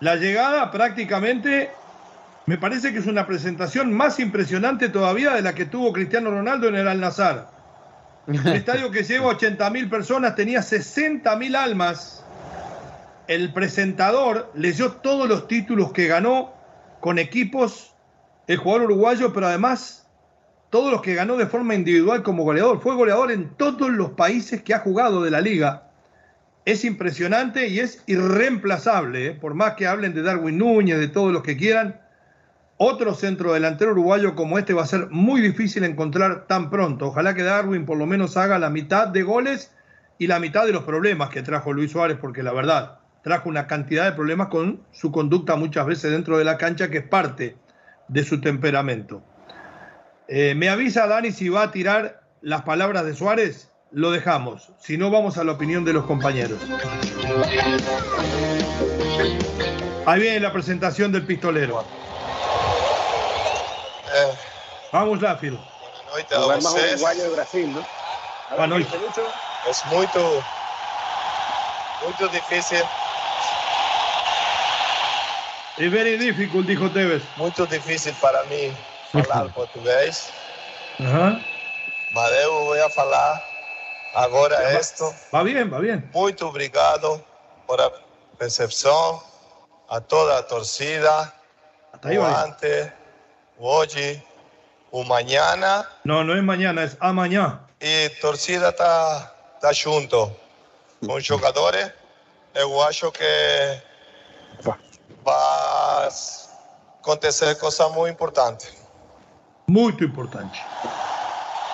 La 0.00 0.16
llegada 0.16 0.70
prácticamente 0.70 1.70
me 2.46 2.56
parece 2.56 2.90
que 2.90 3.00
es 3.00 3.06
una 3.06 3.26
presentación 3.26 3.92
más 3.92 4.18
impresionante 4.18 4.88
todavía 4.88 5.34
de 5.34 5.42
la 5.42 5.54
que 5.54 5.66
tuvo 5.66 5.92
Cristiano 5.92 6.30
Ronaldo 6.30 6.68
en 6.68 6.76
el 6.76 6.88
Al-Nazar. 6.88 7.48
El 8.26 8.46
estadio 8.54 8.90
que 8.90 9.02
lleva 9.02 9.26
80 9.26 9.68
mil 9.68 9.90
personas 9.90 10.34
tenía 10.34 10.62
60 10.62 11.36
mil 11.36 11.54
almas. 11.54 12.24
El 13.28 13.52
presentador 13.52 14.50
leyó 14.54 14.92
todos 14.92 15.28
los 15.28 15.46
títulos 15.46 15.92
que 15.92 16.06
ganó 16.06 16.54
con 17.00 17.18
equipos, 17.18 17.92
el 18.46 18.56
jugador 18.56 18.86
uruguayo, 18.86 19.34
pero 19.34 19.48
además 19.48 20.08
todos 20.70 20.90
los 20.90 21.02
que 21.02 21.14
ganó 21.14 21.36
de 21.36 21.46
forma 21.46 21.74
individual 21.74 22.22
como 22.22 22.44
goleador. 22.44 22.80
Fue 22.80 22.94
goleador 22.94 23.32
en 23.32 23.50
todos 23.50 23.90
los 23.90 24.12
países 24.12 24.62
que 24.62 24.72
ha 24.72 24.78
jugado 24.78 25.22
de 25.22 25.30
la 25.30 25.42
liga 25.42 25.89
es 26.64 26.84
impresionante 26.84 27.68
y 27.68 27.80
es 27.80 28.02
irreemplazable, 28.06 29.26
¿eh? 29.26 29.32
por 29.32 29.54
más 29.54 29.74
que 29.74 29.86
hablen 29.86 30.14
de 30.14 30.22
Darwin 30.22 30.58
Núñez, 30.58 30.98
de 30.98 31.08
todos 31.08 31.32
los 31.32 31.42
que 31.42 31.56
quieran. 31.56 32.00
Otro 32.76 33.14
centro 33.14 33.52
delantero 33.52 33.92
uruguayo 33.92 34.34
como 34.34 34.58
este 34.58 34.72
va 34.72 34.82
a 34.82 34.86
ser 34.86 35.08
muy 35.10 35.40
difícil 35.40 35.84
encontrar 35.84 36.46
tan 36.46 36.70
pronto. 36.70 37.08
Ojalá 37.08 37.34
que 37.34 37.42
Darwin 37.42 37.84
por 37.84 37.98
lo 37.98 38.06
menos 38.06 38.36
haga 38.36 38.58
la 38.58 38.70
mitad 38.70 39.08
de 39.08 39.22
goles 39.22 39.72
y 40.18 40.26
la 40.26 40.38
mitad 40.38 40.66
de 40.66 40.72
los 40.72 40.84
problemas 40.84 41.30
que 41.30 41.42
trajo 41.42 41.72
Luis 41.72 41.92
Suárez, 41.92 42.18
porque 42.20 42.42
la 42.42 42.52
verdad, 42.52 42.98
trajo 43.22 43.48
una 43.48 43.66
cantidad 43.66 44.04
de 44.04 44.12
problemas 44.12 44.48
con 44.48 44.82
su 44.92 45.12
conducta 45.12 45.56
muchas 45.56 45.86
veces 45.86 46.10
dentro 46.10 46.38
de 46.38 46.44
la 46.44 46.58
cancha, 46.58 46.90
que 46.90 46.98
es 46.98 47.06
parte 47.06 47.56
de 48.08 48.24
su 48.24 48.40
temperamento. 48.40 49.22
Eh, 50.28 50.54
me 50.54 50.68
avisa 50.68 51.06
Dani 51.06 51.32
si 51.32 51.48
va 51.48 51.64
a 51.64 51.70
tirar 51.70 52.22
las 52.40 52.62
palabras 52.62 53.04
de 53.04 53.14
Suárez 53.14 53.69
lo 53.92 54.10
dejamos. 54.10 54.68
Si 54.80 54.96
no, 54.96 55.10
vamos 55.10 55.36
a 55.38 55.44
la 55.44 55.52
opinión 55.52 55.84
de 55.84 55.92
los 55.92 56.04
compañeros. 56.06 56.58
Ahí 60.06 60.20
viene 60.20 60.40
la 60.40 60.52
presentación 60.52 61.12
del 61.12 61.26
pistolero. 61.26 61.84
Eh, 64.12 64.32
Vamos, 64.92 65.20
noite 65.20 66.34
a 66.34 66.38
vocês. 66.74 66.94
uruguayo 66.94 67.22
de 67.22 67.30
Brasil, 67.36 67.68
¿no? 67.68 67.80
É 68.50 68.66
muito, 69.94 70.42
muito 72.02 72.28
difícil, 72.30 72.82
Es 75.78 75.90
very 75.90 76.18
difficult, 76.18 76.66
dijo 76.66 76.90
Tevez. 76.90 77.22
muito 77.36 77.64
difícil 77.66 78.12
para 78.20 78.42
mim 78.44 78.74
falar 79.12 79.48
português, 79.52 80.30
Ajá. 80.98 81.40
mas 82.12 82.32
eu 82.42 82.52
vou 82.66 82.90
falar 82.90 83.40
agora 84.14 84.78
isto. 84.78 85.14
Va 85.32 85.42
bien, 85.42 85.70
va 85.70 85.78
bien. 85.78 86.08
Muito 86.12 86.48
obrigado 86.48 87.24
por 87.66 87.80
a 87.80 87.90
recepção, 88.38 89.22
a 89.88 90.00
toda 90.00 90.38
a 90.38 90.42
torcida, 90.42 91.32
Hasta 91.92 92.08
ahí 92.08 92.18
o 92.18 92.24
antes, 92.24 92.90
o 93.58 93.68
hoje, 93.68 94.22
o 94.90 95.04
manhã, 95.04 95.56
No, 96.04 96.24
no 96.24 96.34
es 96.34 96.42
mañana, 96.42 96.84
es 96.84 96.96
a 97.00 97.12
mañana. 97.12 97.66
e 97.80 98.10
torcida 98.20 98.72
tá, 98.72 99.32
tá 99.60 99.72
junto 99.72 100.30
com 101.06 101.14
os 101.14 101.24
jogadores. 101.24 101.90
Eu 102.54 102.82
acho 102.82 103.10
que 103.12 103.82
vai 105.22 106.08
acontecer 107.00 107.56
coisa 107.58 107.88
muito 107.88 108.12
importante. 108.12 108.68
Muy 109.66 109.92
importante. 110.00 110.60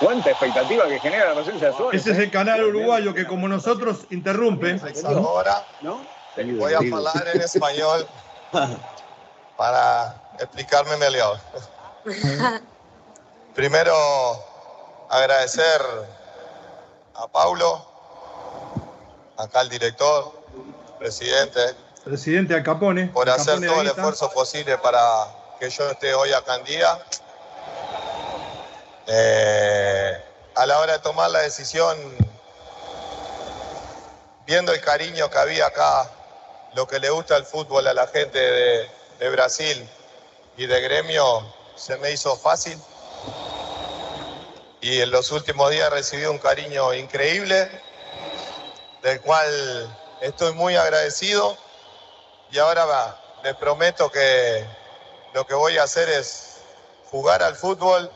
¿Cuánta 0.01 0.30
expectativa 0.30 0.86
que 0.86 1.01
genera 1.01 1.28
la 1.30 1.34
presencia 1.34 1.70
de 1.70 1.76
Suárez? 1.76 2.01
Ese 2.01 2.12
es 2.12 2.18
el 2.18 2.30
canal 2.30 2.64
uruguayo 2.64 3.14
que 3.14 3.26
como 3.26 3.49
nosotros 3.49 4.07
interrumpe. 4.11 4.78
Agora 5.05 5.64
¿no? 5.80 6.05
voy 6.59 6.74
a 6.74 6.80
falar 6.90 7.28
em 7.34 7.40
espanhol 7.40 8.07
para 9.57 10.22
explicarme 10.38 10.97
melhor. 10.99 11.38
Primeiro, 13.55 13.94
agradecer 15.09 15.80
a 17.14 17.26
Paulo, 17.28 17.82
acá 19.38 19.61
al 19.61 19.70
director, 19.70 20.42
presidente, 20.99 21.74
Presidente 22.05 22.55
Al 22.55 22.62
Capone. 22.62 23.09
por 23.09 23.28
hacer 23.28 23.55
Capone 23.55 23.66
todo 23.66 23.80
el 23.80 23.86
esfuerzo 23.88 24.30
posible 24.30 24.78
para 24.78 25.01
que 25.59 25.70
yo 25.70 25.90
esté 25.90 26.14
hoy 26.14 26.32
acá 26.32 26.57
en 26.57 26.64
día. 26.64 26.99
Eh, 29.09 30.20
a 30.57 30.66
la 30.66 30.78
hora 30.80 30.94
de 30.94 30.98
tomar 30.98 31.30
la 31.30 31.40
decisión, 31.40 31.96
viendo 34.46 34.72
el 34.72 34.80
cariño 34.80 35.30
que 35.30 35.38
había 35.38 35.66
acá, 35.66 36.11
lo 36.74 36.86
que 36.88 36.98
le 36.98 37.11
gusta 37.11 37.36
el 37.36 37.44
fútbol 37.44 37.86
a 37.86 37.94
la 37.94 38.07
gente 38.09 38.38
de, 38.38 38.90
de 39.18 39.30
Brasil 39.30 39.88
y 40.57 40.66
de 40.66 40.80
gremio, 40.80 41.54
se 41.76 41.96
me 41.98 42.11
hizo 42.11 42.36
fácil. 42.36 42.80
Y 44.80 45.00
en 45.00 45.11
los 45.11 45.30
últimos 45.30 45.70
días 45.70 45.90
recibí 45.90 46.24
un 46.24 46.38
cariño 46.38 46.92
increíble, 46.94 47.70
del 49.02 49.20
cual 49.20 49.96
estoy 50.20 50.52
muy 50.54 50.76
agradecido. 50.76 51.57
Y 52.50 52.59
ahora 52.59 52.84
va, 52.84 53.20
les 53.44 53.54
prometo 53.54 54.11
que 54.11 54.64
lo 55.34 55.46
que 55.46 55.54
voy 55.54 55.78
a 55.78 55.84
hacer 55.84 56.09
es 56.09 56.59
jugar 57.11 57.42
al 57.42 57.57
fútbol, 57.57 58.11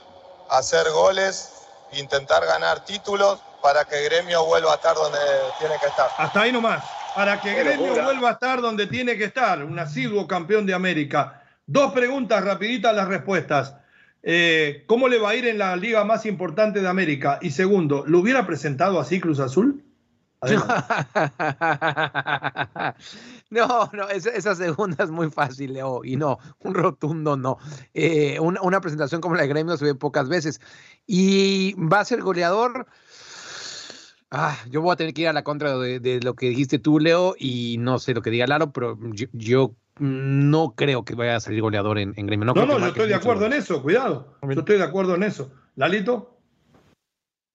hacer 0.50 0.90
goles, 0.92 1.52
intentar 1.92 2.44
ganar 2.44 2.84
títulos 2.84 3.40
para 3.62 3.84
que 3.84 4.02
Gremio 4.04 4.44
vuelva 4.46 4.72
a 4.72 4.76
estar 4.76 4.94
donde 4.94 5.18
tiene 5.58 5.74
que 5.80 5.86
estar. 5.86 6.08
Hasta 6.16 6.40
ahí 6.42 6.52
nomás. 6.52 6.82
Para 7.14 7.40
que 7.40 7.54
Qué 7.54 7.62
Gremio 7.64 7.86
locura. 7.88 8.04
vuelva 8.04 8.28
a 8.30 8.32
estar 8.32 8.60
donde 8.60 8.86
tiene 8.86 9.16
que 9.16 9.24
estar, 9.24 9.64
un 9.64 9.78
asiduo 9.78 10.26
campeón 10.26 10.66
de 10.66 10.74
América. 10.74 11.42
Dos 11.66 11.92
preguntas 11.92 12.44
rapiditas 12.44 12.94
las 12.94 13.08
respuestas. 13.08 13.74
Eh, 14.22 14.84
¿Cómo 14.86 15.08
le 15.08 15.18
va 15.18 15.30
a 15.30 15.34
ir 15.34 15.46
en 15.46 15.58
la 15.58 15.74
liga 15.76 16.04
más 16.04 16.26
importante 16.26 16.80
de 16.80 16.88
América? 16.88 17.38
Y 17.42 17.50
segundo, 17.50 18.04
¿lo 18.06 18.18
hubiera 18.20 18.46
presentado 18.46 19.00
así 19.00 19.20
Cruz 19.20 19.40
Azul? 19.40 19.82
No, 23.50 23.90
no, 23.92 24.08
esa, 24.08 24.30
esa 24.30 24.54
segunda 24.54 25.02
es 25.02 25.10
muy 25.10 25.28
fácil, 25.28 25.72
Leo, 25.72 26.02
y 26.04 26.16
no, 26.16 26.38
un 26.60 26.74
rotundo 26.74 27.36
no. 27.36 27.58
Eh, 27.94 28.38
una, 28.38 28.62
una 28.62 28.80
presentación 28.80 29.20
como 29.20 29.34
la 29.34 29.42
de 29.42 29.48
Gremio 29.48 29.76
se 29.76 29.84
ve 29.84 29.94
pocas 29.96 30.28
veces. 30.28 30.60
Y 31.06 31.74
va 31.74 32.00
a 32.00 32.04
ser 32.04 32.22
goleador. 32.22 32.86
Ah, 34.30 34.56
yo 34.70 34.80
voy 34.80 34.92
a 34.92 34.96
tener 34.96 35.12
que 35.12 35.22
ir 35.22 35.28
a 35.28 35.32
la 35.32 35.42
contra 35.42 35.76
de, 35.76 35.98
de 35.98 36.20
lo 36.20 36.34
que 36.34 36.50
dijiste 36.50 36.78
tú, 36.78 37.00
Leo, 37.00 37.34
y 37.36 37.76
no 37.78 37.98
sé 37.98 38.14
lo 38.14 38.22
que 38.22 38.30
diga 38.30 38.46
Laro, 38.46 38.72
pero 38.72 38.96
yo, 39.12 39.26
yo 39.32 39.74
no 39.98 40.74
creo 40.76 41.04
que 41.04 41.16
vaya 41.16 41.36
a 41.36 41.40
salir 41.40 41.60
goleador 41.60 41.98
en, 41.98 42.14
en 42.16 42.26
Gremio. 42.26 42.46
No, 42.46 42.54
No, 42.54 42.66
no, 42.66 42.78
yo 42.78 42.86
estoy 42.86 43.08
de 43.08 43.14
acuerdo 43.14 43.46
en 43.46 43.54
eso, 43.54 43.82
cuidado. 43.82 44.38
Yo 44.42 44.60
estoy 44.60 44.78
de 44.78 44.84
acuerdo 44.84 45.16
en 45.16 45.24
eso. 45.24 45.50
Lalito, 45.74 46.39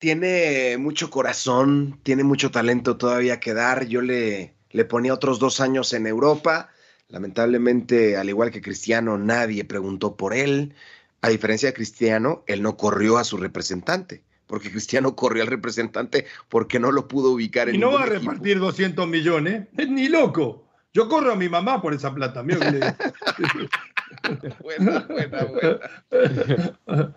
Tiene 0.05 0.77
mucho 0.77 1.09
corazón, 1.09 1.99
tiene 2.03 2.23
mucho 2.23 2.51
talento 2.51 2.95
todavía 2.95 3.39
que 3.39 3.55
dar. 3.55 3.87
Yo 3.87 4.03
le, 4.03 4.53
le 4.69 4.85
ponía 4.85 5.15
otros 5.15 5.39
dos 5.39 5.59
años 5.59 5.93
en 5.93 6.05
Europa. 6.05 6.69
Lamentablemente, 7.07 8.15
al 8.15 8.29
igual 8.29 8.51
que 8.51 8.61
Cristiano, 8.61 9.17
nadie 9.17 9.65
preguntó 9.65 10.15
por 10.15 10.35
él. 10.35 10.75
A 11.21 11.29
diferencia 11.29 11.69
de 11.69 11.73
Cristiano, 11.73 12.43
él 12.45 12.61
no 12.61 12.77
corrió 12.77 13.17
a 13.17 13.23
su 13.23 13.37
representante, 13.37 14.21
porque 14.45 14.69
Cristiano 14.69 15.15
corrió 15.15 15.41
al 15.41 15.49
representante 15.49 16.27
porque 16.49 16.79
no 16.79 16.91
lo 16.91 17.07
pudo 17.07 17.31
ubicar 17.31 17.69
en 17.69 17.73
y 17.73 17.77
no 17.79 17.91
va 17.91 18.03
a 18.03 18.05
equipo. 18.05 18.29
repartir 18.29 18.59
200 18.59 19.07
millones, 19.07 19.69
ni 19.89 20.07
loco. 20.07 20.67
Yo 20.93 21.09
corro 21.09 21.31
a 21.31 21.35
mi 21.35 21.49
mamá 21.49 21.81
por 21.81 21.95
esa 21.95 22.13
plata. 22.13 22.43
Mira 22.43 22.59
Buena, 24.61 24.99
buena, 25.09 25.43
buena. 25.45 25.79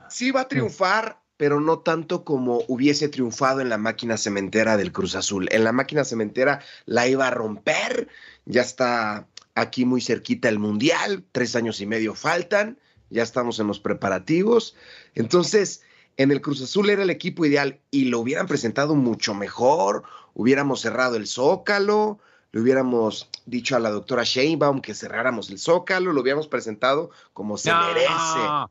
Sí 0.09 0.31
va 0.31 0.41
a 0.41 0.49
triunfar, 0.49 1.21
pero 1.39 1.61
no 1.61 1.79
tanto 1.79 2.25
como 2.25 2.63
hubiese 2.69 3.09
triunfado 3.09 3.61
en 3.63 3.71
la 3.71 3.79
máquina 3.79 4.19
cementera 4.19 4.77
del 4.77 4.93
Cruz 4.93 5.15
Azul. 5.15 5.49
En 5.53 5.65
la 5.65 5.73
máquina 5.73 6.05
cementera 6.05 6.61
la 6.85 7.09
iba 7.09 7.27
a 7.29 7.31
romper, 7.31 8.09
ya 8.45 8.61
está 8.61 9.27
aquí 9.55 9.87
muy 9.87 10.01
cerquita 10.03 10.49
el 10.51 10.59
Mundial, 10.59 11.25
tres 11.33 11.57
años 11.57 11.81
y 11.81 11.87
medio 11.87 12.15
faltan, 12.15 12.79
ya 13.09 13.23
estamos 13.23 13.59
en 13.61 13.69
los 13.69 13.81
preparativos. 13.81 14.75
Entonces, 15.15 15.83
en 16.17 16.33
el 16.33 16.41
Cruz 16.41 16.61
Azul 16.61 16.91
era 16.91 17.05
el 17.05 17.11
equipo 17.11 17.45
ideal 17.47 17.79
y 17.93 18.07
lo 18.07 18.19
hubieran 18.19 18.49
presentado 18.49 18.97
mucho 18.97 19.33
mejor, 19.33 20.03
hubiéramos 20.35 20.81
cerrado 20.81 21.15
el 21.15 21.29
zócalo, 21.29 22.19
le 22.51 22.61
hubiéramos 22.63 23.29
dicho 23.47 23.77
a 23.77 23.79
la 23.79 23.91
doctora 23.91 24.25
Sheinbaum 24.25 24.81
que 24.81 24.95
cerráramos 24.95 25.51
el 25.51 25.59
zócalo, 25.59 26.13
lo 26.13 26.23
hubiéramos 26.23 26.49
presentado 26.49 27.11
como 27.33 27.59
se 27.59 27.71
No. 27.71 27.81
merece. 27.87 28.09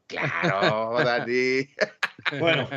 Claro, 0.07 0.97
Dani. 1.03 1.69
Bueno, 2.39 2.67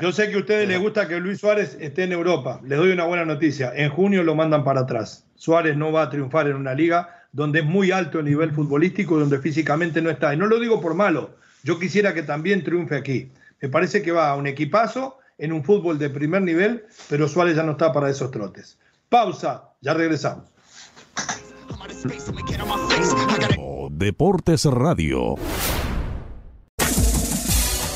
yo 0.00 0.12
sé 0.12 0.30
que 0.30 0.36
a 0.36 0.38
ustedes 0.38 0.68
les 0.68 0.80
gusta 0.80 1.06
que 1.08 1.20
Luis 1.20 1.40
Suárez 1.40 1.76
esté 1.80 2.04
en 2.04 2.12
Europa. 2.12 2.60
Les 2.64 2.78
doy 2.78 2.92
una 2.92 3.04
buena 3.04 3.24
noticia. 3.24 3.72
En 3.74 3.90
junio 3.90 4.22
lo 4.22 4.34
mandan 4.34 4.64
para 4.64 4.80
atrás. 4.80 5.24
Suárez 5.36 5.76
no 5.76 5.92
va 5.92 6.02
a 6.02 6.10
triunfar 6.10 6.48
en 6.48 6.56
una 6.56 6.74
liga 6.74 7.24
donde 7.32 7.60
es 7.60 7.64
muy 7.64 7.92
alto 7.92 8.18
el 8.18 8.24
nivel 8.24 8.52
futbolístico 8.52 9.16
y 9.16 9.20
donde 9.20 9.38
físicamente 9.38 10.02
no 10.02 10.10
está. 10.10 10.34
Y 10.34 10.36
no 10.36 10.46
lo 10.46 10.58
digo 10.58 10.80
por 10.80 10.94
malo. 10.94 11.30
Yo 11.62 11.78
quisiera 11.78 12.14
que 12.14 12.22
también 12.22 12.64
triunfe 12.64 12.96
aquí. 12.96 13.30
Me 13.60 13.68
parece 13.68 14.02
que 14.02 14.12
va 14.12 14.30
a 14.30 14.36
un 14.36 14.46
equipazo 14.46 15.18
en 15.38 15.52
un 15.52 15.64
fútbol 15.64 15.98
de 15.98 16.10
primer 16.10 16.42
nivel, 16.42 16.84
pero 17.08 17.28
Suárez 17.28 17.56
ya 17.56 17.62
no 17.62 17.72
está 17.72 17.92
para 17.92 18.10
esos 18.10 18.30
trotes. 18.30 18.78
Pausa, 19.08 19.64
ya 19.80 19.94
regresamos. 19.94 20.44
Deportes 23.90 24.64
Radio. 24.64 25.36